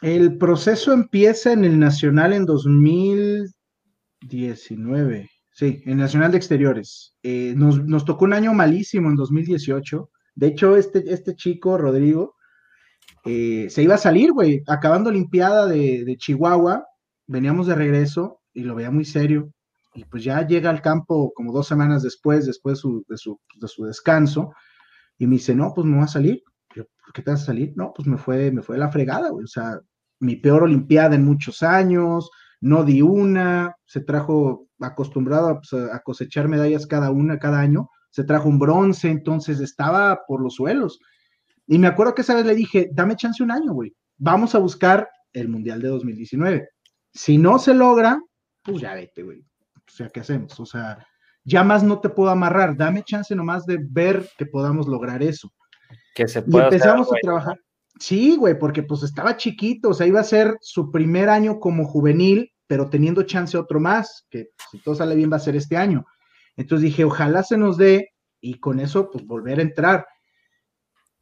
El 0.00 0.38
proceso 0.38 0.94
empieza 0.94 1.52
en 1.52 1.66
el 1.66 1.78
nacional 1.78 2.32
en 2.32 2.46
2019. 2.46 5.28
Sí, 5.52 5.82
en 5.84 5.98
Nacional 5.98 6.30
de 6.30 6.38
Exteriores. 6.38 7.14
Eh, 7.22 7.52
nos, 7.54 8.06
tocó 8.06 8.24
un 8.24 8.32
año 8.32 8.54
malísimo 8.54 9.10
en 9.10 9.16
2018. 9.16 10.08
De 10.36 10.46
hecho, 10.46 10.78
este, 10.78 11.04
este 11.12 11.36
chico, 11.36 11.76
Rodrigo, 11.76 12.36
eh, 13.24 13.68
se 13.68 13.82
iba 13.82 13.94
a 13.94 13.98
salir, 13.98 14.32
güey, 14.32 14.62
acabando 14.66 15.10
Olimpiada 15.10 15.66
de, 15.66 16.16
Chihuahua, 16.18 16.86
veníamos 17.26 17.66
de 17.66 17.74
regreso 17.74 18.40
y 18.52 18.62
lo 18.62 18.74
veía 18.74 18.90
muy 18.90 19.04
serio. 19.04 19.52
Y 19.94 20.04
pues 20.04 20.22
ya 20.22 20.46
llega 20.46 20.70
al 20.70 20.82
campo 20.82 21.32
como 21.34 21.52
dos 21.52 21.66
semanas 21.66 22.02
después, 22.02 22.46
después 22.46 22.82
de 23.08 23.16
su, 23.16 23.84
descanso, 23.84 24.52
y 25.18 25.26
me 25.26 25.36
dice, 25.36 25.54
no, 25.54 25.72
pues 25.74 25.86
me 25.86 25.96
voy 25.96 26.04
a 26.04 26.08
salir. 26.08 26.42
Yo, 26.74 26.84
¿por 27.04 27.12
qué 27.12 27.22
te 27.22 27.30
vas 27.30 27.42
a 27.42 27.46
salir? 27.46 27.72
No, 27.76 27.92
pues 27.94 28.06
me 28.08 28.16
fue, 28.16 28.50
me 28.52 28.62
fue 28.62 28.78
la 28.78 28.90
fregada, 28.90 29.30
güey. 29.30 29.44
O 29.44 29.48
sea, 29.48 29.80
mi 30.20 30.36
peor 30.36 30.62
Olimpiada 30.62 31.14
en 31.16 31.24
muchos 31.24 31.62
años, 31.62 32.30
no 32.60 32.84
di 32.84 33.02
una, 33.02 33.74
se 33.84 34.00
trajo 34.00 34.66
acostumbrado 34.80 35.60
pues, 35.60 35.82
a 35.82 36.00
cosechar 36.00 36.48
medallas 36.48 36.86
cada 36.86 37.10
una, 37.10 37.38
cada 37.38 37.60
año, 37.60 37.88
se 38.10 38.24
trajo 38.24 38.48
un 38.48 38.58
bronce, 38.58 39.10
entonces 39.10 39.60
estaba 39.60 40.20
por 40.26 40.42
los 40.42 40.54
suelos. 40.54 41.00
Y 41.70 41.78
me 41.78 41.86
acuerdo 41.86 42.16
que 42.16 42.22
esa 42.22 42.34
vez 42.34 42.44
le 42.44 42.56
dije, 42.56 42.90
dame 42.92 43.14
chance 43.14 43.44
un 43.44 43.52
año, 43.52 43.72
güey. 43.72 43.94
Vamos 44.18 44.56
a 44.56 44.58
buscar 44.58 45.08
el 45.32 45.48
Mundial 45.48 45.80
de 45.80 45.86
2019. 45.86 46.68
Si 47.14 47.38
no 47.38 47.60
se 47.60 47.74
logra, 47.74 48.20
pues 48.64 48.80
ya 48.80 48.94
vete, 48.94 49.22
güey. 49.22 49.38
O 49.76 49.80
sea, 49.86 50.08
¿qué 50.08 50.18
hacemos? 50.18 50.58
O 50.58 50.66
sea, 50.66 51.06
ya 51.44 51.62
más 51.62 51.84
no 51.84 52.00
te 52.00 52.08
puedo 52.08 52.28
amarrar. 52.30 52.76
Dame 52.76 53.04
chance 53.04 53.36
nomás 53.36 53.66
de 53.66 53.78
ver 53.88 54.28
que 54.36 54.46
podamos 54.46 54.88
lograr 54.88 55.22
eso. 55.22 55.52
Que 56.12 56.26
se 56.26 56.42
y 56.44 56.56
empezamos 56.58 57.06
a 57.12 57.16
trabajar. 57.22 57.60
Sí, 58.00 58.34
güey, 58.34 58.58
porque 58.58 58.82
pues 58.82 59.04
estaba 59.04 59.36
chiquito, 59.36 59.90
o 59.90 59.94
sea, 59.94 60.08
iba 60.08 60.18
a 60.18 60.24
ser 60.24 60.56
su 60.60 60.90
primer 60.90 61.28
año 61.28 61.60
como 61.60 61.84
juvenil, 61.84 62.50
pero 62.66 62.90
teniendo 62.90 63.22
chance 63.22 63.56
otro 63.56 63.78
más, 63.78 64.26
que 64.28 64.48
si 64.72 64.82
todo 64.82 64.96
sale 64.96 65.14
bien 65.14 65.30
va 65.30 65.36
a 65.36 65.40
ser 65.40 65.54
este 65.54 65.76
año. 65.76 66.04
Entonces 66.56 66.82
dije, 66.82 67.04
ojalá 67.04 67.44
se 67.44 67.56
nos 67.56 67.76
dé 67.76 68.08
y 68.40 68.58
con 68.58 68.80
eso 68.80 69.08
pues 69.08 69.24
volver 69.24 69.60
a 69.60 69.62
entrar. 69.62 70.06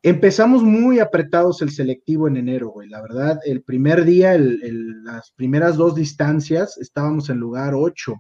Empezamos 0.03 0.63
muy 0.63 1.01
apretados 1.01 1.61
el 1.61 1.71
selectivo 1.71 2.29
en 2.29 2.37
enero, 2.37 2.69
güey. 2.69 2.89
La 2.89 3.03
verdad, 3.03 3.41
el 3.45 3.63
primer 3.63 4.05
día, 4.05 4.37
las 4.39 5.33
primeras 5.33 5.77
dos 5.77 5.97
distancias, 5.97 6.79
estábamos 6.79 7.31
en 7.31 7.39
lugar 7.39 7.75
8, 7.75 8.15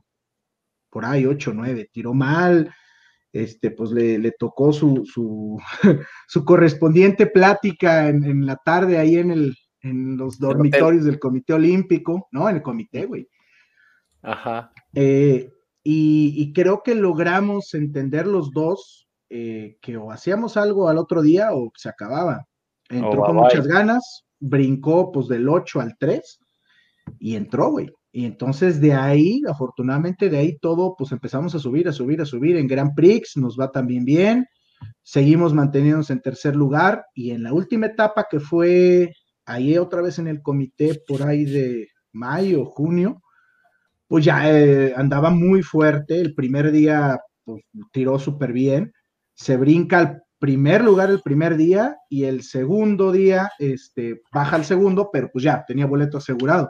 por 0.91 1.05
ahí 1.05 1.25
8, 1.25 1.53
9. 1.55 1.89
Tiró 1.93 2.15
mal, 2.15 2.75
este, 3.33 3.71
pues 3.71 3.93
le, 3.93 4.33
tocó 4.33 4.73
su, 4.73 5.05
su, 5.07 5.61
correspondiente 6.45 7.27
plática 7.27 8.09
en, 8.09 8.45
la 8.45 8.57
tarde 8.57 8.99
ahí 8.99 9.17
en, 9.17 9.31
el, 9.31 9.57
en 9.81 10.17
los 10.17 10.39
dormitorios 10.41 11.05
del 11.05 11.21
Comité 11.21 11.53
Olímpico, 11.53 12.27
¿no? 12.33 12.49
En 12.49 12.57
el 12.57 12.63
comité, 12.63 13.07
güey. 13.07 13.29
Ajá. 14.23 14.73
Eh, 14.95 15.53
y, 15.85 16.35
y 16.37 16.53
creo 16.53 16.83
que 16.83 16.97
logramos 16.97 17.73
entender 17.75 18.27
los 18.27 18.51
dos 18.51 19.08
eh, 19.31 19.77
que 19.83 19.97
o 19.97 20.11
hacíamos 20.11 20.57
algo 20.57 20.89
al 20.89 20.97
otro 20.97 21.21
día 21.21 21.53
o 21.53 21.71
se 21.77 21.89
acababa. 21.89 22.47
Entró 22.89 23.23
con 23.23 23.37
muchas 23.37 23.67
ganas, 23.67 24.25
brincó 24.41 25.13
pues 25.13 25.29
del 25.29 25.49
8 25.49 25.81
al 25.81 25.97
3 25.99 26.41
y 27.19 27.37
entró, 27.37 27.71
güey. 27.71 27.91
Y 28.11 28.25
entonces 28.25 28.81
de 28.81 28.95
ahí, 28.95 29.43
afortunadamente 29.47 30.31
de 30.31 30.39
ahí 30.39 30.59
todo, 30.59 30.95
pues 30.97 31.13
empezamos 31.13 31.55
a 31.55 31.59
subir, 31.59 31.89
a 31.89 31.93
subir, 31.93 32.23
a 32.23 32.25
subir. 32.25 32.57
En 32.57 32.67
Grand 32.67 32.95
Prix 32.95 33.37
nos 33.37 33.59
va 33.59 33.71
también 33.71 34.07
bien. 34.07 34.47
Seguimos 35.03 35.53
manteniéndonos 35.53 36.09
en 36.11 36.23
tercer 36.23 36.57
lugar 36.57 37.05
y 37.15 37.33
en 37.33 37.43
la 37.43 37.53
última 37.53 37.87
etapa 37.87 38.27
que 38.31 38.41
fue 38.41 39.13
ahí 39.45 39.77
otra 39.77 40.01
vez 40.01 40.19
en 40.19 40.29
el 40.29 40.41
comité 40.41 41.03
por 41.07 41.23
ahí 41.23 41.45
de 41.45 41.89
mayo, 42.13 42.65
junio, 42.65 43.21
pues 44.07 44.25
ya 44.25 44.51
eh, 44.51 44.95
andaba 44.97 45.29
muy 45.29 45.63
fuerte. 45.63 46.19
El 46.19 46.35
primer 46.35 46.73
día 46.73 47.21
pues, 47.45 47.63
tiró 47.93 48.19
súper 48.19 48.55
bien 48.55 48.91
se 49.39 49.57
brinca 49.57 49.99
al 49.99 50.23
primer 50.41 50.83
lugar 50.83 51.11
el 51.11 51.23
primer 51.23 51.57
día 51.57 51.97
y 52.11 52.25
el 52.25 52.43
segundo 52.43 53.13
día 53.13 53.51
este, 53.59 54.21
baja 54.33 54.57
al 54.57 54.65
segundo, 54.65 55.11
pero 55.13 55.31
pues 55.33 55.45
ya 55.45 55.65
tenía 55.65 55.87
boleto 55.87 56.19
asegurado. 56.19 56.69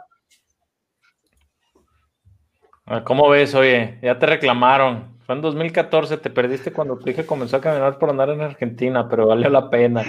Ah, 2.85 3.03
¿Cómo 3.03 3.27
ves? 3.29 3.55
Oye, 3.55 3.99
ya 4.03 4.17
te 4.19 4.27
reclamaron. 4.27 5.17
Fue 5.25 5.35
en 5.35 5.41
2014, 5.41 6.17
te 6.17 6.29
perdiste 6.29 6.71
cuando 6.71 6.97
tu 6.97 7.09
hija 7.09 7.25
comenzó 7.25 7.57
a 7.57 7.61
caminar 7.61 7.97
por 7.97 8.11
andar 8.11 8.29
en 8.29 8.41
Argentina, 8.41 9.07
pero 9.09 9.27
valió 9.27 9.49
la 9.49 9.69
pena. 9.69 10.03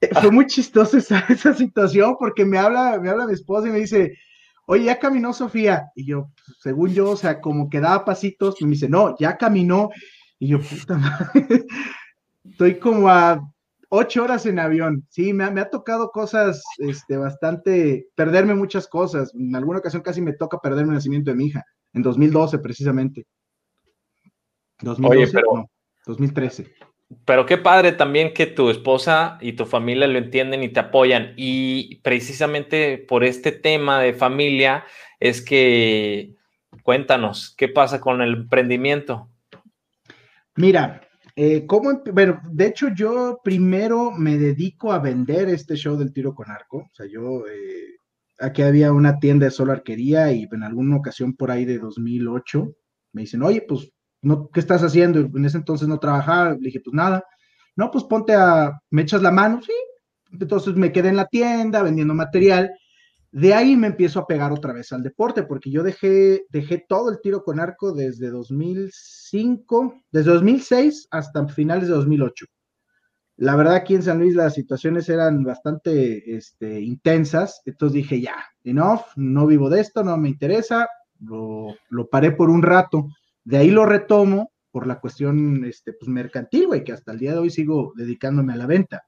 Eh, 0.00 0.08
fue 0.20 0.30
muy 0.30 0.46
chistosa 0.46 0.98
esa, 0.98 1.18
esa, 1.28 1.52
situación 1.52 2.16
porque 2.18 2.44
me 2.44 2.58
habla, 2.58 2.98
me 3.00 3.10
habla 3.10 3.26
mi 3.26 3.34
esposa 3.34 3.68
y 3.68 3.72
me 3.72 3.78
dice, 3.78 4.16
oye, 4.66 4.84
ya 4.84 4.98
caminó 5.00 5.32
Sofía. 5.32 5.90
Y 5.96 6.06
yo, 6.06 6.30
según 6.60 6.92
yo, 6.92 7.10
o 7.10 7.16
sea, 7.16 7.40
como 7.40 7.68
que 7.68 7.80
daba 7.80 8.04
pasitos, 8.04 8.54
me 8.62 8.70
dice, 8.70 8.88
no, 8.88 9.16
ya 9.18 9.36
caminó. 9.36 9.90
Y 10.40 10.48
yo, 10.48 10.58
puta 10.60 10.98
madre, 10.98 11.30
estoy 12.50 12.78
como 12.80 13.08
a 13.08 13.40
ocho 13.88 14.24
horas 14.24 14.46
en 14.46 14.58
avión. 14.58 15.06
Sí, 15.08 15.32
me, 15.32 15.44
ha 15.44 15.70
tocado 15.70 16.10
cosas, 16.10 16.62
este, 16.78 17.16
bastante, 17.16 18.08
perderme 18.16 18.54
muchas 18.54 18.88
cosas. 18.88 19.32
En 19.34 19.54
alguna 19.54 19.78
ocasión 19.78 20.02
casi 20.02 20.20
me 20.20 20.32
toca 20.32 20.58
perder 20.58 20.86
el 20.86 20.92
nacimiento 20.92 21.30
de 21.30 21.36
mi 21.36 21.46
hija, 21.46 21.64
en 21.92 22.02
2012 22.02 22.58
precisamente. 22.58 23.26
2012, 24.80 25.32
pero, 25.32 25.46
no, 25.54 25.70
2013. 26.06 26.74
Pero 27.24 27.46
qué 27.46 27.58
padre 27.58 27.92
también 27.92 28.34
que 28.34 28.46
tu 28.46 28.70
esposa 28.70 29.38
y 29.40 29.52
tu 29.52 29.66
familia 29.66 30.08
lo 30.08 30.18
entienden 30.18 30.64
y 30.64 30.70
te 30.70 30.80
apoyan. 30.80 31.34
Y 31.36 32.00
precisamente 32.02 32.98
por 32.98 33.22
este 33.22 33.52
tema 33.52 34.00
de 34.00 34.14
familia 34.14 34.84
es 35.20 35.42
que 35.42 36.34
Cuéntanos, 36.82 37.54
¿qué 37.56 37.68
pasa 37.68 38.00
con 38.00 38.22
el 38.22 38.34
emprendimiento? 38.34 39.28
Mira, 40.56 41.00
eh, 41.36 41.66
¿cómo, 41.66 42.02
bueno, 42.12 42.40
de 42.50 42.66
hecho 42.66 42.88
yo 42.94 43.40
primero 43.42 44.10
me 44.10 44.36
dedico 44.38 44.92
a 44.92 44.98
vender 44.98 45.48
este 45.48 45.76
show 45.76 45.96
del 45.96 46.12
tiro 46.12 46.34
con 46.34 46.50
arco. 46.50 46.78
O 46.78 46.90
sea, 46.94 47.06
yo, 47.06 47.46
eh, 47.46 47.96
aquí 48.40 48.62
había 48.62 48.92
una 48.92 49.18
tienda 49.18 49.46
de 49.46 49.50
solo 49.50 49.72
arquería 49.72 50.32
y 50.32 50.48
en 50.50 50.62
alguna 50.62 50.96
ocasión 50.96 51.34
por 51.34 51.50
ahí 51.50 51.64
de 51.64 51.78
2008 51.78 52.72
me 53.12 53.22
dicen, 53.22 53.42
oye, 53.42 53.64
pues, 53.66 53.90
no, 54.22 54.50
¿qué 54.50 54.60
estás 54.60 54.82
haciendo? 54.82 55.20
En 55.20 55.44
ese 55.44 55.58
entonces 55.58 55.88
no 55.88 55.98
trabajaba. 55.98 56.50
Le 56.52 56.58
dije, 56.60 56.80
pues 56.84 56.94
nada. 56.94 57.24
No, 57.76 57.90
pues 57.90 58.04
ponte 58.04 58.34
a, 58.34 58.72
me 58.90 59.02
echas 59.02 59.22
la 59.22 59.30
mano, 59.30 59.62
sí. 59.62 59.72
Entonces 60.32 60.74
me 60.74 60.92
quedé 60.92 61.08
en 61.08 61.16
la 61.16 61.26
tienda 61.26 61.82
vendiendo 61.82 62.14
material 62.14 62.70
de 63.32 63.54
ahí 63.54 63.76
me 63.76 63.86
empiezo 63.86 64.20
a 64.20 64.26
pegar 64.26 64.52
otra 64.52 64.72
vez 64.72 64.92
al 64.92 65.02
deporte, 65.02 65.44
porque 65.44 65.70
yo 65.70 65.82
dejé, 65.82 66.46
dejé 66.50 66.84
todo 66.88 67.10
el 67.10 67.20
tiro 67.20 67.44
con 67.44 67.60
arco 67.60 67.92
desde 67.92 68.28
2005, 68.30 69.94
desde 70.10 70.32
2006 70.32 71.08
hasta 71.10 71.46
finales 71.48 71.88
de 71.88 71.94
2008. 71.94 72.46
La 73.36 73.56
verdad 73.56 73.74
aquí 73.76 73.94
en 73.94 74.02
San 74.02 74.18
Luis 74.18 74.34
las 74.34 74.54
situaciones 74.54 75.08
eran 75.08 75.44
bastante 75.44 76.36
este, 76.36 76.80
intensas, 76.80 77.62
entonces 77.64 77.94
dije 77.94 78.20
ya, 78.20 78.34
enough, 78.64 79.02
no 79.16 79.46
vivo 79.46 79.70
de 79.70 79.80
esto, 79.80 80.02
no 80.02 80.16
me 80.16 80.28
interesa, 80.28 80.88
lo, 81.20 81.76
paré 82.10 82.32
por 82.32 82.50
un 82.50 82.62
rato, 82.62 83.08
de 83.44 83.58
ahí 83.58 83.70
lo 83.70 83.86
retomo 83.86 84.50
por 84.70 84.86
la 84.86 85.00
cuestión 85.00 85.64
este, 85.64 85.92
pues, 85.92 86.08
mercantil, 86.08 86.66
güey, 86.66 86.84
que 86.84 86.92
hasta 86.92 87.12
el 87.12 87.18
día 87.18 87.32
de 87.32 87.38
hoy 87.38 87.50
sigo 87.50 87.92
dedicándome 87.96 88.52
a 88.52 88.56
la 88.56 88.66
venta. 88.66 89.04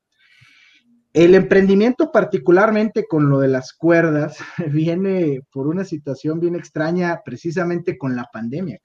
El 1.13 1.35
emprendimiento, 1.35 2.11
particularmente 2.11 3.07
con 3.07 3.29
lo 3.29 3.39
de 3.39 3.49
las 3.49 3.75
cuerdas, 3.75 4.39
viene 4.73 5.43
por 5.53 5.67
una 5.67 5.85
situación 5.85 6.41
bien 6.41 6.55
extraña, 6.55 7.21
precisamente 7.25 7.99
con 7.99 8.17
la 8.17 8.29
pandemia, 8.33 8.81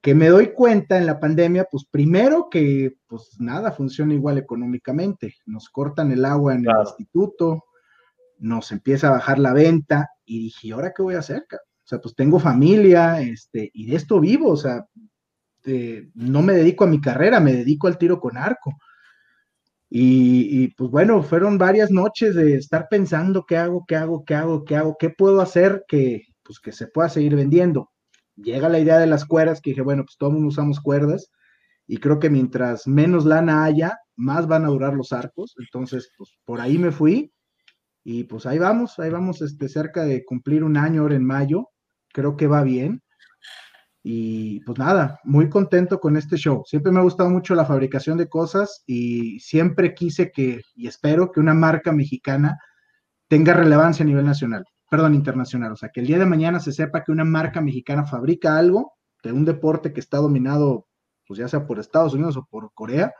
que 0.00 0.14
me 0.14 0.28
doy 0.28 0.52
cuenta 0.52 0.98
en 0.98 1.06
la 1.06 1.18
pandemia, 1.18 1.66
pues 1.70 1.84
primero 1.90 2.48
que 2.50 2.96
pues 3.06 3.36
nada 3.38 3.72
funciona 3.72 4.14
igual 4.14 4.38
económicamente, 4.38 5.34
nos 5.46 5.68
cortan 5.70 6.12
el 6.12 6.24
agua 6.24 6.54
en 6.54 6.68
el 6.68 6.76
instituto, 6.80 7.64
nos 8.38 8.70
empieza 8.70 9.08
a 9.08 9.12
bajar 9.12 9.38
la 9.38 9.52
venta 9.52 10.10
y 10.24 10.40
dije, 10.40 10.72
¿ahora 10.72 10.92
qué 10.94 11.02
voy 11.02 11.14
a 11.14 11.20
hacer? 11.20 11.46
O 11.50 11.86
sea, 11.88 11.98
pues 12.00 12.14
tengo 12.14 12.38
familia, 12.38 13.20
este, 13.22 13.70
y 13.72 13.86
de 13.86 13.96
esto 13.96 14.20
vivo, 14.20 14.50
o 14.50 14.56
sea, 14.56 14.86
no 16.14 16.42
me 16.42 16.52
dedico 16.52 16.84
a 16.84 16.88
mi 16.88 17.00
carrera, 17.00 17.40
me 17.40 17.52
dedico 17.52 17.88
al 17.88 17.98
tiro 17.98 18.20
con 18.20 18.36
arco. 18.36 18.78
Y, 19.90 20.68
pues 20.74 20.90
bueno, 20.90 21.22
fueron 21.22 21.56
varias 21.56 21.90
noches 21.90 22.34
de 22.34 22.56
estar 22.56 22.88
pensando 22.90 23.44
qué 23.46 23.56
hago, 23.56 23.84
qué 23.86 23.96
hago, 23.96 24.24
qué 24.24 24.34
hago, 24.34 24.64
qué 24.64 24.76
hago, 24.76 24.96
qué 24.98 25.10
puedo 25.10 25.40
hacer 25.40 25.84
que, 25.88 26.24
pues, 26.42 26.60
que 26.60 26.72
se 26.72 26.88
pueda 26.88 27.08
seguir 27.08 27.34
vendiendo. 27.36 27.90
Llega 28.36 28.68
la 28.68 28.78
idea 28.78 28.98
de 28.98 29.06
las 29.06 29.24
cuerdas, 29.24 29.60
que 29.60 29.70
dije, 29.70 29.82
bueno, 29.82 30.04
pues 30.04 30.16
todos 30.18 30.34
usamos 30.36 30.80
cuerdas 30.80 31.30
y 31.86 31.96
creo 31.98 32.18
que 32.18 32.30
mientras 32.30 32.86
menos 32.86 33.24
lana 33.24 33.64
haya, 33.64 33.98
más 34.14 34.46
van 34.46 34.64
a 34.64 34.68
durar 34.68 34.94
los 34.94 35.12
arcos. 35.12 35.54
Entonces, 35.58 36.10
pues 36.18 36.38
por 36.44 36.60
ahí 36.60 36.78
me 36.78 36.92
fui 36.92 37.32
y 38.04 38.24
pues 38.24 38.46
ahí 38.46 38.58
vamos, 38.58 38.98
ahí 38.98 39.10
vamos 39.10 39.42
este, 39.42 39.68
cerca 39.68 40.04
de 40.04 40.24
cumplir 40.24 40.64
un 40.64 40.76
año 40.76 41.02
ahora 41.02 41.16
en 41.16 41.24
mayo. 41.24 41.70
Creo 42.12 42.36
que 42.36 42.46
va 42.46 42.62
bien. 42.62 43.02
Y 44.02 44.60
pues 44.60 44.78
nada, 44.78 45.20
muy 45.24 45.48
contento 45.48 45.98
con 46.00 46.16
este 46.16 46.36
show. 46.36 46.62
Siempre 46.66 46.92
me 46.92 47.00
ha 47.00 47.02
gustado 47.02 47.30
mucho 47.30 47.54
la 47.54 47.64
fabricación 47.64 48.16
de 48.16 48.28
cosas 48.28 48.82
y 48.86 49.40
siempre 49.40 49.94
quise 49.94 50.30
que, 50.30 50.62
y 50.74 50.86
espero 50.86 51.32
que 51.32 51.40
una 51.40 51.54
marca 51.54 51.92
mexicana 51.92 52.58
tenga 53.26 53.54
relevancia 53.54 54.04
a 54.04 54.06
nivel 54.06 54.24
nacional, 54.24 54.64
perdón, 54.90 55.14
internacional. 55.14 55.72
O 55.72 55.76
sea, 55.76 55.90
que 55.92 56.00
el 56.00 56.06
día 56.06 56.18
de 56.18 56.26
mañana 56.26 56.60
se 56.60 56.72
sepa 56.72 57.04
que 57.04 57.12
una 57.12 57.24
marca 57.24 57.60
mexicana 57.60 58.06
fabrica 58.06 58.56
algo 58.56 58.94
de 59.22 59.32
un 59.32 59.44
deporte 59.44 59.92
que 59.92 60.00
está 60.00 60.18
dominado, 60.18 60.86
pues 61.26 61.38
ya 61.38 61.48
sea 61.48 61.66
por 61.66 61.78
Estados 61.78 62.14
Unidos 62.14 62.36
o 62.36 62.46
por 62.48 62.72
Corea. 62.72 63.12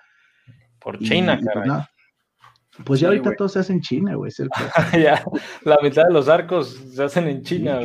Por 0.81 0.99
China, 1.01 1.39
pues, 1.43 2.87
pues, 2.87 3.01
ya 3.01 3.09
ahorita 3.09 3.35
todo 3.37 3.49
se 3.49 3.59
hace 3.59 3.73
en 3.73 3.81
China, 3.81 4.15
güey. 4.15 4.31
ya, 4.93 5.25
la 5.65 5.79
mitad 5.83 6.05
de 6.05 6.13
los 6.13 6.29
arcos 6.29 6.81
se 6.95 7.03
hacen 7.03 7.27
en 7.27 7.43
China. 7.43 7.81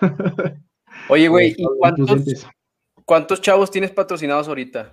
Oye, 1.10 1.28
güey, 1.28 1.54
¿y 1.56 1.64
cuántos, 3.04 3.40
chavos 3.40 3.70
tienes 3.70 3.92
patrocinados 3.92 4.46
ahorita? 4.46 4.92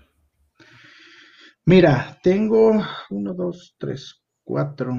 Mira, 1.66 2.18
tengo 2.24 2.82
uno, 3.10 3.34
dos, 3.34 3.76
tres, 3.78 4.24
cuatro, 4.44 4.94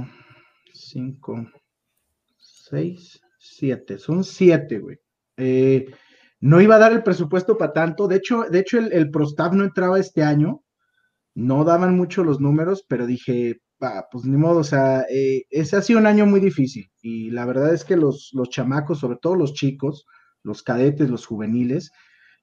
cinco, 0.75 1.47
seis, 2.37 3.19
siete. 3.39 3.99
Son 3.99 4.25
siete, 4.25 4.79
güey. 4.79 4.99
Eh, 5.39 5.87
no 6.41 6.61
iba 6.61 6.75
a 6.75 6.81
dar 6.81 6.93
el 6.93 7.03
presupuesto 7.03 7.57
para 7.57 7.73
tanto. 7.73 8.09
De 8.09 8.17
hecho, 8.17 8.43
de 8.43 8.59
hecho 8.59 8.79
el, 8.79 8.93
el 8.93 9.11
no 9.11 9.65
entraba 9.65 9.99
este 9.99 10.23
año. 10.23 10.65
No 11.35 11.65
daban 11.65 11.97
mucho 11.97 12.25
los 12.25 12.41
números, 12.41 12.85
pero 12.89 13.07
dije, 13.07 13.61
pues 14.11 14.25
ni 14.25 14.37
modo, 14.37 14.61
o 14.61 14.65
sea, 14.65 15.03
eh, 15.11 15.45
ese 15.51 15.77
ha 15.77 15.83
sido 15.83 15.99
un 15.99 16.07
año 16.07 16.27
muy 16.27 16.41
difícil. 16.41 16.91
Y 17.01 17.31
la 17.31 17.47
verdad 17.47 17.73
es 17.73 17.85
que 17.85 17.97
los, 17.97 18.31
los 18.33 18.51
chamacos, 18.51 18.99
sobre 19.01 19.19
todo 19.21 19.35
los 19.37 19.55
chicos, 19.55 20.07
los 20.47 20.63
cadetes, 20.63 21.11
los 21.11 21.27
juveniles, 21.27 21.91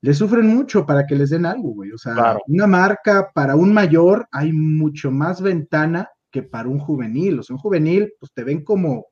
le 0.01 0.14
sufren 0.14 0.45
mucho 0.47 0.86
para 0.86 1.06
que 1.06 1.16
les 1.16 1.30
den 1.30 1.45
algo, 1.45 1.70
güey. 1.70 1.91
O 1.91 1.97
sea, 1.97 2.38
una 2.47 2.68
marca 2.68 3.32
para 3.34 3.56
un 3.56 3.74
mayor 3.74 4.28
hay 4.32 4.51
mucho 4.51 5.10
más 5.10 5.41
ventana 5.41 6.10
que 6.30 6.43
para 6.43 6.68
un 6.68 6.80
juvenil. 6.80 7.39
O 7.39 7.43
sea, 7.43 7.56
un 7.56 7.62
juvenil, 7.62 8.14
pues 8.20 8.34
te 8.34 8.43
ven 8.43 8.66
como 8.66 9.06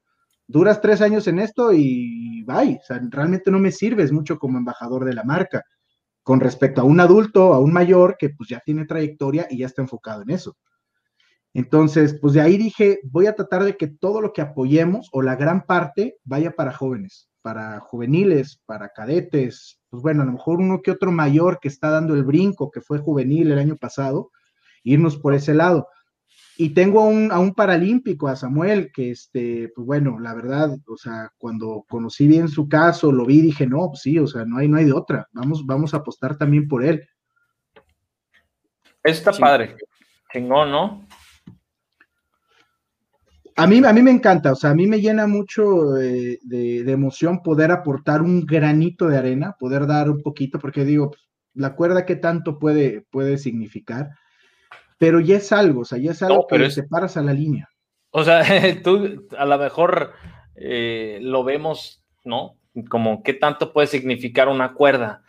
duras 0.46 0.82
tres 0.82 1.02
años 1.02 1.28
en 1.28 1.39
esto 1.39 1.72
y 1.72 2.44
bye. 2.44 2.78
O 2.82 2.86
sea, 2.86 3.02
realmente 3.10 3.50
no 3.50 3.60
me 3.60 3.72
sirves 3.72 4.12
mucho 4.12 4.38
como 4.38 4.58
embajador 4.58 5.06
de 5.06 5.14
la 5.14 5.24
marca. 5.24 5.64
Con 6.24 6.42
respecto 6.42 6.82
a 6.82 6.84
un 6.84 7.00
adulto, 7.00 7.54
a 7.54 7.60
un 7.60 7.72
mayor 7.72 8.18
que 8.20 8.30
pues 8.32 8.50
ya 8.50 8.62
tiene 8.64 8.86
trayectoria 8.86 9.48
y 9.50 9.60
ya 9.60 9.68
está 9.68 9.82
enfocado 9.82 10.24
en 10.24 10.32
eso. 10.32 10.58
Entonces, 11.54 12.18
pues 12.20 12.34
de 12.34 12.42
ahí 12.42 12.58
dije, 12.58 13.00
voy 13.04 13.28
a 13.28 13.36
tratar 13.36 13.64
de 13.64 13.78
que 13.78 13.88
todo 13.88 14.20
lo 14.20 14.34
que 14.34 14.42
apoyemos 14.42 15.08
o 15.14 15.22
la 15.22 15.38
gran 15.38 15.66
parte 15.66 16.18
vaya 16.26 16.52
para 16.52 16.74
jóvenes 16.74 17.30
para 17.42 17.80
juveniles, 17.80 18.62
para 18.66 18.89
cadetes, 18.89 19.80
pues 19.89 20.02
bueno, 20.02 20.24
a 20.24 20.26
lo 20.26 20.34
mejor 20.34 20.60
uno 20.60 20.82
que 20.82 20.92
otro 20.92 21.12
mayor 21.12 21.60
que 21.60 21.68
está 21.68 21.89
dando 21.89 22.14
el 22.16 22.24
brinco, 22.24 22.72
que 22.72 22.82
fue 22.82 23.00
juvenil 23.00 23.52
el 23.52 23.60
año 23.60 23.78
pasado, 23.78 24.32
irnos 24.84 25.18
por 25.18 25.34
ese 25.34 25.54
lado. 25.54 25.88
Y 26.58 26.74
tengo 26.74 27.02
a 27.02 27.06
un, 27.06 27.32
a 27.32 27.39
un 27.39 27.54
paralímpico, 27.54 28.28
a 28.28 28.36
Samuel, 28.36 28.92
que 28.94 29.12
este, 29.12 29.72
pues 29.76 29.86
bueno, 29.88 30.20
la 30.20 30.34
verdad, 30.34 30.78
o 30.88 30.98
sea, 30.98 31.32
cuando 31.38 31.86
conocí 31.89 32.28
bien 32.28 32.48
su 32.48 32.70
caso, 32.70 33.12
lo 33.12 33.26
vi, 33.26 33.42
dije, 33.42 33.66
no, 33.66 33.88
pues 33.88 34.02
sí, 34.02 34.20
o 34.20 34.28
sea, 34.28 34.46
no 34.46 34.58
hay, 34.58 34.68
no 34.68 34.78
hay 34.78 34.86
de 34.86 34.94
otra, 34.94 35.28
vamos, 35.32 35.66
vamos 35.66 35.94
a 35.94 35.98
apostar 35.98 36.38
también 36.38 36.68
por 36.68 36.84
él. 36.84 37.08
Está 39.04 39.32
padre, 39.32 39.76
chingón, 40.32 40.72
¿no? 40.72 41.08
A 43.62 43.68
mí, 43.68 43.80
a 43.86 43.93
mí 43.93 44.01
me 44.01 44.09
encanta, 44.09 44.53
o 44.53 44.55
sea, 44.55 44.72
a 44.72 44.74
mí 44.74 44.88
me 44.88 44.99
llena 44.99 45.28
mucho 45.28 45.91
de, 45.91 46.39
emoción 46.88 47.43
poder 47.43 47.72
aportar 47.72 48.24
un 48.24 48.43
granito 48.43 49.07
de 49.07 49.20
arena, 49.20 49.55
poder 49.59 49.86
dar 49.86 50.09
un 50.09 50.24
poquito, 50.24 50.57
porque 50.57 50.84
digo, 50.84 51.12
la 51.53 51.76
cuerda 51.76 52.05
que 52.05 52.16
tanto 52.16 52.57
puede, 52.57 53.01
puede 53.12 53.38
significar, 53.38 54.09
pero 54.97 55.20
ya 55.20 55.38
es 55.38 55.51
algo, 55.51 55.82
o 55.82 55.86
sea, 55.86 55.99
ya 55.99 56.09
es 56.09 56.24
algo 56.24 56.47
que 56.47 56.57
te 56.57 56.72
separas 56.72 57.18
a 57.18 57.22
la 57.22 57.34
línea. 57.34 57.70
O 58.09 58.24
sea, 58.24 58.41
tú 58.84 59.28
a 59.38 59.45
lo 59.45 59.57
mejor 59.59 60.14
eh, 60.55 61.20
lo 61.22 61.43
vemos, 61.43 62.03
¿no? 62.24 62.55
Como 62.89 63.22
qué 63.22 63.34
tanto 63.34 63.74
puede 63.74 63.88
significar 63.88 64.49
una 64.49 64.74
cuerda. 64.74 65.22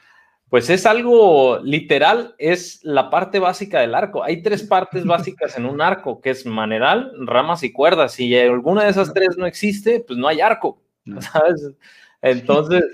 Pues 0.53 0.69
es 0.69 0.85
algo 0.85 1.61
literal, 1.61 2.35
es 2.37 2.81
la 2.83 3.09
parte 3.09 3.39
básica 3.39 3.81
del 3.81 3.95
arco. 3.95 4.23
Hay 4.23 4.43
tres 4.43 4.63
partes 4.63 5.07
básicas 5.07 5.57
en 5.57 5.65
un 5.65 5.81
arco, 5.81 6.21
que 6.21 6.29
es 6.29 6.45
maneral, 6.45 7.11
ramas 7.21 7.63
y 7.63 7.73
cuerdas. 7.73 8.13
Si 8.13 8.39
alguna 8.39 8.85
de 8.85 8.91
esas 8.91 9.15
tres 9.15 9.39
no 9.39 9.47
existe, 9.47 10.05
pues 10.07 10.19
no 10.19 10.29
hay 10.29 10.43
arco, 10.43 10.83
¿sabes? 11.21 11.71
Entonces, 12.21 12.85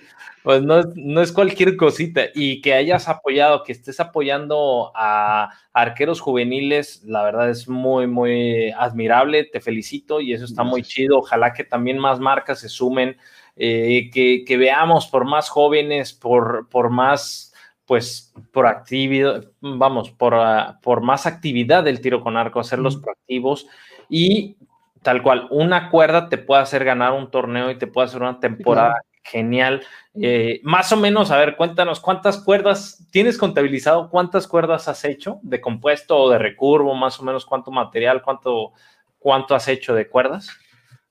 pues 0.44 0.62
no, 0.62 0.82
no, 0.94 1.20
es 1.20 1.32
cualquier 1.32 1.76
cosita. 1.76 2.26
Y 2.32 2.60
que 2.60 2.74
hayas 2.74 3.08
apoyado, 3.08 3.64
que 3.64 3.72
estés 3.72 3.98
apoyando 3.98 4.92
a 4.94 5.50
arqueros 5.72 6.20
juveniles, 6.20 7.02
la 7.06 7.24
verdad 7.24 7.50
es 7.50 7.68
muy, 7.68 8.06
muy 8.06 8.70
admirable. 8.70 9.42
Te 9.42 9.60
felicito 9.60 10.20
y 10.20 10.32
eso 10.32 10.44
está 10.44 10.62
muy 10.62 10.84
chido. 10.84 11.18
Ojalá 11.18 11.52
que 11.52 11.64
también 11.64 11.98
más 11.98 12.20
marcas 12.20 12.60
se 12.60 12.68
sumen, 12.68 13.16
eh, 13.58 14.10
que, 14.12 14.44
que, 14.46 14.56
veamos 14.56 15.08
por 15.08 15.24
más 15.24 15.48
jóvenes, 15.48 16.12
por, 16.12 16.68
por 16.68 16.90
más 16.90 17.48
pues 17.88 18.34
por 18.52 18.66
actividad, 18.66 19.46
vamos, 19.60 20.10
por, 20.10 20.34
ah, 20.34 20.78
por 20.82 21.00
más 21.00 21.26
actividad 21.26 21.82
del 21.82 22.02
tiro 22.02 22.22
con 22.22 22.36
arco, 22.36 22.60
hacerlos 22.60 22.98
proactivos 22.98 23.66
y 24.10 24.58
tal 25.02 25.22
cual, 25.22 25.48
una 25.50 25.88
cuerda 25.88 26.28
te 26.28 26.36
puede 26.36 26.60
hacer 26.60 26.84
ganar 26.84 27.14
un 27.14 27.30
torneo 27.30 27.70
y 27.70 27.78
te 27.78 27.86
puede 27.86 28.06
hacer 28.06 28.20
una 28.20 28.40
temporada 28.40 29.00
genial. 29.24 29.82
Eh, 30.20 30.60
más 30.64 30.92
o 30.92 30.98
menos, 30.98 31.30
a 31.30 31.38
ver, 31.38 31.56
cuéntanos, 31.56 31.98
¿cuántas 31.98 32.38
cuerdas 32.42 33.06
tienes 33.10 33.38
contabilizado? 33.38 34.10
¿Cuántas 34.10 34.46
cuerdas 34.46 34.86
has 34.86 35.04
hecho 35.06 35.38
de 35.42 35.60
compuesto 35.60 36.16
o 36.16 36.30
de 36.30 36.38
recurvo? 36.38 36.94
Más 36.94 37.18
o 37.20 37.22
menos, 37.22 37.46
¿cuánto 37.46 37.70
material, 37.70 38.22
cuánto, 38.22 38.72
cuánto 39.18 39.54
has 39.54 39.66
hecho 39.66 39.94
de 39.94 40.08
cuerdas? 40.08 40.50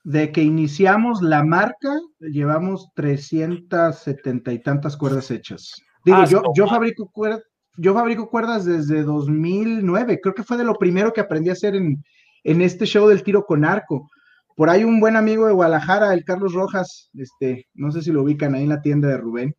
De 0.08 0.32
que 0.32 0.41
iniciamos 0.41 1.22
la 1.22 1.43
marca, 1.43 1.99
llevamos 2.20 2.88
370 2.95 4.53
y 4.53 4.60
tantas 4.60 4.95
cuerdas 4.95 5.30
hechas. 5.32 5.74
Digo, 6.05 6.20
ah, 6.20 6.26
yo, 6.26 6.43
yo 6.55 6.66
fabrico 6.66 7.12
cuerdas, 7.12 7.41
yo 7.76 7.93
fabrico 7.93 8.30
cuerdas 8.30 8.64
desde 8.64 9.03
2009, 9.03 10.22
creo 10.24 10.34
que 10.34 10.45
fue 10.45 10.55
de 10.55 10.64
lo 10.64 10.76
primero 10.76 11.12
que 11.12 11.20
aprendí 11.20 11.49
a 11.49 11.53
hacer 11.53 11.76
en, 11.76 12.01
en 12.45 12.62
este 12.62 12.86
show 12.86 13.10
del 13.10 13.22
tiro 13.22 13.45
con 13.45 13.66
arco. 13.66 14.10
Por 14.55 14.70
ahí 14.70 14.86
un 14.86 15.01
buen 15.01 15.18
amigo 15.18 15.45
de 15.45 15.51
Guadalajara, 15.51 16.14
el 16.14 16.24
Carlos 16.24 16.53
Rojas, 16.53 17.10
este, 17.14 17.68
no 17.74 17.91
sé 17.91 18.01
si 18.01 18.14
lo 18.14 18.24
ubican 18.24 18.55
ahí 18.55 18.64
en 18.64 18.70
la 18.70 18.82
tienda 18.82 19.10
de 19.10 19.18
Rubén. 19.18 19.55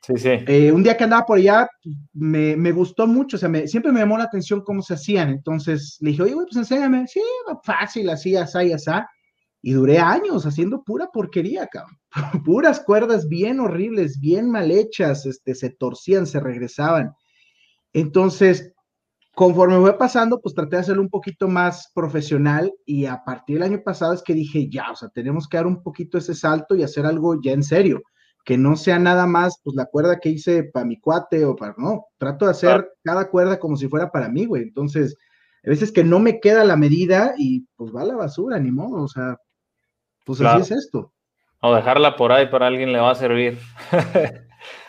Sí, 0.00 0.14
sí. 0.16 0.30
Eh, 0.46 0.72
un 0.72 0.84
día 0.84 0.96
que 0.96 1.04
andaba 1.04 1.26
por 1.26 1.36
allá, 1.36 1.68
me, 2.14 2.56
me 2.56 2.72
gustó 2.72 3.06
mucho, 3.06 3.36
o 3.36 3.40
sea, 3.40 3.50
me, 3.50 3.68
siempre 3.68 3.92
me 3.92 4.00
llamó 4.00 4.16
la 4.16 4.24
atención 4.24 4.62
cómo 4.62 4.80
se 4.80 4.94
hacían. 4.94 5.28
Entonces 5.28 5.98
le 6.00 6.12
dije, 6.12 6.22
oye, 6.22 6.34
pues 6.34 6.56
enséñame. 6.56 7.06
Sí, 7.08 7.20
fácil, 7.62 8.08
así, 8.08 8.34
así, 8.36 8.72
así. 8.72 8.90
Y 9.66 9.72
duré 9.72 9.98
años 9.98 10.46
haciendo 10.46 10.84
pura 10.84 11.10
porquería, 11.12 11.66
cabrón. 11.66 11.98
Puras 12.44 12.78
cuerdas 12.78 13.26
bien 13.26 13.58
horribles, 13.58 14.20
bien 14.20 14.48
mal 14.48 14.70
hechas, 14.70 15.26
este, 15.26 15.56
se 15.56 15.70
torcían, 15.70 16.28
se 16.28 16.38
regresaban. 16.38 17.16
Entonces, 17.92 18.72
conforme 19.34 19.80
fue 19.80 19.98
pasando, 19.98 20.40
pues 20.40 20.54
traté 20.54 20.76
de 20.76 20.82
hacerlo 20.82 21.02
un 21.02 21.08
poquito 21.08 21.48
más 21.48 21.90
profesional 21.96 22.72
y 22.84 23.06
a 23.06 23.24
partir 23.24 23.56
del 23.56 23.64
año 23.64 23.82
pasado 23.82 24.12
es 24.12 24.22
que 24.22 24.34
dije, 24.34 24.68
ya, 24.70 24.92
o 24.92 24.94
sea, 24.94 25.08
tenemos 25.08 25.48
que 25.48 25.56
dar 25.56 25.66
un 25.66 25.82
poquito 25.82 26.16
ese 26.16 26.36
salto 26.36 26.76
y 26.76 26.84
hacer 26.84 27.04
algo 27.04 27.42
ya 27.42 27.50
en 27.50 27.64
serio, 27.64 28.02
que 28.44 28.56
no 28.56 28.76
sea 28.76 29.00
nada 29.00 29.26
más, 29.26 29.60
pues 29.64 29.74
la 29.74 29.86
cuerda 29.86 30.20
que 30.20 30.28
hice 30.28 30.62
para 30.62 30.86
mi 30.86 31.00
cuate 31.00 31.44
o 31.44 31.56
para, 31.56 31.74
no, 31.76 32.04
trato 32.18 32.44
de 32.44 32.52
hacer 32.52 32.88
cada 33.02 33.28
cuerda 33.30 33.58
como 33.58 33.76
si 33.76 33.88
fuera 33.88 34.12
para 34.12 34.28
mí, 34.28 34.44
güey. 34.44 34.62
Entonces, 34.62 35.16
a 35.64 35.70
veces 35.70 35.90
que 35.90 36.04
no 36.04 36.20
me 36.20 36.38
queda 36.38 36.62
la 36.62 36.76
medida 36.76 37.34
y 37.36 37.66
pues 37.74 37.92
va 37.92 38.02
a 38.02 38.04
la 38.04 38.14
basura, 38.14 38.60
ni 38.60 38.70
modo, 38.70 39.02
o 39.02 39.08
sea, 39.08 39.36
pues 40.26 40.42
así 40.42 40.74
es 40.74 40.84
esto. 40.84 41.12
O 41.60 41.74
dejarla 41.74 42.16
por 42.16 42.32
ahí 42.32 42.46
para 42.48 42.66
alguien 42.66 42.92
le 42.92 42.98
va 42.98 43.12
a 43.12 43.14
servir. 43.14 43.58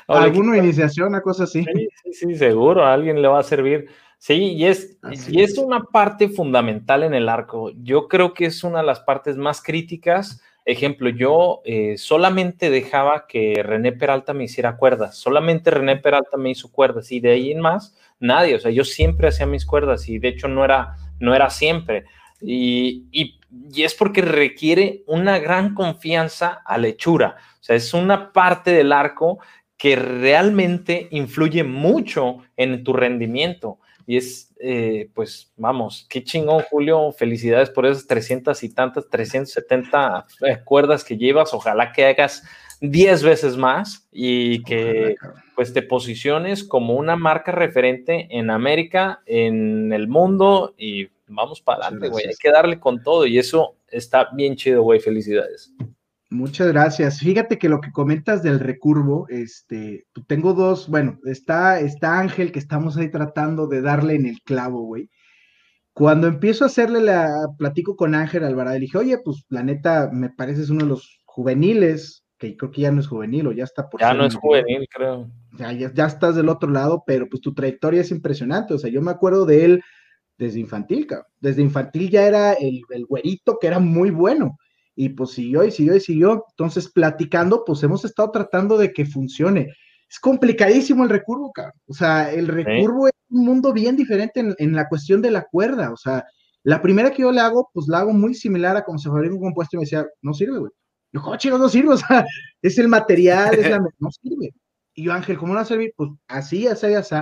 Alguna 0.07 0.57
iniciación, 0.57 1.07
una 1.07 1.21
cosa 1.21 1.45
así. 1.45 1.63
Sí, 1.63 1.87
sí, 2.03 2.13
sí, 2.13 2.35
seguro, 2.35 2.83
a 2.83 2.93
alguien 2.93 3.21
le 3.21 3.27
va 3.27 3.39
a 3.39 3.43
servir. 3.43 3.87
Sí, 4.17 4.53
y 4.53 4.65
es, 4.65 4.97
y 5.29 5.41
es 5.41 5.57
una 5.57 5.83
parte 5.83 6.27
fundamental 6.27 7.03
en 7.03 7.13
el 7.13 7.29
arco. 7.29 7.71
Yo 7.75 8.07
creo 8.07 8.33
que 8.33 8.45
es 8.45 8.63
una 8.63 8.79
de 8.79 8.85
las 8.85 8.99
partes 8.99 9.37
más 9.37 9.61
críticas. 9.61 10.41
Ejemplo, 10.65 11.09
yo 11.09 11.61
eh, 11.65 11.97
solamente 11.97 12.69
dejaba 12.69 13.27
que 13.27 13.61
René 13.63 13.93
Peralta 13.93 14.33
me 14.33 14.45
hiciera 14.45 14.75
cuerdas, 14.75 15.15
solamente 15.17 15.71
René 15.71 15.95
Peralta 15.95 16.35
me 16.35 16.49
hizo 16.49 16.69
cuerdas 16.69 17.09
y 17.13 17.21
de 17.21 17.31
ahí 17.31 17.51
en 17.51 17.61
más 17.61 17.95
nadie, 18.19 18.55
o 18.55 18.59
sea, 18.59 18.71
yo 18.71 18.83
siempre 18.83 19.29
hacía 19.29 19.45
mis 19.45 19.65
cuerdas 19.65 20.09
y 20.09 20.19
de 20.19 20.29
hecho 20.29 20.47
no 20.47 20.65
era, 20.65 20.95
no 21.19 21.35
era 21.35 21.49
siempre. 21.49 22.05
Y, 22.41 23.05
y, 23.11 23.36
y 23.71 23.83
es 23.83 23.93
porque 23.95 24.21
requiere 24.21 25.03
una 25.07 25.39
gran 25.39 25.73
confianza 25.73 26.61
a 26.65 26.77
la 26.77 26.87
hechura, 26.87 27.37
o 27.59 27.63
sea, 27.63 27.75
es 27.75 27.93
una 27.93 28.31
parte 28.31 28.71
del 28.71 28.91
arco 28.91 29.39
que 29.77 29.95
realmente 29.95 31.07
influye 31.11 31.63
mucho 31.63 32.39
en 32.57 32.83
tu 32.83 32.93
rendimiento. 32.93 33.79
Y 34.07 34.17
es, 34.17 34.53
eh, 34.59 35.09
pues, 35.13 35.51
vamos, 35.55 36.07
qué 36.09 36.23
chingón, 36.23 36.63
Julio. 36.69 37.11
Felicidades 37.11 37.69
por 37.69 37.85
esas 37.85 38.07
300 38.07 38.63
y 38.63 38.73
tantas, 38.73 39.09
370 39.09 40.25
eh, 40.47 40.57
cuerdas 40.63 41.03
que 41.03 41.17
llevas. 41.17 41.53
Ojalá 41.53 41.91
que 41.91 42.05
hagas 42.05 42.43
10 42.81 43.23
veces 43.23 43.57
más 43.57 44.07
y 44.11 44.63
que, 44.63 45.15
pues, 45.55 45.73
te 45.73 45.81
posiciones 45.81 46.63
como 46.63 46.95
una 46.95 47.15
marca 47.17 47.51
referente 47.51 48.27
en 48.31 48.49
América, 48.49 49.21
en 49.25 49.91
el 49.93 50.07
mundo 50.07 50.73
y 50.77 51.09
vamos 51.27 51.61
para 51.61 51.85
adelante, 51.85 52.09
güey. 52.09 52.27
Hay 52.27 52.35
que 52.39 52.51
darle 52.51 52.79
con 52.79 53.01
todo 53.01 53.25
y 53.25 53.37
eso 53.37 53.77
está 53.87 54.29
bien 54.33 54.55
chido, 54.55 54.83
güey. 54.83 54.99
Felicidades. 54.99 55.73
Muchas 56.29 56.67
gracias. 56.67 57.19
Fíjate 57.19 57.57
que 57.57 57.69
lo 57.69 57.79
que 57.79 57.91
comentas 57.91 58.43
del 58.43 58.59
recurvo, 58.59 59.27
este, 59.29 60.07
tengo 60.27 60.53
dos, 60.53 60.89
bueno, 60.89 61.19
está, 61.23 61.79
está 61.79 62.19
Ángel 62.19 62.51
que 62.51 62.59
estamos 62.59 62.97
ahí 62.97 63.09
tratando 63.09 63.67
de 63.67 63.81
darle 63.81 64.15
en 64.15 64.25
el 64.25 64.41
clavo, 64.41 64.81
güey. 64.81 65.09
Cuando 65.93 66.27
empiezo 66.27 66.63
a 66.63 66.67
hacerle 66.67 66.99
la, 67.01 67.29
platico 67.57 67.95
con 67.95 68.13
Ángel 68.13 68.43
Alvarado, 68.43 68.75
le 68.75 68.81
dije, 68.81 68.97
oye, 68.97 69.17
pues 69.23 69.45
la 69.49 69.63
neta, 69.63 70.09
me 70.11 70.29
pareces 70.29 70.69
uno 70.69 70.83
de 70.83 70.89
los 70.89 71.21
juveniles, 71.25 72.25
que 72.37 72.55
creo 72.55 72.71
que 72.71 72.81
ya 72.81 72.91
no 72.91 72.99
es 72.99 73.07
juvenil 73.07 73.47
o 73.47 73.51
ya 73.51 73.63
está 73.63 73.89
por... 73.89 74.01
Ya 74.01 74.13
no 74.13 74.25
es 74.25 74.35
juvenil, 74.35 74.87
creo. 74.93 75.31
Ya, 75.57 75.71
ya, 75.71 76.05
estás 76.05 76.35
del 76.35 76.49
otro 76.49 76.69
lado, 76.69 77.03
pero 77.07 77.27
pues 77.27 77.41
tu 77.41 77.53
trayectoria 77.53 78.01
es 78.01 78.11
impresionante, 78.11 78.73
o 78.73 78.77
sea, 78.77 78.91
yo 78.91 79.01
me 79.01 79.11
acuerdo 79.11 79.45
de 79.45 79.65
él 79.65 79.83
desde 80.37 80.59
infantil, 80.59 81.07
cabrón. 81.07 81.27
Desde 81.39 81.61
infantil 81.61 82.09
ya 82.09 82.27
era 82.27 82.53
el, 82.53 82.81
el 82.89 83.05
güerito 83.05 83.57
que 83.59 83.67
era 83.67 83.79
muy 83.79 84.11
bueno 84.11 84.57
y 84.97 85.09
pues 85.09 85.31
siguió 85.31 85.63
y 85.63 85.71
siguió 85.71 85.95
y 85.95 85.99
siguió. 85.99 86.45
Entonces, 86.49 86.89
platicando, 86.89 87.63
pues 87.63 87.83
hemos 87.83 88.03
estado 88.03 88.31
tratando 88.31 88.79
de 88.79 88.91
que 88.91 89.05
funcione. 89.05 89.71
Es 90.09 90.19
complicadísimo 90.19 91.03
el 91.03 91.11
recurvo, 91.11 91.51
cabrón. 91.51 91.79
O 91.85 91.93
sea, 91.93 92.33
el 92.33 92.47
recurvo 92.47 93.07
es 93.07 93.13
un 93.29 93.45
mundo 93.45 93.71
bien 93.73 93.95
diferente 93.95 94.43
en, 94.57 94.73
la 94.73 94.89
cuestión 94.89 95.21
de 95.21 95.29
la 95.29 95.43
cuerda. 95.43 95.93
O 95.93 95.97
sea, 95.97 96.25
la 96.63 96.81
primera 96.81 97.11
que 97.11 97.21
yo 97.21 97.31
le 97.31 97.41
hago, 97.41 97.69
pues 97.73 97.87
la 97.87 97.99
hago 97.99 98.11
muy 98.11 98.33
similar 98.33 98.75
a 98.75 98.83
como 98.83 98.97
se 98.97 99.09
fabrica 99.09 99.35
un 99.35 99.41
compuesto 99.41 99.75
y 99.75 99.77
me 99.77 99.83
decía, 99.83 100.07
no 100.23 100.33
sirve, 100.33 100.57
güey. 100.57 100.71
Yo, 101.11 101.21
¿cómo 101.21 101.37
no 101.59 101.69
sirve? 101.69 101.89
O 101.93 101.97
sea, 101.97 102.25
es 102.63 102.79
el 102.79 102.87
material, 102.87 103.53
es 103.53 103.69
la... 103.69 103.79
no 103.99 104.09
sirve. 104.09 104.51
Y 104.95 105.03
yo, 105.03 105.13
Ángel, 105.13 105.37
¿cómo 105.37 105.53
no 105.53 105.57
va 105.57 105.61
a 105.61 105.65
servir? 105.65 105.93
Pues 105.95 106.09
así, 106.27 106.67
así, 106.67 106.87
así 106.87 107.15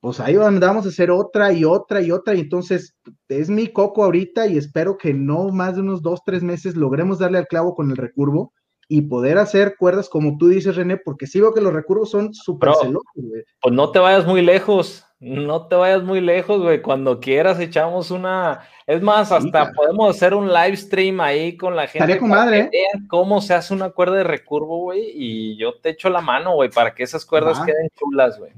pues 0.00 0.18
ahí 0.18 0.36
vamos 0.36 0.86
a 0.86 0.88
hacer 0.88 1.10
otra 1.10 1.52
y 1.52 1.64
otra 1.64 2.00
y 2.00 2.10
otra, 2.10 2.34
y 2.34 2.40
entonces 2.40 2.96
es 3.28 3.50
mi 3.50 3.68
coco 3.68 4.02
ahorita 4.02 4.46
y 4.46 4.56
espero 4.56 4.96
que 4.96 5.12
no 5.12 5.50
más 5.50 5.76
de 5.76 5.82
unos 5.82 6.00
dos, 6.00 6.20
tres 6.24 6.42
meses 6.42 6.74
logremos 6.74 7.18
darle 7.18 7.38
al 7.38 7.46
clavo 7.46 7.74
con 7.74 7.90
el 7.90 7.98
recurvo 7.98 8.54
y 8.88 9.02
poder 9.02 9.36
hacer 9.36 9.76
cuerdas 9.78 10.08
como 10.08 10.38
tú 10.38 10.48
dices, 10.48 10.74
René, 10.74 10.96
porque 10.96 11.26
sí 11.26 11.38
veo 11.38 11.52
que 11.52 11.60
los 11.60 11.74
recurvos 11.74 12.10
son 12.10 12.32
súper 12.32 12.70
celosos, 12.80 13.04
güey. 13.14 13.44
Pues 13.60 13.74
no 13.74 13.92
te 13.92 13.98
vayas 13.98 14.26
muy 14.26 14.40
lejos, 14.40 15.06
no 15.20 15.68
te 15.68 15.76
vayas 15.76 16.02
muy 16.02 16.22
lejos, 16.22 16.62
güey, 16.62 16.80
cuando 16.80 17.20
quieras 17.20 17.60
echamos 17.60 18.10
una, 18.10 18.62
es 18.86 19.02
más, 19.02 19.30
hasta 19.30 19.70
podemos 19.72 20.16
hacer 20.16 20.32
un 20.32 20.48
live 20.48 20.78
stream 20.78 21.20
ahí 21.20 21.58
con 21.58 21.76
la 21.76 21.82
gente. 21.82 21.98
Estaría 21.98 22.18
con 22.18 22.30
madre, 22.30 22.70
¿eh? 22.72 22.98
cómo 23.06 23.42
se 23.42 23.52
hace 23.52 23.74
una 23.74 23.90
cuerda 23.90 24.16
de 24.16 24.24
recurvo, 24.24 24.78
güey, 24.78 25.12
y 25.14 25.58
yo 25.58 25.78
te 25.78 25.90
echo 25.90 26.08
la 26.08 26.22
mano, 26.22 26.54
güey, 26.54 26.70
para 26.70 26.94
que 26.94 27.02
esas 27.02 27.26
cuerdas 27.26 27.60
queden 27.60 27.90
chulas, 27.98 28.38
güey. 28.38 28.52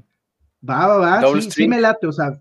Va, 0.67 0.87
va, 0.87 0.97
va, 0.97 1.41
sí, 1.41 1.51
sí, 1.51 1.67
me 1.67 1.81
late, 1.81 2.07
o 2.07 2.11
sea, 2.11 2.31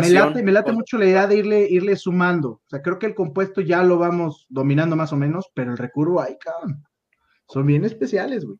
me 0.00 0.10
late, 0.10 0.42
me 0.42 0.52
late 0.52 0.72
mucho 0.72 0.96
la 0.98 1.06
idea 1.06 1.26
de 1.26 1.36
irle, 1.36 1.66
irle 1.68 1.96
sumando. 1.96 2.48
O 2.50 2.68
sea, 2.68 2.80
creo 2.82 2.98
que 2.98 3.06
el 3.06 3.14
compuesto 3.14 3.60
ya 3.60 3.82
lo 3.82 3.98
vamos 3.98 4.46
dominando 4.48 4.96
más 4.96 5.12
o 5.12 5.16
menos, 5.16 5.50
pero 5.54 5.72
el 5.72 5.78
recurvo, 5.78 6.20
ay, 6.20 6.36
cabrón, 6.38 6.84
son 7.48 7.66
bien 7.66 7.84
especiales, 7.84 8.44
güey. 8.44 8.58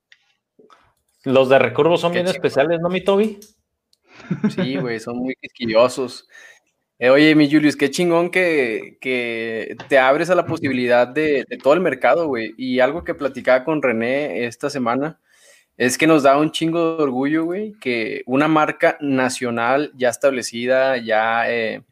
Los 1.25 1.49
de 1.49 1.59
recurvo 1.59 1.97
son 1.97 2.13
bien 2.13 2.27
especiales, 2.27 2.81
¿no, 2.81 2.91
mi 2.91 3.03
Toby? 3.03 3.41
Sí, 4.55 4.77
güey, 4.77 5.01
son 5.01 5.17
muy 5.17 5.35
quisquillosos. 5.37 6.29
Eh, 6.99 7.11
oye, 7.11 7.35
mi 7.35 7.51
Julius, 7.51 7.77
qué 7.77 7.91
chingón 7.91 8.31
que, 8.31 8.99
que 9.01 9.77
te 9.89 9.99
abres 9.99 10.31
a 10.31 10.35
la 10.35 10.47
posibilidad 10.47 11.09
de, 11.09 11.45
de 11.49 11.57
todo 11.57 11.73
el 11.73 11.81
mercado, 11.81 12.29
güey. 12.29 12.55
Y 12.57 12.81
algo 12.81 13.03
que 13.03 13.15
platicaba 13.15 13.65
con 13.65 13.83
René 13.83 14.45
esta 14.47 14.71
semana, 14.71 15.19
es 15.77 15.99
que 15.99 16.07
nos 16.07 16.23
da 16.23 16.39
un 16.39 16.51
chingo 16.51 16.97
de 16.97 17.03
orgullo, 17.03 17.45
güey, 17.45 17.73
que 17.81 18.23
una 18.27 18.49
marca 18.49 18.97
nacional 19.01 19.93
ya 19.97 20.09
establecida, 20.09 20.99
ya 20.99 21.51
eh, 21.51 21.83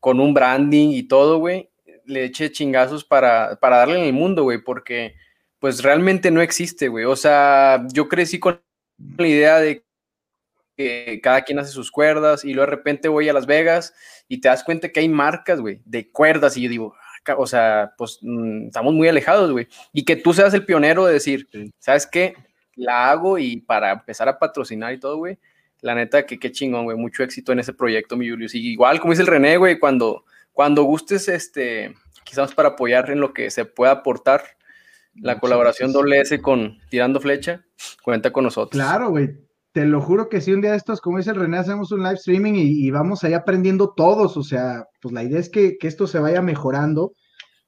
con 0.00 0.20
un 0.20 0.34
branding 0.34 0.90
y 0.90 1.04
todo, 1.04 1.38
güey, 1.38 1.70
le 2.04 2.24
eche 2.24 2.52
chingazos 2.52 3.04
para, 3.04 3.56
para 3.56 3.78
darle 3.78 3.98
en 4.00 4.04
el 4.06 4.12
mundo, 4.12 4.42
güey, 4.42 4.58
porque 4.58 5.14
pues 5.58 5.82
realmente 5.82 6.30
no 6.30 6.42
existe, 6.42 6.88
güey. 6.88 7.06
O 7.06 7.16
sea, 7.16 7.86
yo 7.92 8.08
crecí 8.08 8.38
con 8.38 8.60
la 9.16 9.26
idea 9.26 9.60
de 9.60 9.84
que 10.76 11.20
cada 11.22 11.42
quien 11.42 11.58
hace 11.58 11.70
sus 11.70 11.90
cuerdas 11.90 12.44
y 12.44 12.52
luego 12.52 12.70
de 12.70 12.76
repente 12.76 13.08
voy 13.08 13.28
a 13.28 13.32
Las 13.32 13.46
Vegas 13.46 13.94
y 14.28 14.40
te 14.40 14.48
das 14.48 14.64
cuenta 14.64 14.90
que 14.90 15.00
hay 15.00 15.08
marcas, 15.08 15.60
güey, 15.60 15.80
de 15.86 16.10
cuerdas 16.10 16.56
y 16.56 16.62
yo 16.62 16.68
digo, 16.68 16.94
ah, 17.26 17.34
o 17.38 17.46
sea, 17.46 17.94
pues 17.96 18.18
mm, 18.20 18.66
estamos 18.66 18.92
muy 18.92 19.08
alejados, 19.08 19.50
güey. 19.52 19.68
Y 19.92 20.04
que 20.04 20.16
tú 20.16 20.34
seas 20.34 20.52
el 20.52 20.66
pionero 20.66 21.06
de 21.06 21.14
decir, 21.14 21.48
¿sabes 21.78 22.06
qué? 22.06 22.34
La 22.76 23.10
hago 23.10 23.38
y 23.38 23.60
para 23.60 23.92
empezar 23.92 24.28
a 24.28 24.38
patrocinar 24.38 24.92
y 24.92 25.00
todo, 25.00 25.18
güey. 25.18 25.38
La 25.80 25.94
neta, 25.94 26.24
que 26.24 26.38
qué 26.38 26.50
chingón, 26.50 26.84
güey. 26.84 26.96
Mucho 26.96 27.22
éxito 27.22 27.52
en 27.52 27.58
ese 27.58 27.72
proyecto, 27.72 28.16
mi 28.16 28.28
Julius. 28.28 28.54
Y 28.54 28.72
igual, 28.72 29.00
como 29.00 29.12
dice 29.12 29.22
el 29.22 29.28
René, 29.28 29.56
güey, 29.56 29.78
cuando, 29.78 30.24
cuando 30.52 30.84
gustes, 30.84 31.28
este, 31.28 31.94
quizás 32.24 32.54
para 32.54 32.70
apoyar 32.70 33.10
en 33.10 33.20
lo 33.20 33.32
que 33.32 33.50
se 33.50 33.64
pueda 33.64 33.92
aportar, 33.92 34.42
la 35.14 35.38
colaboración 35.38 35.92
doble 35.92 36.20
S 36.20 36.40
con 36.40 36.78
Tirando 36.88 37.20
Flecha, 37.20 37.64
cuenta 38.02 38.32
con 38.32 38.44
nosotros. 38.44 38.82
Claro, 38.82 39.10
güey. 39.10 39.30
Te 39.72 39.84
lo 39.84 40.00
juro 40.00 40.28
que 40.28 40.40
si 40.40 40.52
un 40.52 40.60
día 40.60 40.70
de 40.70 40.76
estos, 40.76 41.00
como 41.00 41.18
dice 41.18 41.30
el 41.30 41.36
René, 41.36 41.58
hacemos 41.58 41.90
un 41.92 42.02
live 42.02 42.14
streaming 42.14 42.54
y, 42.54 42.90
vamos 42.90 43.24
ahí 43.24 43.34
aprendiendo 43.34 43.92
todos. 43.92 44.36
O 44.36 44.42
sea, 44.42 44.86
pues 45.00 45.12
la 45.12 45.24
idea 45.24 45.40
es 45.40 45.48
que, 45.48 45.78
que 45.78 45.88
esto 45.88 46.06
se 46.06 46.20
vaya 46.20 46.42
mejorando 46.42 47.12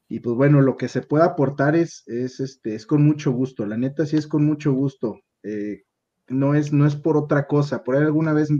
y 0.09 0.21
pues 0.21 0.37
bueno, 0.37 0.61
lo 0.61 0.77
que 0.77 0.89
se 0.89 1.03
pueda 1.03 1.25
aportar 1.25 1.75
es, 1.77 2.05
es, 2.07 2.41
este, 2.41 2.75
es 2.75 2.87
con 2.87 3.05
mucho 3.05 3.33
gusto, 3.33 3.67
la 3.67 3.77
neta 3.77 4.07
sí 4.07 4.17
es 4.17 4.27
con 4.27 4.45
mucho 4.45 4.73
gusto, 4.73 5.21
eh, 5.43 5.83
no, 6.29 6.55
es, 6.55 6.73
no 6.73 6.87
es 6.87 6.97
por 6.97 7.17
otra 7.17 7.47
cosa, 7.47 7.83
por 7.83 7.97
ahí 7.97 8.03
alguna 8.03 8.33
vez 8.33 8.51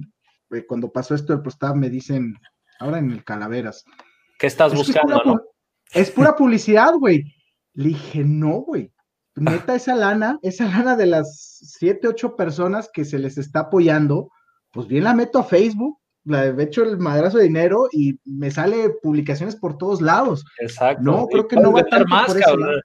eh, 0.51 0.67
cuando 0.67 0.93
pasó 0.93 1.15
esto 1.15 1.33
del 1.33 1.43
ProStab 1.43 1.77
me 1.77 1.91
dicen, 1.91 2.35
ahora 2.79 2.99
en 2.99 3.11
el 3.11 3.25
Calaveras. 3.25 3.85
¿Qué 4.39 4.47
estás 4.47 4.75
buscando, 4.75 5.15
es 5.15 5.23
pura, 5.23 5.35
no? 5.35 5.43
Es 5.93 6.11
pura 6.11 6.37
publicidad, 6.37 6.95
güey. 6.95 7.25
Le 7.75 7.89
dije, 7.89 8.25
no, 8.25 8.61
güey. 8.61 8.93
Neta, 9.35 9.75
esa 9.75 9.95
lana, 9.95 10.39
esa 10.43 10.67
lana 10.67 10.97
de 10.97 11.07
las 11.07 11.59
siete, 11.63 12.09
ocho 12.09 12.37
personas 12.37 12.89
que 12.93 13.05
se 13.05 13.19
les 13.19 13.37
está 13.37 13.61
apoyando, 13.61 14.31
pues 14.73 14.87
bien 14.89 15.05
la 15.05 15.15
meto 15.15 15.39
a 15.39 15.45
Facebook, 15.45 15.99
la 16.27 16.47
he 16.47 16.63
hecho 16.63 16.83
el 16.83 16.99
madrazo 16.99 17.39
de 17.39 17.45
dinero 17.45 17.89
y 17.93 18.19
me 18.25 18.51
sale 18.51 18.91
publicaciones 19.03 19.57
por 19.57 19.79
todos 19.79 20.03
lados. 20.03 20.45
Exacto. 20.59 21.03
No, 21.03 21.27
creo 21.29 21.47
que 21.47 21.57
no 21.57 21.73
va 21.73 21.85
tanto 21.85 22.15
por 22.27 22.37
ese 22.37 22.57
lado. 22.57 22.81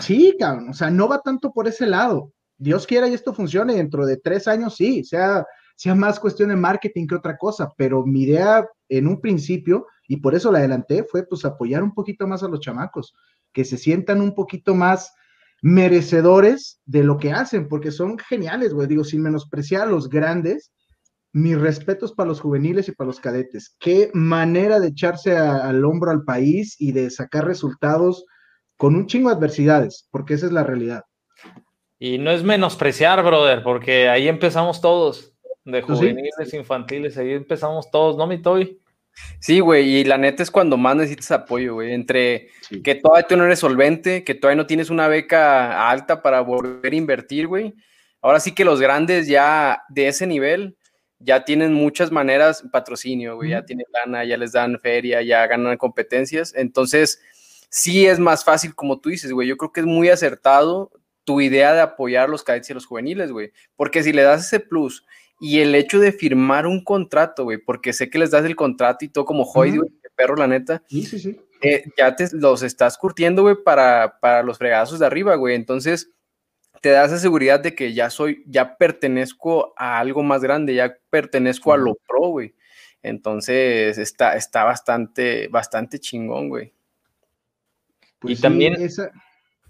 Sí, 0.00 0.36
cabrón, 0.38 0.68
o 0.70 0.74
sea, 0.74 0.90
no 0.90 1.08
va 1.08 1.20
tanto 1.20 1.52
por 1.52 1.66
ese 1.66 1.86
lado. 1.86 2.32
Dios 2.58 2.86
quiera 2.86 3.08
y 3.08 3.14
esto 3.14 3.32
funcione 3.32 3.74
dentro 3.74 4.04
de 4.04 4.18
tres 4.18 4.46
años, 4.46 4.76
sí, 4.76 5.02
sea, 5.04 5.46
sea 5.76 5.94
más 5.94 6.20
cuestión 6.20 6.50
de 6.50 6.56
marketing 6.56 7.06
que 7.06 7.14
otra 7.14 7.38
cosa, 7.38 7.72
pero 7.76 8.04
mi 8.04 8.24
idea 8.24 8.68
en 8.88 9.06
un 9.06 9.20
principio, 9.20 9.86
y 10.06 10.18
por 10.18 10.34
eso 10.34 10.52
la 10.52 10.58
adelanté, 10.58 11.04
fue 11.04 11.26
pues 11.26 11.44
apoyar 11.44 11.82
un 11.82 11.94
poquito 11.94 12.26
más 12.26 12.42
a 12.42 12.48
los 12.48 12.60
chamacos, 12.60 13.14
que 13.52 13.64
se 13.64 13.78
sientan 13.78 14.20
un 14.20 14.34
poquito 14.34 14.74
más 14.74 15.12
merecedores 15.62 16.80
de 16.84 17.02
lo 17.02 17.16
que 17.18 17.32
hacen, 17.32 17.68
porque 17.68 17.92
son 17.92 18.18
geniales, 18.18 18.74
güey, 18.74 18.88
digo, 18.88 19.04
sin 19.04 19.22
menospreciar 19.22 19.82
a 19.82 19.90
los 19.90 20.08
grandes, 20.08 20.72
mis 21.32 21.58
respetos 21.58 22.12
para 22.12 22.28
los 22.28 22.40
juveniles 22.40 22.88
y 22.88 22.92
para 22.92 23.08
los 23.08 23.20
cadetes. 23.20 23.76
Qué 23.78 24.10
manera 24.14 24.80
de 24.80 24.88
echarse 24.88 25.36
al 25.36 25.84
hombro 25.84 26.10
al 26.10 26.24
país 26.24 26.76
y 26.78 26.92
de 26.92 27.10
sacar 27.10 27.46
resultados 27.46 28.24
con 28.76 28.96
un 28.96 29.06
chingo 29.06 29.28
de 29.28 29.36
adversidades, 29.36 30.08
porque 30.10 30.34
esa 30.34 30.46
es 30.46 30.52
la 30.52 30.64
realidad. 30.64 31.04
Y 31.98 32.18
no 32.18 32.30
es 32.30 32.42
menospreciar, 32.42 33.22
brother, 33.22 33.62
porque 33.62 34.08
ahí 34.08 34.26
empezamos 34.26 34.80
todos, 34.80 35.34
de 35.64 35.82
juveniles, 35.82 36.54
infantiles, 36.54 37.18
ahí 37.18 37.32
empezamos 37.32 37.90
todos, 37.90 38.16
¿no, 38.16 38.26
mi 38.26 38.40
Toy? 38.40 38.80
Sí, 39.38 39.60
güey, 39.60 39.96
y 39.96 40.04
la 40.04 40.16
neta 40.16 40.42
es 40.42 40.50
cuando 40.50 40.76
más 40.76 40.96
necesitas 40.96 41.30
apoyo, 41.32 41.74
güey, 41.74 41.92
entre 41.92 42.48
que 42.82 42.94
todavía 42.94 43.26
tú 43.26 43.36
no 43.36 43.44
eres 43.44 43.58
solvente, 43.58 44.24
que 44.24 44.34
todavía 44.34 44.62
no 44.62 44.66
tienes 44.66 44.88
una 44.88 45.08
beca 45.08 45.90
alta 45.90 46.22
para 46.22 46.40
volver 46.40 46.92
a 46.92 46.96
invertir, 46.96 47.46
güey. 47.46 47.74
Ahora 48.22 48.40
sí 48.40 48.54
que 48.54 48.64
los 48.64 48.80
grandes 48.80 49.26
ya 49.26 49.82
de 49.88 50.08
ese 50.08 50.26
nivel 50.26 50.76
ya 51.20 51.44
tienen 51.44 51.74
muchas 51.74 52.10
maneras, 52.10 52.64
patrocinio, 52.72 53.36
güey, 53.36 53.50
ya 53.50 53.64
tienen 53.64 53.86
lana, 53.92 54.24
ya 54.24 54.36
les 54.36 54.52
dan 54.52 54.80
feria, 54.80 55.22
ya 55.22 55.46
ganan 55.46 55.76
competencias. 55.76 56.52
Entonces, 56.56 57.20
sí 57.68 58.06
es 58.06 58.18
más 58.18 58.42
fácil, 58.42 58.74
como 58.74 59.00
tú 59.00 59.10
dices, 59.10 59.30
güey. 59.32 59.46
Yo 59.46 59.56
creo 59.56 59.72
que 59.72 59.80
es 59.80 59.86
muy 59.86 60.08
acertado 60.08 60.90
tu 61.24 61.40
idea 61.40 61.74
de 61.74 61.82
apoyar 61.82 62.24
a 62.24 62.28
los 62.28 62.42
cadetes 62.42 62.70
y 62.70 62.72
a 62.72 62.74
los 62.74 62.86
juveniles, 62.86 63.30
güey. 63.30 63.52
Porque 63.76 64.02
si 64.02 64.12
le 64.12 64.22
das 64.22 64.46
ese 64.46 64.60
plus 64.60 65.06
y 65.38 65.60
el 65.60 65.74
hecho 65.74 66.00
de 66.00 66.12
firmar 66.12 66.66
un 66.66 66.82
contrato, 66.82 67.44
güey, 67.44 67.58
porque 67.58 67.92
sé 67.92 68.10
que 68.10 68.18
les 68.18 68.30
das 68.30 68.44
el 68.44 68.56
contrato 68.56 69.04
y 69.04 69.08
todo 69.08 69.24
como 69.24 69.44
hoy, 69.54 69.76
güey, 69.76 69.90
perro, 70.16 70.36
la 70.36 70.46
neta. 70.46 70.82
Sí, 70.88 71.04
sí, 71.04 71.18
sí. 71.18 71.40
Eh, 71.62 71.84
ya 71.96 72.16
te 72.16 72.28
los 72.32 72.62
estás 72.62 72.96
curtiendo, 72.96 73.42
güey, 73.42 73.56
para, 73.62 74.18
para 74.20 74.42
los 74.42 74.58
fregazos 74.58 74.98
de 74.98 75.06
arriba, 75.06 75.34
güey. 75.36 75.54
Entonces, 75.54 76.10
te 76.80 76.90
da 76.90 77.04
esa 77.04 77.18
seguridad 77.18 77.60
de 77.60 77.74
que 77.74 77.92
ya 77.92 78.10
soy, 78.10 78.42
ya 78.46 78.76
pertenezco 78.76 79.74
a 79.76 79.98
algo 79.98 80.22
más 80.22 80.42
grande, 80.42 80.74
ya 80.74 80.96
pertenezco 81.10 81.72
a 81.72 81.76
lo 81.76 81.94
pro, 82.06 82.28
güey. 82.28 82.54
Entonces 83.02 83.98
está, 83.98 84.36
está 84.36 84.64
bastante, 84.64 85.48
bastante 85.48 85.98
chingón, 85.98 86.48
güey. 86.48 86.72
Pues 88.18 88.38
y 88.38 88.42
también. 88.42 88.74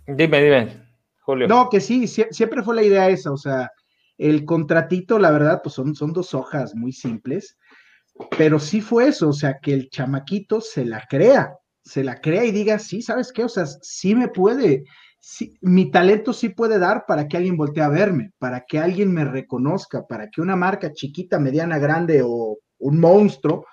Dime, 0.06 0.42
dime, 0.42 0.86
Julio. 1.20 1.46
No, 1.46 1.68
que 1.68 1.80
sí, 1.80 2.06
siempre 2.08 2.62
fue 2.62 2.74
la 2.74 2.82
idea 2.82 3.08
esa, 3.08 3.32
o 3.32 3.36
sea, 3.36 3.70
el 4.18 4.44
contratito, 4.44 5.18
la 5.18 5.30
verdad, 5.30 5.60
pues 5.62 5.74
son, 5.74 5.94
son 5.94 6.12
dos 6.12 6.34
hojas 6.34 6.74
muy 6.74 6.92
simples, 6.92 7.56
pero 8.36 8.58
sí 8.58 8.80
fue 8.80 9.08
eso, 9.08 9.28
o 9.28 9.32
sea, 9.32 9.58
que 9.60 9.72
el 9.72 9.88
chamaquito 9.88 10.60
se 10.60 10.84
la 10.84 11.06
crea, 11.08 11.56
se 11.82 12.02
la 12.02 12.20
crea 12.20 12.44
y 12.44 12.50
diga, 12.50 12.78
sí, 12.78 13.02
¿sabes 13.02 13.32
qué? 13.32 13.44
O 13.44 13.48
sea, 13.48 13.66
sí 13.66 14.14
me 14.14 14.28
puede, 14.28 14.84
mi 15.60 15.90
talento 15.90 16.32
sí 16.32 16.48
puede 16.48 16.78
dar 16.78 17.04
para 17.06 17.28
que 17.28 17.36
alguien 17.36 17.56
voltee 17.56 17.82
a 17.82 17.88
verme, 17.88 18.32
para 18.38 18.64
que 18.66 18.78
alguien 18.78 19.12
me 19.12 19.24
reconozca, 19.24 20.06
para 20.06 20.30
que 20.30 20.40
una 20.40 20.56
marca 20.56 20.92
chiquita, 20.92 21.38
mediana, 21.38 21.78
grande 21.78 22.22
o 22.24 22.58
un 22.78 23.00
monstruo 23.00 23.66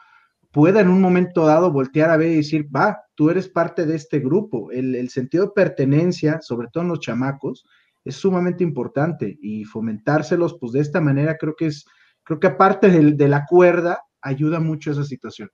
pueda 0.51 0.81
en 0.81 0.89
un 0.89 1.01
momento 1.01 1.45
dado 1.45 1.71
voltear 1.71 2.09
a 2.09 2.17
ver 2.17 2.31
y 2.31 2.37
decir, 2.37 2.67
va, 2.75 2.99
tú 3.15 3.29
eres 3.29 3.47
parte 3.47 3.85
de 3.85 3.95
este 3.95 4.19
grupo. 4.19 4.71
El, 4.71 5.09
sentido 5.09 5.45
de 5.45 5.51
pertenencia, 5.51 6.39
sobre 6.41 6.67
todo 6.71 6.83
en 6.83 6.89
los 6.89 6.99
chamacos, 6.99 7.65
es 8.03 8.15
sumamente 8.15 8.63
importante 8.63 9.37
y 9.41 9.65
fomentárselos, 9.65 10.57
pues 10.59 10.71
de 10.71 10.79
esta 10.79 11.01
manera 11.01 11.37
creo 11.37 11.55
que 11.55 11.67
es, 11.67 11.85
creo 12.23 12.39
que 12.39 12.47
aparte 12.47 12.89
de, 12.89 13.13
de 13.13 13.27
la 13.27 13.45
cuerda, 13.45 14.01
ayuda 14.21 14.59
mucho 14.59 14.91
esa 14.91 15.03
situación. 15.03 15.49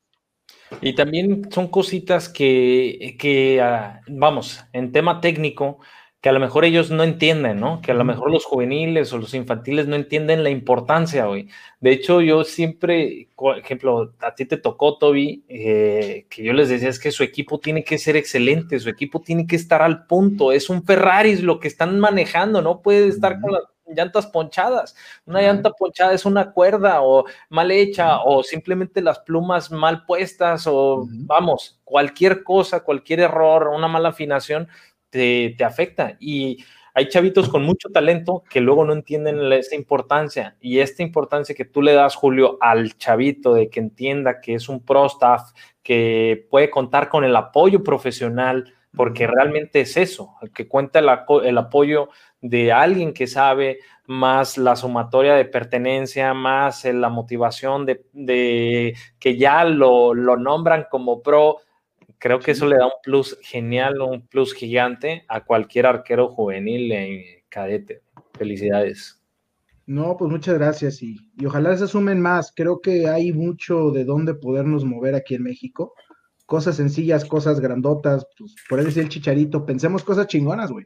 Y 0.81 0.93
también 0.93 1.49
son 1.51 1.67
cositas 1.67 2.29
que, 2.29 3.15
que 3.19 3.61
ah, 3.61 4.01
vamos, 4.07 4.63
en 4.73 4.91
tema 4.91 5.21
técnico, 5.21 5.79
que 6.23 6.29
a 6.29 6.31
lo 6.31 6.39
mejor 6.39 6.63
ellos 6.63 6.89
no 6.89 7.03
entienden, 7.03 7.59
¿no? 7.59 7.81
Que 7.81 7.91
a 7.91 7.95
lo 7.95 8.05
mejor 8.05 8.31
los 8.31 8.45
juveniles 8.45 9.11
o 9.11 9.17
los 9.17 9.33
infantiles 9.33 9.87
no 9.87 9.97
entienden 9.97 10.41
la 10.41 10.49
importancia 10.49 11.27
hoy. 11.27 11.49
De 11.81 11.91
hecho, 11.91 12.21
yo 12.21 12.45
siempre, 12.45 13.27
por 13.35 13.57
ejemplo, 13.57 14.13
a 14.21 14.33
ti 14.33 14.45
te 14.45 14.55
tocó, 14.55 14.97
Toby, 14.97 15.43
eh, 15.49 16.25
que 16.29 16.43
yo 16.43 16.53
les 16.53 16.69
decía 16.69 16.87
es 16.87 16.97
que 16.97 17.11
su 17.11 17.23
equipo 17.23 17.59
tiene 17.59 17.83
que 17.83 17.97
ser 17.97 18.15
excelente, 18.15 18.79
su 18.79 18.87
equipo 18.87 19.19
tiene 19.19 19.45
que 19.45 19.57
estar 19.57 19.81
al 19.81 20.05
punto, 20.05 20.53
es 20.53 20.69
un 20.69 20.85
Ferrari 20.85 21.35
lo 21.39 21.59
que 21.59 21.67
están 21.67 21.99
manejando, 21.99 22.61
no 22.61 22.81
puede 22.81 23.09
estar 23.09 23.41
con 23.41 23.51
las 23.51 23.63
llantas 23.87 24.27
ponchadas. 24.27 24.95
Una 25.25 25.41
llanta 25.41 25.71
ponchada 25.71 26.13
es 26.13 26.25
una 26.25 26.51
cuerda 26.51 27.01
o 27.01 27.25
mal 27.49 27.71
hecha 27.71 28.21
o 28.21 28.43
simplemente 28.43 29.01
las 29.01 29.19
plumas 29.19 29.71
mal 29.71 30.05
puestas 30.05 30.65
o 30.67 31.05
vamos, 31.09 31.79
cualquier 31.83 32.43
cosa, 32.43 32.83
cualquier 32.83 33.21
error, 33.21 33.67
una 33.67 33.87
mala 33.87 34.09
afinación 34.09 34.67
te, 35.09 35.55
te, 35.57 35.63
afecta. 35.63 36.17
Y 36.19 36.63
hay 36.95 37.07
chavitos 37.09 37.49
con 37.49 37.63
mucho 37.63 37.89
talento 37.89 38.43
que 38.49 38.61
luego 38.61 38.85
no 38.85 38.93
entienden 38.93 39.51
esa 39.53 39.75
importancia. 39.75 40.55
Y 40.61 40.79
esta 40.79 41.03
importancia 41.03 41.55
que 41.55 41.65
tú 41.65 41.81
le 41.81 41.93
das, 41.93 42.15
Julio, 42.15 42.57
al 42.61 42.97
chavito 42.97 43.53
de 43.53 43.69
que 43.69 43.79
entienda 43.79 44.41
que 44.41 44.55
es 44.55 44.69
un 44.69 44.83
pro 44.83 45.05
staff, 45.07 45.51
que 45.81 46.47
puede 46.49 46.69
contar 46.69 47.09
con 47.09 47.23
el 47.23 47.35
apoyo 47.35 47.83
profesional, 47.83 48.73
porque 48.95 49.25
realmente 49.25 49.81
es 49.81 49.97
eso, 49.97 50.35
que 50.53 50.67
cuenta 50.67 50.99
el, 50.99 51.09
el 51.45 51.57
apoyo 51.57 52.09
de 52.43 52.73
alguien 52.73 53.13
que 53.13 53.25
sabe, 53.25 53.79
más 54.05 54.57
la 54.57 54.75
sumatoria 54.75 55.33
de 55.33 55.45
pertenencia, 55.45 56.33
más 56.33 56.83
la 56.83 57.07
motivación 57.07 57.85
de, 57.85 58.95
que 59.17 59.37
ya 59.37 59.63
lo, 59.63 60.13
nombran 60.13 60.85
como 60.91 61.23
pro, 61.23 61.59
creo 62.19 62.39
que 62.39 62.51
eso 62.51 62.67
le 62.67 62.75
da 62.75 62.87
un 62.87 63.01
plus 63.01 63.39
genial, 63.41 64.01
un 64.01 64.27
plus 64.27 64.53
gigante 64.53 65.23
a 65.29 65.45
cualquier 65.45 65.85
arquero 65.85 66.27
juvenil 66.27 66.91
en 66.91 67.23
cadete. 67.47 68.01
Felicidades. 68.33 69.21
No, 69.85 70.17
pues 70.17 70.29
muchas 70.29 70.55
gracias 70.55 71.01
y, 71.01 71.17
ojalá 71.45 71.75
se 71.77 71.87
sumen 71.87 72.19
más. 72.19 72.51
Creo 72.53 72.81
que 72.81 73.07
hay 73.07 73.31
mucho 73.31 73.91
de 73.91 74.03
dónde 74.03 74.33
podernos 74.33 74.83
mover 74.83 75.15
aquí 75.15 75.35
en 75.35 75.43
México. 75.43 75.93
Cosas 76.45 76.75
sencillas, 76.75 77.23
cosas 77.23 77.61
grandotas, 77.61 78.27
pues 78.37 78.53
por 78.67 78.79
eso 78.79 78.87
decir 78.87 79.03
el 79.03 79.09
chicharito, 79.09 79.65
pensemos 79.65 80.03
cosas 80.03 80.27
chingonas, 80.27 80.71
güey. 80.71 80.85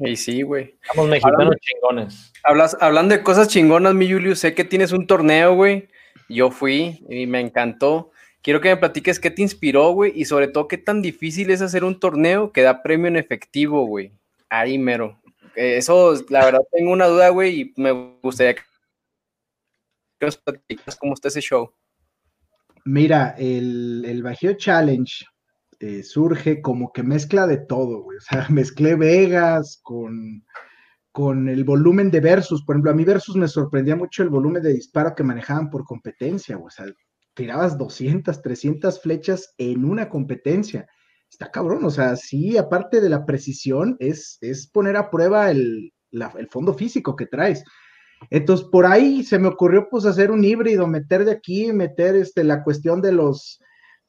Y 0.00 0.16
sí, 0.16 0.42
güey. 0.42 0.76
Estamos 0.82 1.08
mexicanos 1.08 1.56
chingones. 1.60 2.32
Hablas, 2.42 2.76
hablando 2.80 3.14
de 3.14 3.22
cosas 3.22 3.48
chingonas, 3.48 3.94
mi 3.94 4.10
Julio, 4.10 4.34
sé 4.34 4.54
que 4.54 4.64
tienes 4.64 4.92
un 4.92 5.06
torneo, 5.06 5.54
güey. 5.54 5.88
Yo 6.28 6.50
fui 6.50 7.04
y 7.08 7.26
me 7.26 7.40
encantó. 7.40 8.10
Quiero 8.42 8.62
que 8.62 8.70
me 8.70 8.78
platiques 8.78 9.20
qué 9.20 9.30
te 9.30 9.42
inspiró, 9.42 9.90
güey, 9.90 10.12
y 10.14 10.24
sobre 10.24 10.48
todo 10.48 10.66
qué 10.66 10.78
tan 10.78 11.02
difícil 11.02 11.50
es 11.50 11.60
hacer 11.60 11.84
un 11.84 12.00
torneo 12.00 12.52
que 12.52 12.62
da 12.62 12.82
premio 12.82 13.08
en 13.08 13.16
efectivo, 13.16 13.84
güey. 13.84 14.12
Ahí 14.48 14.78
mero. 14.78 15.20
Eso, 15.54 16.14
la 16.30 16.46
verdad, 16.46 16.62
tengo 16.72 16.92
una 16.92 17.06
duda, 17.06 17.28
güey, 17.28 17.60
y 17.60 17.74
me 17.76 17.92
gustaría 18.22 18.54
que 18.54 18.62
nos 20.22 20.38
platicas 20.38 20.96
cómo 20.96 21.12
está 21.12 21.28
ese 21.28 21.42
show. 21.42 21.74
Mira, 22.86 23.34
el, 23.38 24.04
el 24.06 24.22
Bajío 24.22 24.54
Challenge 24.54 25.26
eh, 25.80 26.02
surge 26.02 26.60
como 26.60 26.92
que 26.92 27.02
mezcla 27.02 27.46
de 27.46 27.56
todo, 27.56 28.02
güey. 28.02 28.18
O 28.18 28.20
sea, 28.20 28.46
mezclé 28.50 28.94
Vegas 28.94 29.80
con, 29.82 30.44
con 31.10 31.48
el 31.48 31.64
volumen 31.64 32.10
de 32.10 32.20
versus. 32.20 32.62
Por 32.64 32.76
ejemplo, 32.76 32.90
a 32.90 32.94
mí 32.94 33.04
versus 33.04 33.34
me 33.36 33.48
sorprendía 33.48 33.96
mucho 33.96 34.22
el 34.22 34.28
volumen 34.28 34.62
de 34.62 34.74
disparo 34.74 35.14
que 35.14 35.24
manejaban 35.24 35.70
por 35.70 35.84
competencia, 35.84 36.56
güey. 36.56 36.66
O 36.66 36.70
sea, 36.70 36.86
tirabas 37.34 37.78
200, 37.78 38.42
300 38.42 39.00
flechas 39.00 39.54
en 39.56 39.84
una 39.84 40.08
competencia. 40.08 40.86
Está 41.30 41.50
cabrón, 41.50 41.84
o 41.84 41.90
sea, 41.90 42.16
sí, 42.16 42.58
aparte 42.58 43.00
de 43.00 43.08
la 43.08 43.24
precisión, 43.24 43.96
es, 44.00 44.36
es 44.40 44.66
poner 44.66 44.96
a 44.96 45.10
prueba 45.10 45.50
el, 45.50 45.92
el 46.10 46.48
fondo 46.48 46.74
físico 46.74 47.16
que 47.16 47.26
traes. 47.26 47.64
Entonces, 48.28 48.66
por 48.70 48.84
ahí 48.84 49.22
se 49.22 49.38
me 49.38 49.48
ocurrió 49.48 49.88
pues 49.90 50.04
hacer 50.04 50.30
un 50.30 50.44
híbrido, 50.44 50.86
meter 50.86 51.24
de 51.24 51.32
aquí, 51.32 51.72
meter 51.72 52.16
este, 52.16 52.44
la 52.44 52.62
cuestión 52.62 53.00
de 53.00 53.12
los, 53.12 53.60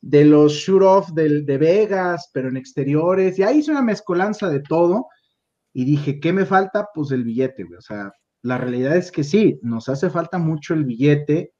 de 0.01 0.25
los 0.25 0.53
shoot-off 0.53 1.11
de, 1.11 1.43
de, 1.43 1.57
Vegas, 1.57 2.29
pero 2.33 2.49
en 2.49 2.57
exteriores, 2.57 3.37
y 3.37 3.43
ahí 3.43 3.59
hice 3.59 3.71
una 3.71 3.83
mezcolanza 3.83 4.49
de 4.49 4.61
todo, 4.61 5.07
y 5.73 5.85
dije, 5.85 6.19
¿qué 6.19 6.33
me 6.33 6.45
falta? 6.45 6.89
Pues 6.93 7.11
el 7.11 7.23
billete, 7.23 7.63
güey. 7.63 7.77
O 7.77 7.81
sea, 7.81 8.11
la 8.41 8.57
realidad 8.57 8.97
es 8.97 9.11
que 9.11 9.23
sí, 9.23 9.59
nos 9.61 9.87
hace 9.89 10.09
falta 10.09 10.37
mucho 10.37 10.73
el 10.73 10.85
billete 10.85 11.53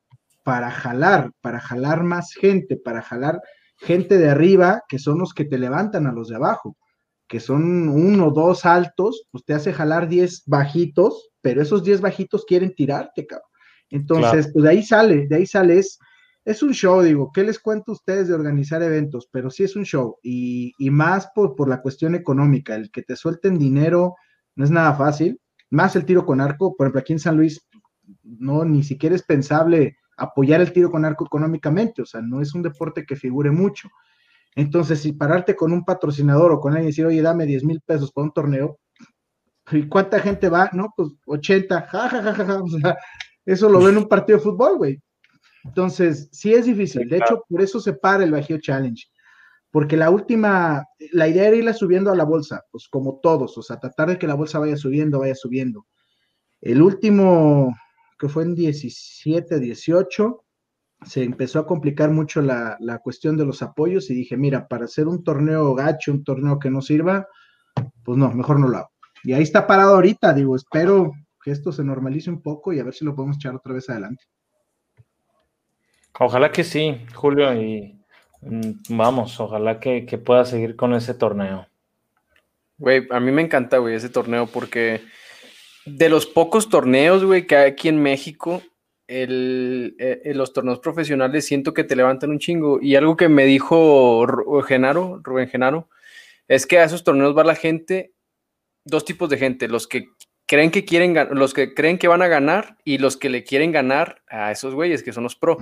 para 0.44 0.72
jalar, 0.72 1.32
para 1.42 1.60
jalar 1.60 2.04
más 2.04 2.34
gente, 2.34 2.76
para 2.78 3.02
jalar 3.02 3.40
gente 3.78 4.18
de 4.18 4.30
arriba, 4.30 4.84
que 4.88 5.00
son 5.00 5.20
los 5.20 5.34
que 5.34 5.46
te 5.46 5.58
levantan 5.58 6.08
a 6.08 6.12
los 6.12 6.30
de 6.30 6.36
abajo, 6.36 6.78
que 7.28 7.40
son 7.40 7.90
uno 7.90 8.28
o 8.28 8.32
dos 8.32 8.66
altos, 8.66 9.28
pues 9.32 9.46
te 9.46 9.54
hace 9.54 9.72
jalar 9.72 10.08
10 10.08 10.44
bajitos, 10.48 11.30
pero 11.42 11.62
esos 11.62 11.84
10 11.84 12.02
bajitos 12.02 12.46
quieren 12.46 12.74
tirarte, 12.76 13.26
cabrón. 13.26 13.48
Entonces, 13.90 14.50
pues 14.54 14.64
de 14.64 14.70
ahí 14.70 14.84
sale, 14.84 15.28
de 15.28 15.36
ahí 15.36 15.46
sale, 15.46 15.80
es, 15.80 16.00
es 16.44 16.64
un 16.64 16.74
show, 16.74 17.02
digo, 17.02 17.32
¿qué 17.34 17.44
les 17.44 17.60
cuento 17.60 17.92
a 17.92 17.96
ustedes 17.96 18.28
de 18.28 18.34
organizar 18.34 18.82
eventos? 18.82 19.28
Pero 19.32 19.50
sí 19.50 19.64
es 19.64 19.76
un 19.76 19.84
show, 19.84 20.18
y, 20.24 20.74
y 20.78 20.90
más 20.90 21.28
por, 21.36 21.56
por 21.56 21.70
la 21.70 21.82
cuestión 21.82 22.16
económica, 22.16 22.76
el 22.76 22.90
que 22.92 23.04
te 23.04 23.16
suelten 23.16 23.60
dinero 23.60 24.16
no 24.56 24.66
es 24.66 24.72
nada 24.72 24.94
fácil, 24.96 25.40
más 25.70 25.96
el 25.96 26.06
tiro 26.06 26.26
con 26.26 26.42
arco, 26.42 26.76
por 26.76 26.86
ejemplo, 26.86 27.02
aquí 27.02 27.14
en 27.14 27.20
San 27.20 27.38
Luis, 27.38 27.68
no, 28.24 28.66
ni 28.66 28.84
siquiera 28.84 29.16
es 29.16 29.24
pensable 29.24 29.98
apoyar 30.18 30.62
el 30.62 30.74
tiro 30.74 30.92
con 30.92 31.06
arco 31.06 31.26
económicamente, 31.26 32.02
o 32.02 32.06
sea, 32.06 32.22
no 32.22 32.42
es 32.42 32.54
un 32.54 32.62
deporte 32.62 33.06
que 33.06 33.16
figure 33.16 33.52
mucho. 33.52 33.90
Entonces, 34.56 35.00
si 35.00 35.14
pararte 35.14 35.56
con 35.56 35.72
un 35.72 35.86
patrocinador 35.86 36.52
o 36.52 36.60
con 36.60 36.74
alguien 36.74 36.88
y 36.88 36.92
decir, 36.92 37.06
oye, 37.06 37.22
dame 37.22 37.46
10 37.46 37.64
mil 37.64 37.82
pesos 37.82 38.12
para 38.12 38.26
un 38.26 38.34
torneo, 38.34 38.80
¿y 39.72 39.88
cuánta 39.88 40.20
gente 40.20 40.50
va? 40.50 40.70
No, 40.74 40.94
pues 40.96 41.10
80, 41.26 41.82
jajajaja, 41.84 42.62
o 42.62 42.68
sea, 42.68 42.98
eso 43.46 43.70
lo 43.70 43.80
ven 43.80 43.92
en 43.92 43.98
un 44.00 44.08
partido 44.08 44.38
de 44.38 44.44
fútbol, 44.44 44.78
güey. 44.78 45.02
Entonces, 45.64 46.30
sí 46.32 46.54
es 46.54 46.66
difícil. 46.66 47.08
De 47.08 47.18
hecho, 47.18 47.44
por 47.48 47.62
eso 47.62 47.80
se 47.80 47.94
para 47.94 48.24
el 48.24 48.32
Bajío 48.32 48.60
Challenge. 48.60 49.04
Porque 49.72 49.96
la 49.96 50.10
última, 50.10 50.86
la 51.14 51.28
idea 51.28 51.48
era 51.48 51.56
irla 51.56 51.74
subiendo 51.74 52.12
a 52.12 52.16
la 52.16 52.26
bolsa, 52.26 52.66
pues 52.72 52.90
como 52.90 53.20
todos, 53.22 53.58
o 53.58 53.62
sea, 53.62 53.80
tratar 53.80 54.10
de 54.10 54.20
que 54.20 54.28
la 54.28 54.34
bolsa 54.34 54.60
vaya 54.60 54.76
subiendo, 54.76 55.20
vaya 55.20 55.36
subiendo. 55.36 55.88
El 56.60 56.82
último, 56.82 57.74
que 58.20 58.28
fue 58.28 58.44
en 58.44 58.54
17, 58.54 59.60
18, 59.60 60.46
se 61.06 61.24
empezó 61.24 61.60
a 61.60 61.66
complicar 61.66 62.12
mucho 62.12 62.42
la, 62.42 62.78
cuestión 63.02 63.38
de 63.38 63.46
los 63.46 63.62
apoyos 63.62 64.10
y 64.10 64.14
dije, 64.14 64.36
mira, 64.36 64.68
para 64.68 64.86
hacer 64.86 65.08
un 65.08 65.24
torneo 65.24 65.74
gacho, 65.74 66.12
un 66.12 66.24
torneo 66.24 66.60
que 66.60 66.70
no 66.70 66.82
sirva, 66.82 67.28
pues 68.04 68.18
no, 68.18 68.32
mejor 68.34 68.60
no 68.60 68.68
lo 68.68 68.78
hago. 68.78 68.92
Y 69.24 69.34
ahí 69.34 69.44
está 69.44 69.66
parado 69.66 69.96
ahorita, 69.96 70.34
digo, 70.34 70.56
espero 70.56 71.14
que 71.44 71.52
esto 71.52 71.72
se 71.72 71.84
normalice 71.84 72.30
un 72.30 72.42
poco 72.42 72.74
y 72.74 72.80
a 72.80 72.84
ver 72.84 72.94
si 72.94 73.06
lo 73.06 73.16
podemos 73.16 73.38
echar 73.38 73.56
otra 73.56 73.74
vez 73.74 73.90
adelante. 73.90 74.26
Ojalá 76.20 76.52
que 76.52 76.64
sí, 76.64 76.98
Julio, 77.14 77.54
y 77.54 78.00
mm, 78.42 78.72
vamos, 78.90 79.40
ojalá 79.40 79.80
que, 79.80 80.06
que 80.06 80.18
pueda 80.18 80.46
seguir 80.46 80.76
con 80.76 80.94
ese 80.94 81.14
torneo. 81.14 81.68
Güey, 82.78 83.08
a 83.12 83.20
mí 83.20 83.32
me 83.32 83.42
encanta, 83.42 83.78
güey, 83.78 83.96
ese 83.96 84.10
torneo 84.10 84.48
porque 84.48 85.02
de 85.86 86.10
los 86.10 86.26
pocos 86.26 86.70
torneos, 86.70 87.24
güey, 87.24 87.48
que 87.48 87.56
hay 87.56 87.72
aquí 87.72 87.90
en 87.90 88.02
México, 88.02 88.62
el, 89.08 89.96
eh, 90.00 90.32
los 90.34 90.54
torneos 90.54 90.80
profesionales 90.80 91.46
siento 91.46 91.74
que 91.74 91.84
te 91.84 91.96
levantan 91.96 92.32
un 92.32 92.40
chingo. 92.40 92.80
Y 92.82 92.96
algo 92.96 93.18
que 93.18 93.30
me 93.30 93.46
dijo 93.46 94.26
Genaro, 94.64 95.20
Rubén 95.24 95.50
Genaro, 95.50 95.90
es 96.48 96.66
que 96.66 96.80
a 96.80 96.86
esos 96.86 97.04
torneos 97.04 97.38
va 97.38 97.44
la 97.44 97.56
gente, 97.56 98.14
dos 98.86 99.06
tipos 99.06 99.30
de 99.30 99.38
gente, 99.38 99.68
los 99.68 99.88
que 99.88 100.10
creen 100.52 100.70
que 100.70 100.84
quieren 100.84 101.16
los 101.32 101.54
que 101.54 101.74
creen 101.74 101.98
que 101.98 102.10
van 102.10 102.22
a 102.22 102.28
ganar 102.28 102.78
y 102.84 102.98
los 102.98 103.16
que 103.16 103.30
le 103.30 103.46
quieren 103.46 103.72
ganar 103.72 104.22
a 104.28 104.52
esos 104.52 104.74
güeyes 104.76 105.02
que 105.02 105.14
son 105.14 105.24
los 105.24 105.38
pro. 105.38 105.58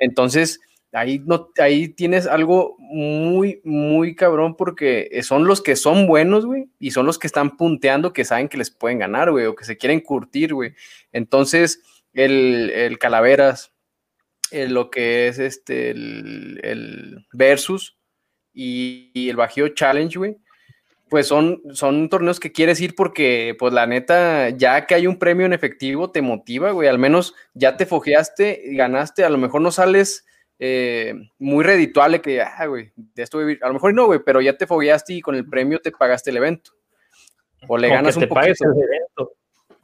Entonces, 0.00 0.58
ahí 0.90 1.22
no 1.24 1.50
ahí 1.58 1.86
tienes 1.86 2.26
algo 2.26 2.74
muy 2.80 3.60
muy 3.62 4.16
cabrón 4.16 4.56
porque 4.56 5.08
son 5.22 5.46
los 5.46 5.62
que 5.62 5.76
son 5.76 6.08
buenos, 6.08 6.46
güey, 6.46 6.68
y 6.80 6.90
son 6.90 7.06
los 7.06 7.20
que 7.20 7.28
están 7.28 7.56
punteando 7.56 8.12
que 8.12 8.24
saben 8.24 8.48
que 8.48 8.56
les 8.56 8.72
pueden 8.72 8.98
ganar, 8.98 9.30
güey, 9.30 9.46
o 9.46 9.54
que 9.54 9.64
se 9.64 9.78
quieren 9.78 10.00
curtir, 10.00 10.52
güey. 10.52 10.74
Entonces, 11.12 11.80
el, 12.12 12.98
Calaveras, 12.98 13.72
lo 14.50 14.90
que 14.90 15.28
es 15.28 15.38
este, 15.38 15.90
el, 15.90 17.24
Versus 17.32 17.96
y, 18.52 19.28
el 19.30 19.36
Bajío 19.36 19.68
Challenge, 19.68 20.18
güey, 20.18 20.38
pues 21.14 21.28
son, 21.28 21.62
son 21.74 22.08
torneos 22.08 22.40
que 22.40 22.50
quieres 22.50 22.80
ir 22.80 22.96
porque, 22.96 23.54
pues 23.56 23.72
la 23.72 23.86
neta, 23.86 24.48
ya 24.48 24.84
que 24.84 24.96
hay 24.96 25.06
un 25.06 25.16
premio 25.16 25.46
en 25.46 25.52
efectivo, 25.52 26.10
te 26.10 26.22
motiva, 26.22 26.72
güey, 26.72 26.88
al 26.88 26.98
menos 26.98 27.36
ya 27.52 27.76
te 27.76 27.86
fogeaste, 27.86 28.62
ganaste, 28.72 29.22
a 29.22 29.30
lo 29.30 29.38
mejor 29.38 29.60
no 29.60 29.70
sales 29.70 30.26
eh, 30.58 31.14
muy 31.38 31.62
redituable 31.62 32.20
que, 32.20 32.42
ah, 32.42 32.66
güey, 32.66 32.90
de 32.96 33.22
esto 33.22 33.38
a 33.38 33.68
lo 33.68 33.74
mejor 33.74 33.94
no, 33.94 34.06
güey, 34.06 34.18
pero 34.26 34.40
ya 34.40 34.58
te 34.58 34.66
fogueaste 34.66 35.12
y 35.12 35.20
con 35.20 35.36
el 35.36 35.48
premio 35.48 35.78
te 35.78 35.92
pagaste 35.92 36.30
el 36.30 36.38
evento. 36.38 36.72
O 37.68 37.78
le 37.78 37.90
ganas 37.90 38.16
un 38.16 38.26
poquito. 38.26 38.64
El 38.64 38.82
evento. 38.82 39.34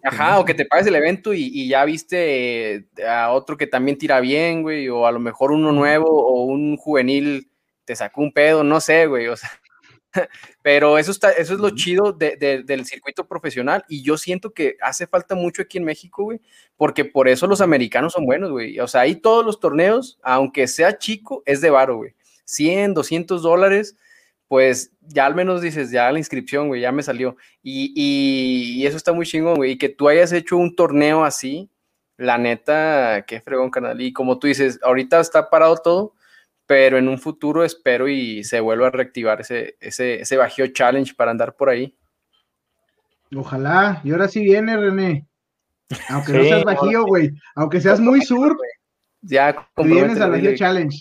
Ajá, 0.03 0.41
o 0.41 0.45
que 0.45 0.55
te 0.55 0.65
pagues 0.65 0.89
el 0.89 0.97
evento 0.97 1.33
y, 1.33 1.69
ya 1.69 1.85
viste 1.85 2.75
eh, 2.75 2.85
a 3.09 3.31
otro 3.31 3.57
que 3.57 3.69
también 3.69 3.99
tira 3.99 4.19
bien, 4.19 4.63
güey, 4.63 4.89
o 4.89 5.07
a 5.07 5.13
lo 5.13 5.21
mejor 5.21 5.53
uno 5.53 5.71
nuevo 5.71 6.09
o 6.09 6.43
un 6.43 6.77
juvenil 6.77 7.53
te 7.85 7.95
sacó 7.95 8.21
un 8.21 8.33
pedo, 8.33 8.65
no 8.65 8.81
sé, 8.81 9.07
güey, 9.07 9.29
o 9.29 9.37
sea, 9.37 9.49
pero 10.63 10.99
eso, 10.99 11.11
está, 11.11 11.31
eso 11.33 11.55
es 11.55 11.61
lo 11.61 11.71
chido 11.71 12.13
del 12.13 12.85
circuito 12.85 13.27
profesional 13.27 13.85
y 13.89 14.03
yo 14.03 14.17
siento 14.17 14.53
que 14.53 14.77
hace 14.81 15.07
falta 15.07 15.35
mucho 15.35 15.63
aquí 15.63 15.79
en 15.79 15.85
México, 15.85 16.25
güey, 16.25 16.41
porque 16.77 17.05
por 17.05 17.29
eso 17.29 17.47
los 17.47 17.61
americanos 17.61 18.13
son 18.15 18.27
buenos, 18.27 18.51
güey, 18.51 18.79
o 18.81 18.89
sea, 18.89 19.03
ahí 19.03 19.17
todos 19.17 19.45
los 19.45 19.61
torneos, 19.61 20.19
aunque 20.23 20.67
sea 20.67 20.99
chico, 20.99 21.43
es 21.47 21.61
de 21.61 21.71
varo, 21.71 21.97
güey, 21.97 22.15
100, 22.45 22.95
200 22.95 23.43
dólares, 23.43 23.97
pues 24.51 24.91
ya 25.03 25.27
al 25.27 25.37
menos 25.37 25.63
dices, 25.63 25.93
ya 25.93 26.11
la 26.11 26.19
inscripción, 26.19 26.67
güey, 26.67 26.81
ya 26.81 26.91
me 26.91 27.05
salió. 27.05 27.37
Y, 27.63 28.85
eso 28.85 28.97
está 28.97 29.13
muy 29.13 29.25
chingón, 29.25 29.55
güey. 29.55 29.73
Y 29.73 29.79
que 29.79 29.89
tú 29.89 30.09
hayas 30.09 30.33
hecho 30.33 30.57
un 30.57 30.75
torneo 30.75 31.25
así, 31.25 31.71
la 32.17 32.37
neta, 32.37 33.25
qué 33.29 33.41
fregón, 33.41 33.71
canal. 33.71 34.01
Y 34.01 34.13
como 34.13 34.41
tú 34.41 34.49
dices, 34.49 34.81
ahorita 34.83 35.21
está 35.21 35.51
parado 35.51 35.77
todo, 35.77 36.15
pero 36.71 36.99
en 36.99 37.09
un 37.09 37.19
futuro 37.19 37.65
espero 37.65 38.07
y 38.07 38.45
se 38.45 38.61
vuelva 38.61 38.87
a 38.87 38.91
reactivar 38.91 39.41
ese, 39.41 39.77
ese, 39.81 40.21
ese 40.21 40.37
Bajío 40.37 40.69
Challenge 40.69 41.13
para 41.17 41.33
andar 41.33 41.57
por 41.57 41.69
ahí. 41.69 41.97
Ojalá. 43.35 44.01
Y 44.05 44.13
ahora 44.13 44.29
sí 44.29 44.45
viene, 44.45 44.77
René. 44.77 45.27
Aunque 46.11 46.33
no 46.33 46.45
seas 46.45 46.63
Bajío, 46.63 47.07
güey. 47.07 47.33
Aunque 47.57 47.81
seas 47.81 47.99
muy 48.01 48.21
sur. 48.23 48.57
Ya, 49.21 49.69
vienes 49.79 50.21
al 50.21 50.31
Bajío 50.31 50.55
Challenge. 50.55 50.97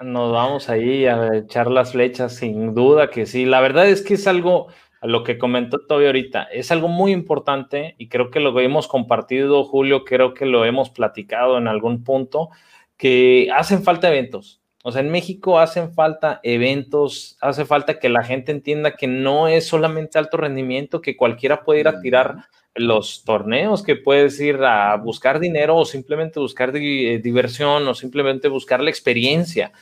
Nos 0.00 0.32
vamos 0.32 0.70
ahí 0.70 1.04
a 1.04 1.36
echar 1.36 1.70
las 1.70 1.92
flechas, 1.92 2.36
sin 2.36 2.74
duda 2.74 3.10
que 3.10 3.26
sí. 3.26 3.44
La 3.44 3.60
verdad 3.60 3.86
es 3.86 4.00
que 4.00 4.14
es 4.14 4.26
algo, 4.26 4.68
a 5.02 5.06
lo 5.06 5.22
que 5.22 5.36
comentó 5.36 5.80
todavía 5.80 6.08
ahorita, 6.08 6.44
es 6.44 6.72
algo 6.72 6.88
muy 6.88 7.12
importante 7.12 7.94
y 7.98 8.08
creo 8.08 8.30
que 8.30 8.40
lo 8.40 8.58
hemos 8.58 8.88
compartido, 8.88 9.64
Julio, 9.64 10.02
creo 10.02 10.32
que 10.32 10.46
lo 10.46 10.64
hemos 10.64 10.88
platicado 10.88 11.58
en 11.58 11.68
algún 11.68 12.04
punto, 12.04 12.48
que 12.96 13.50
hacen 13.54 13.82
falta 13.82 14.08
eventos. 14.08 14.62
O 14.86 14.92
sea, 14.92 15.00
en 15.00 15.10
México 15.10 15.58
hacen 15.58 15.94
falta 15.94 16.40
eventos, 16.42 17.38
hace 17.40 17.64
falta 17.64 17.98
que 17.98 18.10
la 18.10 18.22
gente 18.22 18.52
entienda 18.52 18.96
que 18.96 19.06
no 19.06 19.48
es 19.48 19.66
solamente 19.66 20.18
alto 20.18 20.36
rendimiento, 20.36 21.00
que 21.00 21.16
cualquiera 21.16 21.64
puede 21.64 21.80
ir 21.80 21.88
a 21.88 22.02
tirar 22.02 22.48
los 22.74 23.24
torneos, 23.24 23.82
que 23.82 23.96
puedes 23.96 24.38
ir 24.40 24.62
a 24.62 24.94
buscar 24.96 25.40
dinero 25.40 25.74
o 25.78 25.86
simplemente 25.86 26.38
buscar 26.38 26.70
eh, 26.76 27.18
diversión 27.18 27.88
o 27.88 27.94
simplemente 27.94 28.48
buscar 28.48 28.82
la 28.82 28.90
experiencia. 28.90 29.72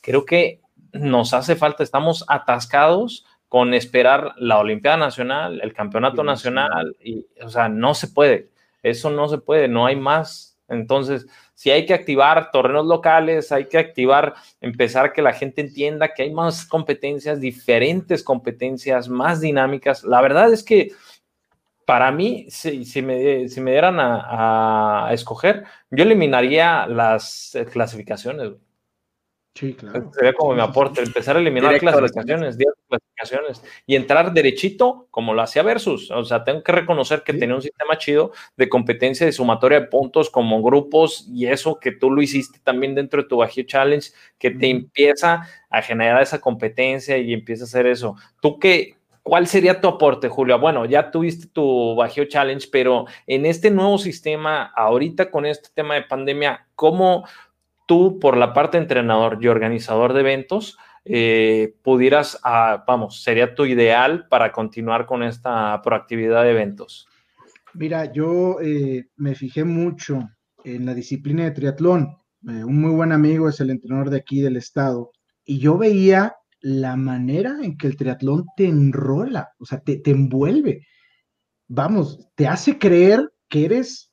Creo 0.00 0.24
que 0.24 0.60
nos 0.92 1.34
hace 1.34 1.56
falta, 1.56 1.82
estamos 1.82 2.24
atascados 2.28 3.26
con 3.48 3.74
esperar 3.74 4.32
la 4.36 4.60
Olimpiada 4.60 4.96
Nacional, 4.96 5.60
el 5.60 5.72
Campeonato 5.72 6.22
Nacional, 6.22 6.96
y, 7.02 7.26
o 7.42 7.48
sea, 7.48 7.68
no 7.68 7.94
se 7.94 8.06
puede, 8.06 8.50
eso 8.84 9.10
no 9.10 9.28
se 9.28 9.38
puede, 9.38 9.66
no 9.66 9.86
hay 9.86 9.96
más. 9.96 10.51
Entonces, 10.72 11.26
si 11.54 11.70
hay 11.70 11.86
que 11.86 11.94
activar 11.94 12.50
torneos 12.50 12.86
locales, 12.86 13.52
hay 13.52 13.66
que 13.66 13.78
activar, 13.78 14.34
empezar 14.60 15.06
a 15.06 15.12
que 15.12 15.22
la 15.22 15.32
gente 15.32 15.60
entienda 15.60 16.14
que 16.14 16.22
hay 16.22 16.32
más 16.32 16.66
competencias, 16.66 17.40
diferentes 17.40 18.22
competencias, 18.22 19.08
más 19.08 19.40
dinámicas. 19.40 20.04
La 20.04 20.20
verdad 20.20 20.52
es 20.52 20.62
que 20.62 20.92
para 21.84 22.10
mí, 22.10 22.46
si, 22.48 23.02
me, 23.02 23.48
si 23.48 23.60
me 23.60 23.72
dieran 23.72 23.96
a, 24.00 25.08
escoger, 25.12 25.64
yo 25.90 26.04
eliminaría 26.04 26.86
las 26.86 27.56
clasificaciones. 27.72 28.52
Sí, 29.54 29.74
claro. 29.74 30.10
Sería 30.14 30.32
como 30.32 30.54
mi 30.54 30.62
aporte, 30.62 31.02
empezar 31.02 31.36
a 31.36 31.40
eliminar 31.40 31.78
clasificaciones, 31.78 32.56
clasificaciones 32.88 33.62
y 33.86 33.96
entrar 33.96 34.32
derechito 34.32 35.08
como 35.10 35.34
lo 35.34 35.42
hacía 35.42 35.62
Versus. 35.62 36.10
O 36.10 36.24
sea, 36.24 36.42
tengo 36.42 36.62
que 36.62 36.72
reconocer 36.72 37.22
que 37.22 37.34
tenía 37.34 37.54
un 37.54 37.60
sistema 37.60 37.98
chido 37.98 38.32
de 38.56 38.70
competencia 38.70 39.26
de 39.26 39.32
sumatoria 39.32 39.80
de 39.80 39.86
puntos 39.88 40.30
como 40.30 40.62
grupos 40.62 41.28
y 41.28 41.46
eso 41.46 41.78
que 41.78 41.92
tú 41.92 42.10
lo 42.10 42.22
hiciste 42.22 42.60
también 42.62 42.94
dentro 42.94 43.22
de 43.22 43.28
tu 43.28 43.36
Bajío 43.36 43.64
Challenge, 43.64 44.10
que 44.38 44.52
te 44.52 44.70
empieza 44.70 45.46
a 45.68 45.82
generar 45.82 46.22
esa 46.22 46.40
competencia 46.40 47.18
y 47.18 47.34
empieza 47.34 47.64
a 47.64 47.66
hacer 47.66 47.86
eso. 47.86 48.16
¿Tú 48.40 48.58
qué, 48.58 48.96
¿Cuál 49.22 49.46
sería 49.46 49.80
tu 49.80 49.86
aporte, 49.86 50.28
Julio? 50.28 50.58
Bueno, 50.58 50.84
ya 50.86 51.10
tuviste 51.10 51.46
tu 51.46 51.94
Bajío 51.94 52.24
Challenge, 52.24 52.66
pero 52.72 53.04
en 53.26 53.46
este 53.46 53.70
nuevo 53.70 53.98
sistema, 53.98 54.72
ahorita 54.74 55.30
con 55.30 55.46
este 55.46 55.68
tema 55.74 55.94
de 55.94 56.02
pandemia, 56.02 56.66
¿cómo 56.74 57.24
tú, 57.92 58.18
por 58.18 58.38
la 58.38 58.54
parte 58.54 58.78
de 58.78 58.84
entrenador 58.84 59.36
y 59.42 59.48
organizador 59.48 60.14
de 60.14 60.20
eventos, 60.20 60.78
eh, 61.04 61.76
pudieras, 61.82 62.40
ah, 62.42 62.84
vamos, 62.86 63.22
sería 63.22 63.54
tu 63.54 63.66
ideal 63.66 64.28
para 64.28 64.50
continuar 64.50 65.04
con 65.04 65.22
esta 65.22 65.78
proactividad 65.82 66.42
de 66.44 66.52
eventos? 66.52 67.06
Mira, 67.74 68.10
yo 68.10 68.58
eh, 68.62 69.08
me 69.16 69.34
fijé 69.34 69.64
mucho 69.64 70.26
en 70.64 70.86
la 70.86 70.94
disciplina 70.94 71.44
de 71.44 71.50
triatlón. 71.50 72.16
Eh, 72.48 72.64
un 72.64 72.80
muy 72.80 72.92
buen 72.92 73.12
amigo 73.12 73.50
es 73.50 73.60
el 73.60 73.68
entrenador 73.68 74.08
de 74.08 74.16
aquí 74.16 74.40
del 74.40 74.56
estado 74.56 75.10
y 75.44 75.58
yo 75.58 75.76
veía 75.76 76.34
la 76.60 76.96
manera 76.96 77.58
en 77.62 77.76
que 77.76 77.88
el 77.88 77.98
triatlón 77.98 78.46
te 78.56 78.68
enrola, 78.68 79.50
o 79.58 79.66
sea, 79.66 79.80
te, 79.80 79.98
te 79.98 80.12
envuelve. 80.12 80.86
Vamos, 81.68 82.26
te 82.36 82.46
hace 82.46 82.78
creer 82.78 83.30
que 83.50 83.66
eres 83.66 84.10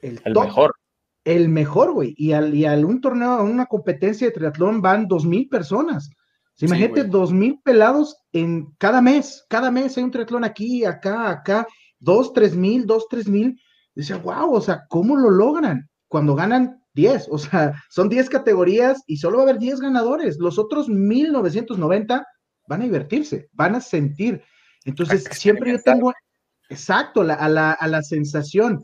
el, 0.00 0.22
mejor. 0.34 0.72
El 1.24 1.48
mejor, 1.48 1.92
güey. 1.92 2.14
Y 2.16 2.32
al, 2.32 2.54
y 2.54 2.64
al 2.64 2.84
un 2.84 3.00
torneo, 3.00 3.30
a 3.30 3.42
una 3.42 3.66
competencia 3.66 4.26
de 4.26 4.32
triatlón 4.32 4.80
van 4.80 5.06
dos 5.06 5.24
mil 5.24 5.48
personas. 5.48 6.10
imagínate 6.60 7.04
dos 7.04 7.32
mil 7.32 7.60
pelados 7.62 8.16
en 8.32 8.66
cada 8.78 9.00
mes. 9.00 9.44
Cada 9.48 9.70
mes 9.70 9.96
hay 9.96 10.04
un 10.04 10.10
triatlón 10.10 10.44
aquí, 10.44 10.84
acá, 10.84 11.30
acá. 11.30 11.66
Dos, 11.98 12.32
tres 12.32 12.56
mil, 12.56 12.86
dos, 12.86 13.06
tres 13.08 13.28
mil. 13.28 13.60
Dice, 13.94 14.14
wow, 14.14 14.54
o 14.54 14.60
sea, 14.60 14.82
¿cómo 14.88 15.16
lo 15.16 15.30
logran? 15.30 15.88
Cuando 16.08 16.34
ganan 16.34 16.82
10, 16.94 17.28
o 17.30 17.38
sea, 17.38 17.72
son 17.90 18.08
10 18.08 18.28
categorías 18.28 19.02
y 19.06 19.16
solo 19.16 19.38
va 19.38 19.44
a 19.44 19.46
haber 19.48 19.58
10 19.58 19.80
ganadores. 19.80 20.38
Los 20.38 20.58
otros 20.58 20.88
1990 20.88 22.26
van 22.66 22.80
a 22.80 22.84
divertirse, 22.84 23.48
van 23.52 23.74
a 23.74 23.80
sentir. 23.80 24.42
Entonces, 24.84 25.24
siempre 25.32 25.72
yo 25.72 25.78
tengo, 25.82 26.12
exacto, 26.68 27.22
a, 27.22 27.48
la, 27.48 27.72
a 27.72 27.88
la 27.88 28.02
sensación. 28.02 28.82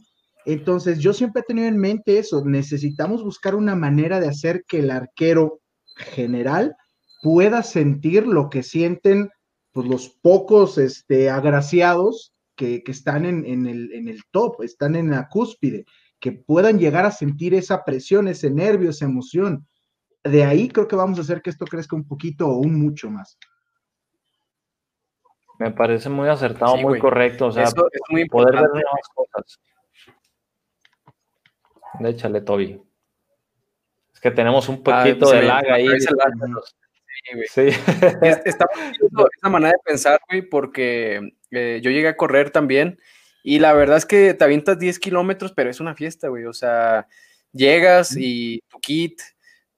Entonces, 0.49 0.99
yo 0.99 1.12
siempre 1.12 1.42
he 1.42 1.44
tenido 1.44 1.68
en 1.68 1.76
mente 1.76 2.18
eso, 2.18 2.42
necesitamos 2.42 3.22
buscar 3.22 3.55
una 3.55 3.74
manera 3.74 4.18
de 4.18 4.28
hacer 4.28 4.64
que 4.66 4.78
el 4.78 4.90
arquero 4.90 5.61
general 5.94 6.74
pueda 7.22 7.62
sentir 7.62 8.26
lo 8.26 8.49
que 8.49 8.62
sienten 8.62 9.28
pues, 9.72 9.86
los 9.86 10.09
pocos 10.09 10.78
este, 10.78 11.28
agraciados 11.28 12.32
que, 12.57 12.82
están 12.86 13.26
en, 13.26 13.44
en, 13.44 13.66
el, 13.66 13.92
en 13.92 14.09
el 14.09 14.22
top, 14.30 14.62
están 14.62 14.96
en 14.96 15.11
la 15.11 15.28
cúspide 15.28 15.84
que 16.18 16.32
puedan 16.32 16.78
llegar 16.78 17.05
a 17.05 17.11
sentir 17.11 17.53
esa 17.53 17.84
presión, 17.84 18.26
ese 18.26 18.51
nervio, 18.51 18.88
esa 18.88 19.05
emoción. 19.05 19.68
De 20.24 20.44
ahí 20.44 20.68
creo 20.68 20.88
que 20.88 20.96
vamos 20.96 21.18
a 21.18 21.22
hacer 21.22 21.42
que 21.42 21.51
esto 21.51 21.66
crezca 21.66 21.94
un 21.94 22.09
poquito 22.09 22.49
o 22.49 22.57
un 22.57 22.80
mucho 22.80 23.11
más. 23.11 23.38
Me 25.59 25.72
parece 25.72 26.09
muy 26.09 26.26
acertado, 26.30 26.78
muy 26.78 26.99
correcto. 26.99 27.49
O 27.49 27.53
sea, 27.53 27.66
poder 28.30 28.55
ver 28.55 28.70
nuevas 28.70 29.09
cosas. 29.14 29.61
Échale, 32.01 32.40
Toby. 32.40 32.80
Es 34.12 34.20
que 34.20 34.30
tenemos 34.30 34.68
un 34.68 34.82
ah, 34.86 35.05
poquito 35.05 35.30
de 35.30 35.42
lag 35.42 35.64
ahí. 35.70 35.88
Sí, 37.51 37.68
Está 38.22 38.66
esa 39.36 39.49
manera 39.49 39.72
de 39.72 39.82
pensar, 39.84 40.20
güey, 40.28 40.42
porque 40.42 41.32
eh, 41.51 41.80
yo 41.82 41.90
llegué 41.90 42.09
a 42.09 42.16
correr 42.16 42.51
también 42.51 42.99
y 43.42 43.59
la 43.61 43.72
verdad 43.72 43.96
es 43.96 44.07
que 44.07 44.34
te 44.34 44.44
avientas 44.44 44.78
10 44.78 44.99
kilómetros, 44.99 45.53
pero 45.53 45.70
es 45.70 45.80
una 45.80 45.94
fiesta, 45.94 46.28
güey. 46.28 46.44
O 46.44 46.53
sea, 46.53 47.07
llegas 47.53 48.16
y 48.16 48.61
tu 48.68 48.78
kit, 48.80 49.20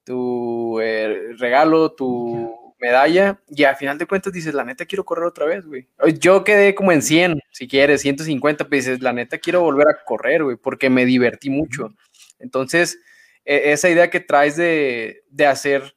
tu 0.05 0.81
eh, 0.81 1.35
regalo, 1.39 1.93
tu 1.93 2.75
medalla, 2.81 3.39
y 3.49 3.65
al 3.65 3.77
final 3.77 3.99
de 3.99 4.07
cuentas 4.07 4.33
dices, 4.33 4.55
la 4.55 4.65
neta 4.65 4.87
quiero 4.87 5.05
correr 5.05 5.27
otra 5.27 5.47
vez, 5.47 5.67
güey. 5.67 5.87
Yo 6.19 6.43
quedé 6.45 6.75
como 6.75 6.93
en 6.93 7.03
100, 7.03 7.41
si 7.51 7.69
quieres, 7.69 8.01
150, 8.01 8.69
pues 8.69 8.87
dices, 8.87 9.03
la 9.03 9.13
neta 9.13 9.39
quiero 9.39 9.61
volver 9.61 9.87
a 9.89 10.03
correr, 10.05 10.43
güey, 10.43 10.57
porque 10.57 10.89
me 10.89 11.05
divertí 11.05 11.51
mucho. 11.51 11.95
Entonces, 12.41 12.99
e, 13.45 13.73
esa 13.73 13.89
idea 13.89 14.11
que 14.11 14.21
traes 14.21 14.57
de, 14.57 15.23
hacer 15.47 15.97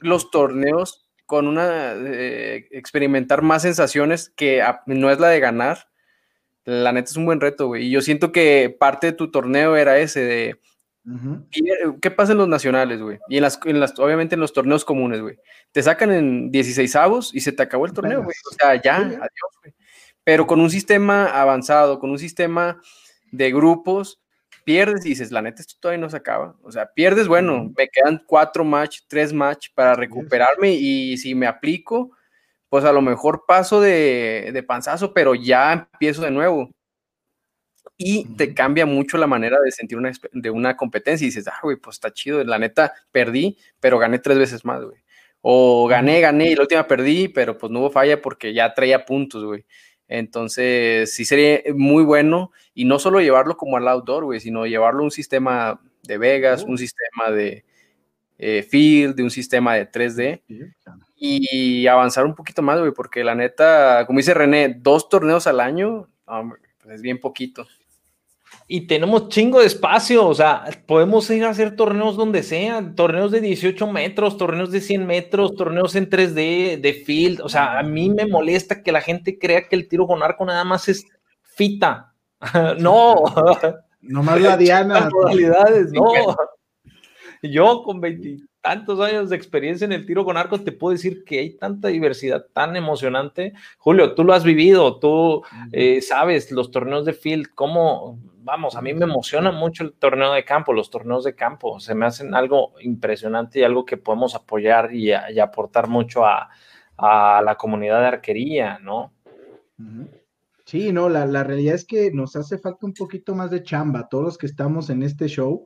los 0.00 0.30
torneos 0.30 1.08
con 1.26 1.46
una, 1.46 1.92
eh, 1.94 2.68
experimentar 2.70 3.42
más 3.42 3.62
sensaciones 3.62 4.30
que 4.30 4.62
no 4.86 5.10
es 5.10 5.20
la 5.20 5.28
de 5.28 5.40
ganar, 5.40 5.90
la 6.64 6.92
neta 6.92 7.10
es 7.10 7.16
un 7.16 7.24
buen 7.26 7.40
reto, 7.40 7.68
güey. 7.68 7.86
Y 7.86 7.90
yo 7.90 8.00
siento 8.00 8.32
que 8.32 8.74
parte 8.78 9.08
de 9.08 9.12
tu 9.12 9.30
torneo 9.30 9.76
era 9.76 9.98
ese 9.98 10.20
de. 10.20 10.60
¿Qué 12.00 12.10
pasa 12.10 12.32
en 12.32 12.38
los 12.38 12.48
nacionales, 12.48 13.00
güey? 13.00 13.18
Y 13.28 13.38
en 13.38 13.42
las, 13.42 13.58
obviamente 13.98 14.34
en 14.34 14.40
los 14.40 14.52
torneos 14.52 14.84
comunes, 14.84 15.20
güey. 15.20 15.38
Te 15.72 15.82
sacan 15.82 16.12
en 16.12 16.50
16 16.50 16.94
avos 16.96 17.34
y 17.34 17.40
se 17.40 17.52
te 17.52 17.62
acabó 17.62 17.86
el 17.86 17.92
torneo, 17.92 18.22
güey. 18.22 18.36
O 18.50 18.54
sea, 18.54 18.80
ya, 18.80 18.96
adiós, 18.98 19.58
güey. 19.62 19.74
Pero 20.22 20.46
con 20.46 20.60
un 20.60 20.70
sistema 20.70 21.26
avanzado, 21.26 21.98
con 21.98 22.10
un 22.10 22.18
sistema 22.18 22.80
de 23.32 23.50
grupos, 23.50 24.19
pierdes 24.64 25.04
y 25.06 25.10
dices, 25.10 25.32
la 25.32 25.42
neta, 25.42 25.62
esto 25.62 25.74
todavía 25.80 26.00
no 26.00 26.10
se 26.10 26.16
acaba. 26.16 26.56
O 26.62 26.70
sea, 26.72 26.92
pierdes, 26.92 27.28
bueno, 27.28 27.72
me 27.76 27.88
quedan 27.88 28.22
cuatro 28.26 28.64
match, 28.64 29.00
tres 29.08 29.32
match 29.32 29.68
para 29.74 29.94
recuperarme 29.94 30.72
y 30.72 31.16
si 31.16 31.34
me 31.34 31.46
aplico, 31.46 32.12
pues 32.68 32.84
a 32.84 32.92
lo 32.92 33.02
mejor 33.02 33.44
paso 33.46 33.80
de, 33.80 34.64
panzazo, 34.66 35.12
pero 35.12 35.34
ya 35.34 35.72
empiezo 35.72 36.22
de 36.22 36.30
nuevo. 36.30 36.70
Y 37.96 38.24
te 38.36 38.54
cambia 38.54 38.86
mucho 38.86 39.18
la 39.18 39.26
manera 39.26 39.58
de 39.60 39.70
sentir 39.72 39.98
una, 39.98 40.12
de 40.32 40.50
una 40.50 40.76
competencia 40.76 41.24
y 41.24 41.28
dices, 41.28 41.48
ah, 41.48 41.58
güey, 41.62 41.76
pues 41.76 41.96
está 41.96 42.12
chido, 42.12 42.42
la 42.44 42.58
neta, 42.58 42.94
perdí, 43.12 43.58
pero 43.78 43.98
gané 43.98 44.18
tres 44.18 44.38
veces 44.38 44.64
más, 44.64 44.82
güey. 44.82 45.02
O 45.42 45.86
gané, 45.88 46.20
gané 46.20 46.50
y 46.50 46.54
la 46.54 46.62
última 46.62 46.86
perdí, 46.86 47.28
pero 47.28 47.58
pues 47.58 47.72
no 47.72 47.80
hubo 47.80 47.90
falla 47.90 48.20
porque 48.22 48.54
ya 48.54 48.72
traía 48.72 49.04
puntos, 49.04 49.44
güey. 49.44 49.64
Entonces, 50.10 51.14
sí 51.14 51.24
sería 51.24 51.62
muy 51.72 52.02
bueno 52.02 52.50
y 52.74 52.84
no 52.84 52.98
solo 52.98 53.20
llevarlo 53.20 53.56
como 53.56 53.76
al 53.76 53.86
outdoor, 53.86 54.24
güey, 54.24 54.40
sino 54.40 54.66
llevarlo 54.66 55.02
a 55.02 55.04
un 55.04 55.10
sistema 55.12 55.80
de 56.02 56.18
Vegas, 56.18 56.64
un 56.64 56.76
sistema 56.76 57.30
de 57.30 57.64
eh, 58.36 58.64
Field, 58.64 59.14
de 59.14 59.22
un 59.22 59.30
sistema 59.30 59.76
de 59.76 59.88
3D 59.88 60.42
y 61.14 61.86
avanzar 61.86 62.26
un 62.26 62.34
poquito 62.34 62.60
más, 62.60 62.80
güey, 62.80 62.92
porque 62.92 63.22
la 63.22 63.36
neta, 63.36 64.04
como 64.06 64.18
dice 64.18 64.34
René, 64.34 64.74
dos 64.80 65.08
torneos 65.08 65.46
al 65.46 65.60
año, 65.60 66.08
pues 66.24 66.96
es 66.96 67.02
bien 67.02 67.20
poquito. 67.20 67.68
Y 68.72 68.82
tenemos 68.82 69.30
chingo 69.30 69.58
de 69.58 69.66
espacio, 69.66 70.28
o 70.28 70.32
sea, 70.32 70.64
podemos 70.86 71.28
ir 71.30 71.42
a 71.44 71.50
hacer 71.50 71.74
torneos 71.74 72.16
donde 72.16 72.44
sea, 72.44 72.94
torneos 72.94 73.32
de 73.32 73.40
18 73.40 73.84
metros, 73.88 74.36
torneos 74.36 74.70
de 74.70 74.80
100 74.80 75.06
metros, 75.08 75.56
torneos 75.56 75.96
en 75.96 76.08
3D, 76.08 76.80
de 76.80 76.92
field, 77.04 77.40
o 77.40 77.48
sea, 77.48 77.80
a 77.80 77.82
mí 77.82 78.10
me 78.10 78.26
molesta 78.26 78.84
que 78.84 78.92
la 78.92 79.00
gente 79.00 79.40
crea 79.40 79.66
que 79.68 79.74
el 79.74 79.88
tiro 79.88 80.06
con 80.06 80.22
arco 80.22 80.44
nada 80.44 80.62
más 80.62 80.88
es 80.88 81.04
fita. 81.42 82.14
no. 82.78 83.16
Nomás 84.02 84.40
la 84.40 84.56
Diana. 84.56 85.10
no. 85.10 86.36
Yo 87.42 87.82
con 87.82 88.00
20 88.00 88.36
tantos 88.60 89.00
años 89.00 89.30
de 89.30 89.36
experiencia 89.36 89.84
en 89.84 89.92
el 89.92 90.06
tiro 90.06 90.24
con 90.24 90.36
arcos, 90.36 90.64
te 90.64 90.72
puedo 90.72 90.92
decir 90.92 91.24
que 91.24 91.38
hay 91.38 91.50
tanta 91.56 91.88
diversidad 91.88 92.46
tan 92.52 92.76
emocionante. 92.76 93.54
Julio, 93.78 94.14
tú 94.14 94.24
lo 94.24 94.34
has 94.34 94.44
vivido, 94.44 94.98
tú 94.98 95.42
eh, 95.72 96.02
sabes 96.02 96.50
los 96.52 96.70
torneos 96.70 97.04
de 97.04 97.14
field, 97.14 97.48
cómo, 97.54 98.18
vamos, 98.42 98.76
a 98.76 98.82
mí 98.82 98.92
me 98.92 99.04
emociona 99.04 99.50
mucho 99.50 99.84
el 99.84 99.92
torneo 99.94 100.32
de 100.32 100.44
campo, 100.44 100.72
los 100.72 100.90
torneos 100.90 101.24
de 101.24 101.34
campo, 101.34 101.80
se 101.80 101.94
me 101.94 102.06
hacen 102.06 102.34
algo 102.34 102.74
impresionante 102.80 103.60
y 103.60 103.62
algo 103.62 103.84
que 103.84 103.96
podemos 103.96 104.34
apoyar 104.34 104.94
y, 104.94 105.12
aportar 105.12 105.88
mucho 105.88 106.24
a, 106.26 106.48
la 106.98 107.56
comunidad 107.56 108.00
de 108.00 108.06
arquería, 108.08 108.78
¿no? 108.78 109.14
Sí, 110.66 110.92
no, 110.92 111.08
la, 111.08 111.24
la 111.24 111.42
realidad 111.42 111.74
es 111.74 111.86
que 111.86 112.12
nos 112.12 112.36
hace 112.36 112.58
falta 112.58 112.84
un 112.84 112.92
poquito 112.92 113.34
más 113.34 113.50
de 113.50 113.62
chamba, 113.62 114.06
todos 114.10 114.24
los 114.24 114.38
que 114.38 114.44
estamos 114.44 114.90
en 114.90 115.02
este 115.02 115.26
show 115.26 115.64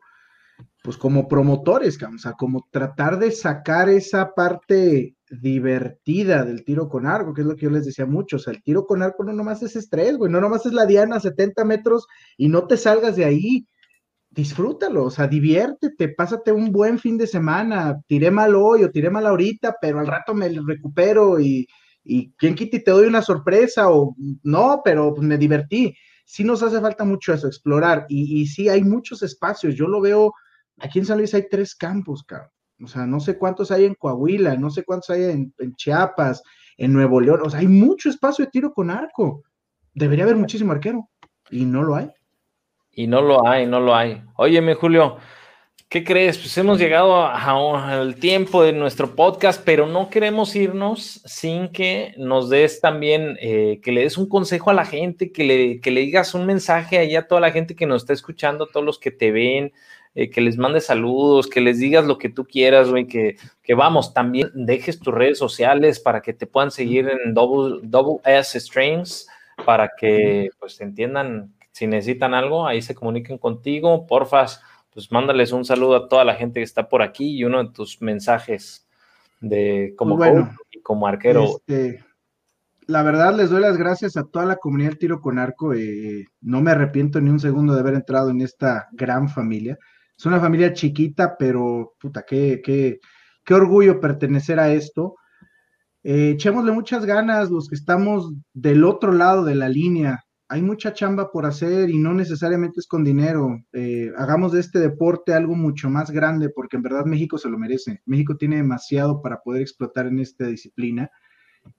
pues 0.85 0.99
como 0.99 1.28
promotores, 1.28 1.99
o 2.03 2.18
sea, 2.18 2.35
como 2.35 2.68
tratar 2.70 3.18
de 3.18 3.30
sacar 3.30 3.89
esa 3.89 4.35
parte 4.35 5.16
divertida 5.30 6.45
del 6.45 6.62
tiro 6.62 6.91
con 6.91 7.07
arco, 7.07 7.32
que 7.32 7.41
es 7.41 7.47
lo 7.47 7.57
que 7.57 7.62
yo 7.62 7.70
les 7.70 7.87
decía 7.87 8.05
mucho, 8.05 8.37
o 8.37 8.39
sea, 8.39 8.53
el 8.53 8.62
tiro 8.62 8.85
con 8.85 9.01
arco 9.01 9.24
no 9.24 9.32
nomás 9.32 9.62
es 9.62 9.76
estrés, 9.76 10.18
güey, 10.18 10.30
no 10.30 10.43
nomás 10.43 10.66
es 10.66 10.74
la 10.74 10.85
diana 10.85 11.16
a 11.16 11.20
70 11.20 11.64
metros 11.64 12.07
y 12.37 12.49
no 12.49 12.66
te 12.66 12.76
salgas 12.76 13.16
de 13.16 13.24
ahí, 13.24 13.66
disfrútalo, 14.28 15.05
o 15.05 15.11
sea, 15.11 15.26
diviértete, 15.26 16.11
pásate 16.11 16.53
un 16.53 16.70
buen 16.70 16.99
fin 16.99 17.16
de 17.16 17.28
semana, 17.28 17.99
tiré 18.07 18.30
mal 18.30 18.55
hoy 18.55 18.85
o 18.85 18.91
tiré 18.91 19.09
mal 19.09 19.26
ahorita, 19.26 19.76
pero 19.80 20.01
al 20.01 20.07
rato 20.07 20.35
me 20.35 20.51
recupero 20.51 21.41
y, 21.41 21.66
y 22.05 22.30
quien 22.32 22.55
quita 22.55 22.76
y 22.76 22.85
te 22.85 22.91
doy 22.91 23.07
una 23.07 23.22
sorpresa 23.22 23.89
o 23.89 24.14
no, 24.43 24.82
pero 24.85 25.14
pues 25.14 25.26
me 25.26 25.39
divertí. 25.39 25.97
Sí 26.26 26.45
nos 26.45 26.62
hace 26.62 26.78
falta 26.78 27.05
mucho 27.05 27.32
eso, 27.32 27.47
explorar, 27.47 28.05
y, 28.11 28.43
y 28.43 28.47
sí 28.49 28.68
hay 28.68 28.85
muchos 28.85 29.22
espacios, 29.22 29.74
yo 29.76 29.89
lo 29.89 30.03
veo 30.03 30.35
Aquí 30.78 30.98
en 30.98 31.06
San 31.06 31.18
Luis 31.18 31.34
hay 31.34 31.48
tres 31.48 31.74
campos, 31.74 32.22
cabrón. 32.24 32.50
O 32.82 32.88
sea, 32.88 33.06
no 33.06 33.20
sé 33.20 33.38
cuántos 33.38 33.70
hay 33.70 33.84
en 33.84 33.94
Coahuila, 33.94 34.56
no 34.56 34.70
sé 34.70 34.84
cuántos 34.84 35.10
hay 35.10 35.24
en, 35.24 35.52
Chiapas, 35.76 36.42
en 36.76 36.92
Nuevo 36.92 37.20
León. 37.20 37.40
O 37.44 37.50
sea, 37.50 37.60
hay 37.60 37.68
mucho 37.68 38.08
espacio 38.08 38.44
de 38.44 38.50
tiro 38.50 38.72
con 38.72 38.90
arco. 38.90 39.42
Debería 39.92 40.24
haber 40.24 40.36
muchísimo 40.36 40.72
arquero. 40.72 41.08
Y 41.50 41.64
no 41.64 41.82
lo 41.82 41.94
hay. 41.94 42.10
Y 42.90 43.06
no 43.06 43.20
lo 43.22 43.46
hay, 43.46 43.66
no 43.66 43.80
lo 43.80 43.94
hay. 43.94 44.22
Óyeme, 44.36 44.74
Julio, 44.74 45.18
¿qué 45.88 46.02
crees? 46.02 46.38
Pues 46.38 46.56
hemos 46.58 46.78
llegado 46.78 47.26
al 47.26 48.16
tiempo 48.16 48.62
de 48.62 48.72
nuestro 48.72 49.14
podcast, 49.14 49.62
pero 49.64 49.86
no 49.86 50.10
queremos 50.10 50.54
irnos 50.56 51.22
sin 51.24 51.68
que 51.68 52.14
nos 52.18 52.50
des 52.50 52.80
también, 52.80 53.36
eh, 53.40 53.80
que 53.82 53.92
le 53.92 54.02
des 54.02 54.18
un 54.18 54.28
consejo 54.28 54.70
a 54.70 54.74
la 54.74 54.84
gente, 54.84 55.32
que 55.32 55.44
le, 55.44 55.80
que 55.80 55.90
le 55.90 56.00
digas 56.00 56.34
un 56.34 56.46
mensaje 56.46 56.98
allá 56.98 57.20
a 57.20 57.26
toda 57.28 57.40
la 57.40 57.52
gente 57.52 57.76
que 57.76 57.86
nos 57.86 58.02
está 58.02 58.12
escuchando, 58.12 58.64
a 58.64 58.68
todos 58.72 58.84
los 58.84 58.98
que 58.98 59.10
te 59.10 59.30
ven, 59.30 59.72
eh, 60.14 60.30
que 60.30 60.40
les 60.40 60.56
mandes 60.56 60.86
saludos, 60.86 61.48
que 61.48 61.60
les 61.60 61.78
digas 61.78 62.06
lo 62.06 62.18
que 62.18 62.28
tú 62.28 62.44
quieras, 62.44 62.90
güey, 62.90 63.06
que, 63.06 63.36
que 63.62 63.74
vamos, 63.74 64.14
también 64.14 64.50
dejes 64.54 65.00
tus 65.00 65.12
redes 65.12 65.38
sociales 65.38 65.98
para 65.98 66.22
que 66.22 66.32
te 66.32 66.46
puedan 66.46 66.70
seguir 66.70 67.08
en 67.08 67.34
Double, 67.34 67.80
double 67.82 68.20
S 68.24 68.58
Streams, 68.58 69.26
para 69.64 69.90
que 69.98 70.50
pues 70.58 70.80
entiendan 70.80 71.52
si 71.72 71.88
necesitan 71.88 72.34
algo, 72.34 72.66
ahí 72.66 72.80
se 72.80 72.94
comuniquen 72.94 73.38
contigo, 73.38 74.06
porfas, 74.06 74.62
pues 74.92 75.10
mándales 75.10 75.50
un 75.50 75.64
saludo 75.64 75.96
a 75.96 76.08
toda 76.08 76.24
la 76.24 76.36
gente 76.36 76.60
que 76.60 76.64
está 76.64 76.88
por 76.88 77.02
aquí 77.02 77.36
y 77.36 77.44
uno 77.44 77.64
de 77.64 77.70
tus 77.72 78.00
mensajes. 78.00 78.86
de 79.40 79.92
como 79.96 80.16
y 80.70 80.80
como 80.80 81.08
arquero. 81.08 81.44
Este, 81.44 82.04
la 82.86 83.02
verdad 83.02 83.34
les 83.34 83.50
doy 83.50 83.60
las 83.60 83.76
gracias 83.76 84.16
a 84.16 84.24
toda 84.24 84.46
la 84.46 84.56
comunidad 84.56 84.90
del 84.90 84.98
tiro 84.98 85.20
con 85.20 85.40
arco. 85.40 85.74
Eh, 85.74 86.26
no 86.40 86.60
me 86.60 86.70
arrepiento 86.70 87.20
ni 87.20 87.30
un 87.30 87.40
segundo 87.40 87.74
de 87.74 87.80
haber 87.80 87.94
entrado 87.94 88.30
en 88.30 88.40
esta 88.40 88.88
gran 88.92 89.28
familia. 89.28 89.76
Es 90.24 90.26
una 90.26 90.40
familia 90.40 90.72
chiquita, 90.72 91.36
pero 91.38 91.96
puta, 92.00 92.24
qué, 92.26 92.62
qué, 92.64 92.98
qué 93.44 93.52
orgullo 93.52 94.00
pertenecer 94.00 94.58
a 94.58 94.72
esto. 94.72 95.16
Eh, 96.02 96.30
echémosle 96.30 96.72
muchas 96.72 97.04
ganas 97.04 97.50
los 97.50 97.68
que 97.68 97.74
estamos 97.74 98.32
del 98.54 98.84
otro 98.84 99.12
lado 99.12 99.44
de 99.44 99.54
la 99.54 99.68
línea. 99.68 100.24
Hay 100.48 100.62
mucha 100.62 100.94
chamba 100.94 101.30
por 101.30 101.44
hacer 101.44 101.90
y 101.90 101.98
no 101.98 102.14
necesariamente 102.14 102.80
es 102.80 102.86
con 102.86 103.04
dinero. 103.04 103.54
Eh, 103.74 104.12
hagamos 104.16 104.52
de 104.52 104.60
este 104.60 104.78
deporte 104.78 105.34
algo 105.34 105.56
mucho 105.56 105.90
más 105.90 106.10
grande 106.10 106.48
porque 106.48 106.78
en 106.78 106.84
verdad 106.84 107.04
México 107.04 107.36
se 107.36 107.50
lo 107.50 107.58
merece. 107.58 108.00
México 108.06 108.34
tiene 108.38 108.56
demasiado 108.56 109.20
para 109.20 109.42
poder 109.42 109.60
explotar 109.60 110.06
en 110.06 110.20
esta 110.20 110.46
disciplina 110.46 111.10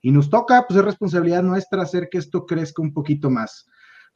y 0.00 0.12
nos 0.12 0.30
toca, 0.30 0.64
pues 0.68 0.78
es 0.78 0.84
responsabilidad 0.84 1.42
nuestra 1.42 1.82
hacer 1.82 2.08
que 2.08 2.18
esto 2.18 2.46
crezca 2.46 2.80
un 2.80 2.92
poquito 2.92 3.28
más. 3.28 3.66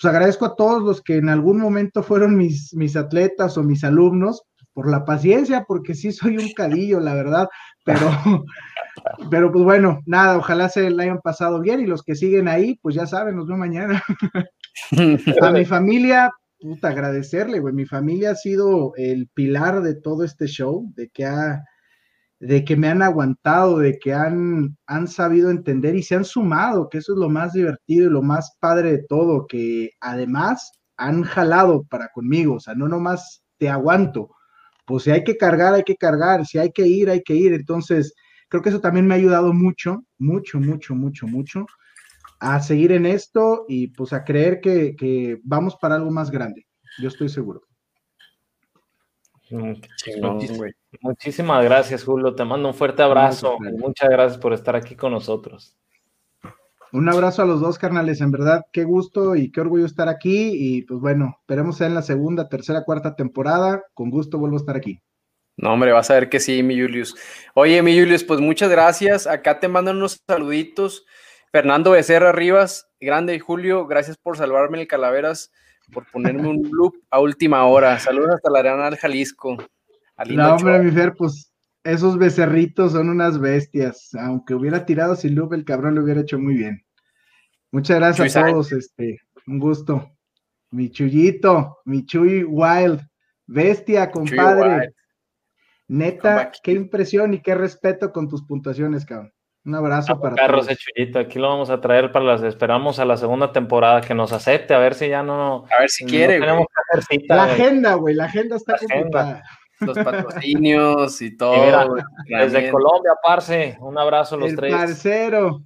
Pues 0.01 0.14
agradezco 0.14 0.46
a 0.46 0.57
todos 0.57 0.82
los 0.82 1.03
que 1.03 1.16
en 1.16 1.28
algún 1.28 1.59
momento 1.59 2.03
fueron 2.03 2.36
mis, 2.36 2.72
mis 2.74 2.96
atletas 2.96 3.59
o 3.59 3.62
mis 3.62 3.84
alumnos 3.84 4.44
por 4.72 4.90
la 4.90 5.05
paciencia, 5.05 5.64
porque 5.68 5.94
sí 5.94 6.11
soy 6.11 6.38
un 6.38 6.53
cadillo, 6.53 7.01
la 7.01 7.14
verdad, 7.14 7.48
pero, 7.84 8.11
pero 9.30 9.53
pues 9.53 9.62
bueno, 9.62 10.01
nada, 10.07 10.38
ojalá 10.38 10.70
se 10.70 10.88
la 10.88 11.03
hayan 11.03 11.20
pasado 11.20 11.61
bien 11.61 11.80
y 11.80 11.86
los 11.86 12.03
que 12.03 12.14
siguen 12.14 12.48
ahí, 12.48 12.78
pues 12.80 12.94
ya 12.94 13.07
saben, 13.07 13.36
nos 13.36 13.46
vemos 13.46 13.61
mañana. 13.61 14.03
a 15.42 15.51
mi 15.51 15.66
familia, 15.66 16.30
puta, 16.59 16.88
agradecerle, 16.88 17.59
güey, 17.59 17.74
mi 17.74 17.84
familia 17.84 18.30
ha 18.30 18.36
sido 18.36 18.92
el 18.96 19.28
pilar 19.34 19.82
de 19.82 19.96
todo 19.96 20.24
este 20.24 20.46
show, 20.46 20.90
de 20.94 21.11
que 21.11 21.26
ha 21.26 21.62
de 22.41 22.64
que 22.64 22.74
me 22.74 22.88
han 22.88 23.03
aguantado, 23.03 23.78
de 23.78 23.99
que 23.99 24.14
han, 24.14 24.76
han 24.86 25.09
sabido 25.09 25.51
entender 25.51 25.95
y 25.95 26.03
se 26.03 26.14
han 26.14 26.24
sumado, 26.24 26.88
que 26.88 26.99
eso 26.99 27.12
es 27.12 27.18
lo 27.18 27.28
más 27.28 27.53
divertido 27.53 28.07
y 28.07 28.12
lo 28.12 28.22
más 28.22 28.57
padre 28.59 28.93
de 28.93 29.05
todo, 29.07 29.47
que 29.47 29.91
además 30.01 30.72
han 30.97 31.22
jalado 31.22 31.84
para 31.84 32.09
conmigo, 32.09 32.55
o 32.55 32.61
sea, 32.61 32.74
no 32.74 32.88
nomás 32.88 33.43
te 33.59 33.68
aguanto, 33.68 34.30
pues 34.86 35.05
si 35.05 35.11
hay 35.11 35.22
que 35.22 35.36
cargar, 35.36 35.74
hay 35.74 35.84
que 35.84 35.97
cargar, 35.97 36.47
si 36.47 36.59
hay 36.59 36.72
que 36.72 36.86
ir, 36.86 37.11
hay 37.11 37.22
que 37.22 37.34
ir, 37.34 37.53
entonces 37.53 38.14
creo 38.49 38.62
que 38.62 38.70
eso 38.70 38.80
también 38.80 39.07
me 39.07 39.14
ha 39.14 39.18
ayudado 39.18 39.53
mucho, 39.53 40.03
mucho, 40.18 40.59
mucho, 40.59 40.95
mucho, 40.95 41.26
mucho 41.26 41.66
a 42.41 42.61
seguir 42.61 42.93
en 42.93 43.05
esto 43.05 43.66
y 43.68 43.88
pues 43.88 44.14
a 44.14 44.24
creer 44.24 44.61
que, 44.61 44.97
que 44.97 45.38
vamos 45.45 45.76
para 45.76 45.97
algo 45.97 46.11
más 46.11 46.30
grande, 46.30 46.66
yo 47.03 47.09
estoy 47.09 47.28
seguro. 47.28 47.69
Muchísimas 51.01 51.64
gracias, 51.64 52.05
Julio. 52.05 52.34
Te 52.34 52.44
mando 52.44 52.68
un 52.68 52.74
fuerte 52.74 53.03
abrazo. 53.03 53.57
muchas 53.78 54.09
gracias 54.09 54.40
por 54.40 54.53
estar 54.53 54.76
aquí 54.76 54.94
con 54.94 55.12
nosotros. 55.12 55.76
Un 56.92 57.09
abrazo 57.09 57.42
a 57.42 57.46
los 57.46 57.61
dos 57.61 57.78
carnales, 57.78 58.20
en 58.20 58.32
verdad, 58.32 58.66
qué 58.72 58.82
gusto 58.82 59.36
y 59.36 59.53
qué 59.53 59.61
orgullo 59.61 59.86
estar 59.86 60.09
aquí. 60.09 60.51
Y 60.53 60.82
pues 60.82 61.01
bueno, 61.01 61.36
esperemos 61.40 61.76
sea 61.76 61.86
en 61.86 61.94
la 61.94 62.03
segunda, 62.03 62.48
tercera, 62.48 62.84
cuarta 62.84 63.14
temporada. 63.14 63.84
Con 63.94 64.11
gusto 64.11 64.38
vuelvo 64.38 64.57
a 64.57 64.61
estar 64.61 64.76
aquí. 64.76 65.01
No, 65.57 65.72
hombre, 65.72 65.92
vas 65.92 66.11
a 66.11 66.14
ver 66.14 66.28
que 66.28 66.40
sí, 66.40 66.62
mi 66.62 66.80
Julius. 66.80 67.14
Oye, 67.55 67.82
mi 67.82 67.96
Julius, 67.98 68.24
pues 68.24 68.40
muchas 68.40 68.70
gracias. 68.70 69.26
Acá 69.26 69.61
te 69.61 69.68
mandan 69.68 69.98
unos 69.98 70.20
saluditos. 70.26 71.07
Fernando 71.53 71.92
Becerra 71.92 72.32
Rivas, 72.32 72.88
grande 73.01 73.38
Julio, 73.40 73.86
gracias 73.86 74.16
por 74.16 74.36
salvarme 74.36 74.80
el 74.80 74.86
Calaveras 74.86 75.53
por 75.91 76.11
ponerme 76.11 76.49
un 76.49 76.68
loop 76.70 76.95
a 77.11 77.20
última 77.20 77.64
hora. 77.64 77.99
Saludos 77.99 78.36
hasta 78.36 78.51
la 78.51 78.61
Arena 78.61 78.84
del 78.86 78.97
Jalisco. 78.97 79.57
No, 80.28 80.55
hombre, 80.55 80.78
mi 80.80 80.91
Fer, 80.91 81.14
pues 81.14 81.53
esos 81.84 82.18
becerritos 82.18 82.93
son 82.93 83.09
unas 83.09 83.38
bestias. 83.38 84.11
Aunque 84.14 84.55
hubiera 84.55 84.84
tirado 84.84 85.16
sin 85.16 85.34
loop, 85.34 85.55
el 85.55 85.64
cabrón 85.64 85.95
lo 85.95 86.03
hubiera 86.03 86.20
hecho 86.20 86.38
muy 86.38 86.55
bien. 86.55 86.84
Muchas 87.72 87.99
gracias 87.99 88.36
a 88.36 88.47
todos, 88.47 88.72
este, 88.72 89.20
un 89.47 89.59
gusto. 89.59 90.11
Mi 90.70 90.91
chullito, 90.91 91.78
mi 91.84 92.05
chuy 92.05 92.45
wild, 92.45 93.01
bestia, 93.47 94.11
compadre. 94.11 94.95
Neta, 95.88 96.53
qué 96.62 96.72
impresión 96.72 97.34
y 97.34 97.41
qué 97.41 97.55
respeto 97.55 98.12
con 98.12 98.28
tus 98.28 98.45
puntuaciones, 98.45 99.05
cabrón. 99.05 99.32
Un 99.64 99.74
abrazo 99.74 100.18
para 100.18 100.36
Carlos 100.36 100.66
todos. 100.66 101.16
Aquí 101.16 101.38
lo 101.38 101.48
vamos 101.48 101.68
a 101.68 101.80
traer 101.80 102.12
para 102.12 102.24
las. 102.24 102.42
Esperamos 102.42 102.98
a 102.98 103.04
la 103.04 103.16
segunda 103.16 103.52
temporada 103.52 104.00
que 104.00 104.14
nos 104.14 104.32
acepte, 104.32 104.72
a 104.72 104.78
ver 104.78 104.94
si 104.94 105.08
ya 105.08 105.22
no. 105.22 105.66
A 105.76 105.80
ver 105.80 105.90
si 105.90 106.04
quiere. 106.06 106.40
la 107.28 107.44
agenda, 107.44 107.94
güey. 107.94 108.14
La 108.14 108.24
agenda 108.24 108.56
está 108.56 108.76
complicada. 108.78 109.42
Los 109.80 109.98
patrocinios 110.04 111.20
y 111.20 111.36
todo. 111.36 111.94
desde 112.26 112.70
Colombia, 112.70 113.12
parce. 113.22 113.76
Un 113.80 113.98
abrazo 113.98 114.36
a 114.36 114.38
los 114.38 114.54
tres. 114.54 114.74
Parcero. 114.74 115.62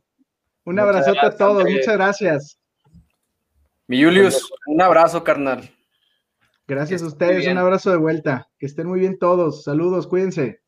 Un 0.65 0.79
abrazote 0.79 1.21
a 1.21 1.37
todos. 1.37 1.65
Muchas 1.65 1.95
gracias. 1.95 2.59
Mi 3.87 4.03
Julius, 4.03 4.51
un 4.67 4.81
abrazo, 4.81 5.23
carnal. 5.23 5.71
Gracias 6.67 7.03
a 7.03 7.07
ustedes. 7.07 7.47
Un 7.47 7.59
abrazo 7.59 7.91
de 7.91 7.99
vuelta. 7.99 8.49
Que 8.59 8.67
estén 8.67 8.89
muy 8.89 8.99
bien 8.99 9.19
todos. 9.19 9.63
Saludos, 9.63 10.07
cuídense. 10.07 10.63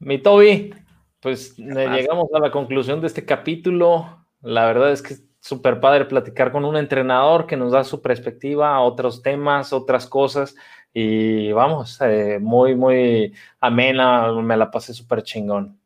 Mi 0.00 0.18
Toby, 0.20 0.74
pues 1.22 1.56
llegamos 1.56 2.26
a 2.34 2.40
la 2.40 2.50
conclusión 2.50 3.00
de 3.00 3.06
este 3.06 3.24
capítulo. 3.24 4.26
La 4.42 4.66
verdad 4.66 4.90
es 4.90 5.02
que 5.02 5.14
es 5.14 5.24
súper 5.38 5.78
padre 5.78 6.04
platicar 6.04 6.50
con 6.50 6.64
un 6.64 6.76
entrenador 6.76 7.46
que 7.46 7.56
nos 7.56 7.70
da 7.70 7.84
su 7.84 8.02
perspectiva 8.02 8.74
a 8.74 8.80
otros 8.80 9.22
temas, 9.22 9.72
otras 9.72 10.08
cosas. 10.08 10.56
Y 10.92 11.52
vamos, 11.52 11.98
eh, 12.00 12.40
muy, 12.40 12.74
muy 12.74 13.32
amena, 13.60 14.32
me 14.32 14.56
la 14.56 14.72
pasé 14.72 14.92
súper 14.94 15.22
chingón. 15.22 15.78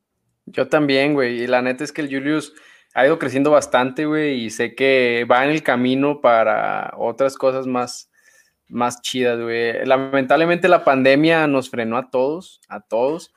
Yo 0.47 0.69
también, 0.69 1.13
güey. 1.13 1.43
Y 1.43 1.47
la 1.47 1.61
neta 1.61 1.85
es 1.85 1.93
que 1.93 2.01
el 2.01 2.09
Julius 2.09 2.55
ha 2.95 3.05
ido 3.05 3.19
creciendo 3.19 3.51
bastante, 3.51 4.07
güey, 4.07 4.43
y 4.43 4.49
sé 4.49 4.75
que 4.75 5.27
va 5.31 5.45
en 5.45 5.51
el 5.51 5.63
camino 5.63 6.23
para 6.23 6.95
otras 6.97 7.37
cosas 7.37 7.67
más, 7.67 8.11
más 8.69 9.03
chidas, 9.03 9.39
güey. 9.39 9.85
Lamentablemente 9.85 10.67
la 10.67 10.83
pandemia 10.83 11.47
nos 11.47 11.69
frenó 11.69 11.99
a 11.99 12.09
todos, 12.09 12.63
a 12.69 12.81
todos. 12.81 13.35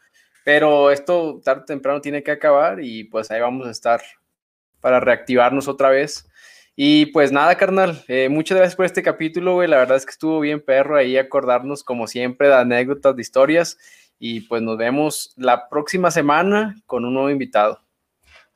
Pero 0.50 0.90
esto 0.90 1.40
tarde 1.44 1.62
o 1.62 1.66
temprano 1.66 2.02
tiene 2.02 2.24
que 2.24 2.32
acabar 2.32 2.84
y 2.84 3.04
pues 3.04 3.30
ahí 3.30 3.40
vamos 3.40 3.68
a 3.68 3.70
estar 3.70 4.02
para 4.82 5.00
reactivarnos 5.00 5.68
otra 5.68 5.92
vez. 5.92 6.28
Y 6.76 7.06
pues 7.12 7.32
nada, 7.32 7.54
carnal, 7.54 8.04
eh, 8.08 8.30
muchas 8.30 8.58
gracias 8.58 8.76
por 8.76 8.86
este 8.86 9.04
capítulo, 9.04 9.54
güey. 9.54 9.68
La 9.68 9.78
verdad 9.78 9.98
es 9.98 10.08
que 10.08 10.12
estuvo 10.12 10.40
bien 10.40 10.60
perro 10.60 10.98
ahí 10.98 11.18
acordarnos 11.18 11.84
como 11.84 12.08
siempre 12.08 12.48
de 12.48 12.56
anécdotas, 12.56 13.16
de 13.16 13.22
historias. 13.22 13.78
Y 14.18 14.42
pues 14.42 14.64
nos 14.64 14.76
vemos 14.76 15.36
la 15.38 15.70
próxima 15.70 16.10
semana 16.10 16.82
con 16.88 17.06
un 17.06 17.14
nuevo 17.14 17.30
invitado. 17.30 17.82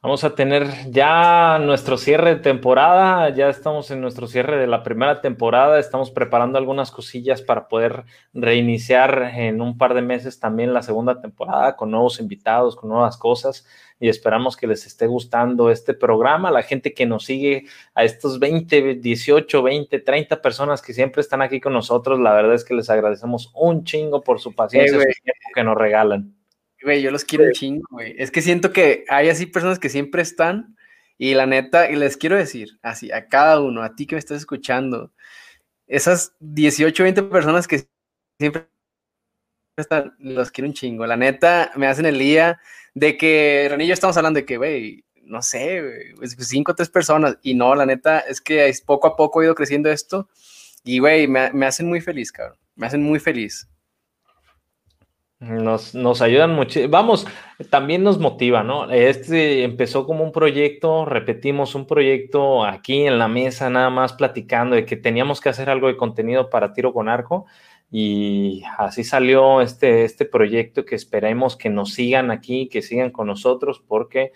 Vamos 0.03 0.25
a 0.25 0.35
tener 0.35 0.67
ya 0.91 1.59
nuestro 1.59 1.97
cierre 1.97 2.35
de 2.35 2.41
temporada, 2.41 3.29
ya 3.29 3.47
estamos 3.47 3.89
en 3.89 4.01
nuestro 4.01 4.27
cierre 4.27 4.57
de 4.57 4.67
la 4.67 4.83
primera 4.83 5.21
temporada, 5.21 5.79
estamos 5.79 6.11
preparando 6.11 6.57
algunas 6.57 6.91
cosillas 6.91 7.41
para 7.41 7.69
poder 7.69 8.03
reiniciar 8.33 9.31
en 9.33 9.61
un 9.61 9.77
par 9.77 9.93
de 9.93 10.01
meses 10.01 10.41
también 10.41 10.73
la 10.73 10.81
segunda 10.81 11.21
temporada 11.21 11.77
con 11.77 11.89
nuevos 11.89 12.19
invitados, 12.19 12.75
con 12.75 12.89
nuevas 12.89 13.15
cosas. 13.15 13.65
Y 13.97 14.09
esperamos 14.09 14.57
que 14.57 14.67
les 14.67 14.85
esté 14.85 15.07
gustando 15.07 15.71
este 15.71 15.93
programa, 15.93 16.51
la 16.51 16.63
gente 16.63 16.93
que 16.93 17.05
nos 17.05 17.23
sigue, 17.23 17.63
a 17.95 18.03
estos 18.03 18.39
20, 18.39 18.95
18, 18.95 19.63
20, 19.63 19.99
30 19.99 20.41
personas 20.41 20.81
que 20.81 20.91
siempre 20.91 21.21
están 21.21 21.41
aquí 21.41 21.61
con 21.61 21.71
nosotros, 21.71 22.19
la 22.19 22.33
verdad 22.33 22.55
es 22.55 22.65
que 22.65 22.73
les 22.73 22.89
agradecemos 22.89 23.53
un 23.55 23.85
chingo 23.85 24.21
por 24.21 24.41
su 24.41 24.53
paciencia, 24.53 24.97
y 24.97 24.99
tiempo 24.99 25.49
que 25.55 25.63
nos 25.63 25.77
regalan. 25.77 26.42
Güey, 26.83 27.01
yo 27.01 27.11
los 27.11 27.23
quiero 27.23 27.45
un 27.45 27.51
chingo, 27.51 27.85
güey. 27.91 28.15
Es 28.17 28.31
que 28.31 28.41
siento 28.41 28.71
que 28.71 29.05
hay 29.09 29.29
así 29.29 29.45
personas 29.45 29.79
que 29.79 29.89
siempre 29.89 30.21
están 30.21 30.75
y 31.17 31.35
la 31.35 31.45
neta, 31.45 31.89
y 31.89 31.95
les 31.95 32.17
quiero 32.17 32.35
decir, 32.35 32.79
así, 32.81 33.11
a 33.11 33.27
cada 33.27 33.61
uno, 33.61 33.83
a 33.83 33.95
ti 33.95 34.05
que 34.05 34.15
me 34.15 34.19
estás 34.19 34.39
escuchando, 34.39 35.11
esas 35.87 36.35
18, 36.39 37.03
20 37.03 37.23
personas 37.23 37.67
que 37.67 37.87
siempre 38.39 38.67
están, 39.77 40.15
los 40.19 40.51
quiero 40.51 40.67
un 40.67 40.73
chingo. 40.73 41.05
La 41.05 41.17
neta, 41.17 41.71
me 41.75 41.87
hacen 41.87 42.05
el 42.05 42.19
día 42.19 42.59
de 42.93 43.17
que 43.17 43.73
yo 43.79 43.93
estamos 43.93 44.17
hablando 44.17 44.39
de 44.39 44.45
que, 44.45 44.57
güey, 44.57 45.05
no 45.23 45.41
sé, 45.41 46.13
pues, 46.17 46.35
cinco 46.39 46.73
o 46.73 46.75
tres 46.75 46.89
personas. 46.89 47.37
Y 47.41 47.53
no, 47.53 47.75
la 47.75 47.85
neta, 47.85 48.19
es 48.19 48.41
que 48.41 48.71
poco 48.85 49.07
a 49.07 49.15
poco 49.15 49.41
he 49.41 49.45
ido 49.45 49.55
creciendo 49.55 49.89
esto. 49.91 50.29
Y, 50.83 50.99
güey, 50.99 51.27
me, 51.27 51.51
me 51.53 51.65
hacen 51.65 51.87
muy 51.87 52.01
feliz, 52.01 52.31
cabrón. 52.31 52.57
Me 52.75 52.87
hacen 52.87 53.03
muy 53.03 53.19
feliz. 53.19 53.67
Nos, 55.43 55.93
nos 55.93 56.21
ayudan 56.21 56.55
mucho. 56.55 56.79
Vamos, 56.87 57.27
también 57.69 58.01
nos 58.01 58.17
motiva, 58.17 58.63
¿no? 58.63 58.89
Este 58.89 59.63
empezó 59.63 60.05
como 60.05 60.23
un 60.23 60.31
proyecto, 60.31 61.03
repetimos, 61.03 61.75
un 61.75 61.85
proyecto 61.85 62.63
aquí 62.63 63.05
en 63.05 63.19
la 63.19 63.27
mesa, 63.27 63.69
nada 63.69 63.89
más 63.89 64.13
platicando 64.13 64.75
de 64.75 64.85
que 64.85 64.95
teníamos 64.95 65.41
que 65.41 65.49
hacer 65.49 65.69
algo 65.69 65.87
de 65.87 65.97
contenido 65.97 66.49
para 66.49 66.71
tiro 66.71 66.93
con 66.93 67.09
arco. 67.09 67.45
Y 67.91 68.63
así 68.77 69.03
salió 69.03 69.59
este, 69.59 70.05
este 70.05 70.23
proyecto 70.25 70.85
que 70.85 70.95
esperemos 70.95 71.57
que 71.57 71.69
nos 71.69 71.93
sigan 71.93 72.31
aquí, 72.31 72.69
que 72.69 72.81
sigan 72.81 73.11
con 73.11 73.27
nosotros, 73.27 73.83
porque 73.85 74.31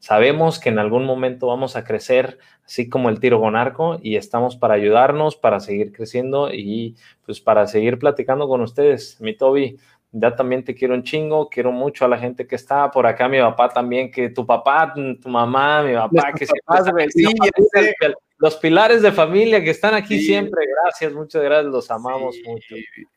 sabemos 0.00 0.58
que 0.58 0.70
en 0.70 0.80
algún 0.80 1.04
momento 1.04 1.46
vamos 1.46 1.76
a 1.76 1.84
crecer, 1.84 2.38
así 2.64 2.88
como 2.88 3.08
el 3.08 3.20
tiro 3.20 3.40
con 3.40 3.54
arco, 3.54 3.98
y 4.02 4.16
estamos 4.16 4.56
para 4.56 4.74
ayudarnos, 4.74 5.36
para 5.36 5.60
seguir 5.60 5.92
creciendo 5.92 6.52
y 6.52 6.96
pues 7.24 7.40
para 7.40 7.66
seguir 7.68 7.98
platicando 7.98 8.48
con 8.48 8.60
ustedes. 8.60 9.20
Mi 9.20 9.36
Toby, 9.36 9.78
ya 10.12 10.34
también 10.34 10.64
te 10.64 10.74
quiero 10.74 10.94
un 10.94 11.02
chingo, 11.02 11.48
quiero 11.48 11.70
mucho 11.70 12.04
a 12.04 12.08
la 12.08 12.18
gente 12.18 12.46
que 12.46 12.56
está 12.56 12.90
por 12.90 13.06
acá, 13.06 13.28
mi 13.28 13.38
papá 13.38 13.68
también, 13.68 14.10
que 14.10 14.30
tu 14.30 14.46
papá, 14.46 14.92
tu 14.94 15.28
mamá, 15.28 15.82
mi 15.82 15.94
papá, 15.94 16.32
que 16.32 16.46
se 16.46 16.54
pasa, 16.64 16.90
sí, 17.10 17.24
los 18.40 18.56
pilares 18.56 19.02
de 19.02 19.10
familia 19.10 19.62
que 19.62 19.70
están 19.70 19.94
aquí 19.94 20.20
siempre, 20.20 20.64
gracias, 20.84 21.12
muchas 21.12 21.42
gracias, 21.42 21.72
los 21.72 21.90
amamos 21.90 22.36
mucho. 22.46 22.76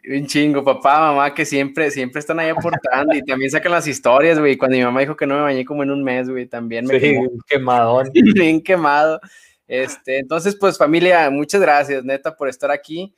Un 0.10 0.26
chingo, 0.26 0.64
papá, 0.64 1.00
mamá, 1.00 1.34
que 1.34 1.46
siempre, 1.46 1.92
siempre 1.92 2.20
están 2.20 2.40
ahí 2.40 2.50
aportando 2.50 3.14
y 3.14 3.22
también 3.22 3.52
sacan 3.52 3.72
las 3.72 3.88
historias, 3.88 4.40
güey, 4.40 4.58
cuando 4.58 4.78
mi 4.78 4.84
mamá 4.84 5.02
dijo 5.02 5.16
que 5.16 5.28
no 5.28 5.36
me 5.36 5.42
bañé 5.42 5.64
como 5.64 5.84
en 5.84 5.92
un 5.92 6.04
mes, 6.04 6.28
güey, 6.28 6.48
también 6.48 6.86
me 6.86 7.00
sí, 7.00 7.16
quemadón. 7.48 8.10
Bien 8.36 8.62
quemado. 8.62 9.22
Este, 9.68 10.18
entonces, 10.18 10.56
pues 10.56 10.78
familia, 10.78 11.30
muchas 11.30 11.62
gracias, 11.62 12.04
neta, 12.04 12.36
por 12.36 12.50
estar 12.50 12.72
aquí. 12.72 13.14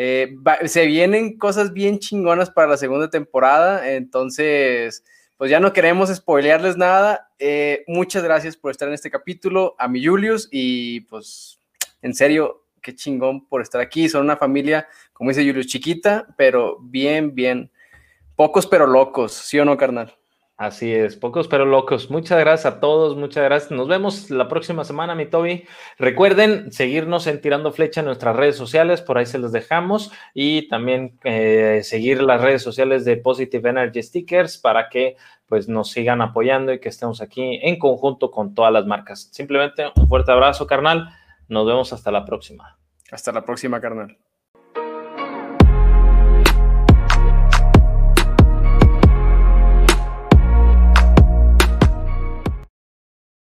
Eh, 0.00 0.36
se 0.66 0.86
vienen 0.86 1.36
cosas 1.38 1.72
bien 1.72 1.98
chingonas 1.98 2.52
para 2.52 2.68
la 2.68 2.76
segunda 2.76 3.10
temporada, 3.10 3.90
entonces, 3.90 5.02
pues 5.36 5.50
ya 5.50 5.58
no 5.58 5.72
queremos 5.72 6.08
spoilearles 6.14 6.76
nada. 6.76 7.32
Eh, 7.40 7.82
muchas 7.88 8.22
gracias 8.22 8.56
por 8.56 8.70
estar 8.70 8.86
en 8.86 8.94
este 8.94 9.10
capítulo, 9.10 9.74
a 9.76 9.88
mi 9.88 10.06
Julius, 10.06 10.48
y 10.52 11.00
pues, 11.00 11.58
en 12.00 12.14
serio, 12.14 12.64
qué 12.80 12.94
chingón 12.94 13.48
por 13.48 13.60
estar 13.60 13.80
aquí. 13.80 14.08
Son 14.08 14.22
una 14.22 14.36
familia, 14.36 14.86
como 15.12 15.30
dice 15.30 15.44
Julius, 15.44 15.66
chiquita, 15.66 16.28
pero 16.36 16.78
bien, 16.80 17.34
bien, 17.34 17.72
pocos 18.36 18.68
pero 18.68 18.86
locos, 18.86 19.32
¿sí 19.32 19.58
o 19.58 19.64
no, 19.64 19.76
carnal? 19.76 20.16
Así 20.58 20.92
es, 20.92 21.14
pocos 21.14 21.46
pero 21.46 21.64
locos. 21.64 22.10
Muchas 22.10 22.40
gracias 22.40 22.74
a 22.74 22.80
todos, 22.80 23.16
muchas 23.16 23.44
gracias. 23.44 23.70
Nos 23.70 23.86
vemos 23.86 24.28
la 24.28 24.48
próxima 24.48 24.82
semana, 24.82 25.14
mi 25.14 25.24
Toby. 25.24 25.64
Recuerden 26.00 26.72
seguirnos 26.72 27.28
en 27.28 27.40
Tirando 27.40 27.70
Flecha 27.70 28.00
en 28.00 28.06
nuestras 28.06 28.34
redes 28.34 28.56
sociales, 28.56 29.00
por 29.00 29.18
ahí 29.18 29.26
se 29.26 29.38
los 29.38 29.52
dejamos. 29.52 30.10
Y 30.34 30.66
también 30.66 31.16
eh, 31.22 31.82
seguir 31.84 32.20
las 32.22 32.40
redes 32.40 32.60
sociales 32.60 33.04
de 33.04 33.18
Positive 33.18 33.70
Energy 33.70 34.02
Stickers 34.02 34.58
para 34.58 34.88
que 34.88 35.14
pues 35.46 35.68
nos 35.68 35.92
sigan 35.92 36.20
apoyando 36.22 36.72
y 36.72 36.80
que 36.80 36.88
estemos 36.88 37.22
aquí 37.22 37.60
en 37.62 37.78
conjunto 37.78 38.32
con 38.32 38.52
todas 38.52 38.72
las 38.72 38.84
marcas. 38.84 39.28
Simplemente 39.30 39.84
un 39.94 40.08
fuerte 40.08 40.32
abrazo, 40.32 40.66
carnal. 40.66 41.08
Nos 41.46 41.68
vemos 41.68 41.92
hasta 41.92 42.10
la 42.10 42.24
próxima. 42.24 42.76
Hasta 43.12 43.30
la 43.30 43.44
próxima, 43.44 43.80
carnal. 43.80 44.18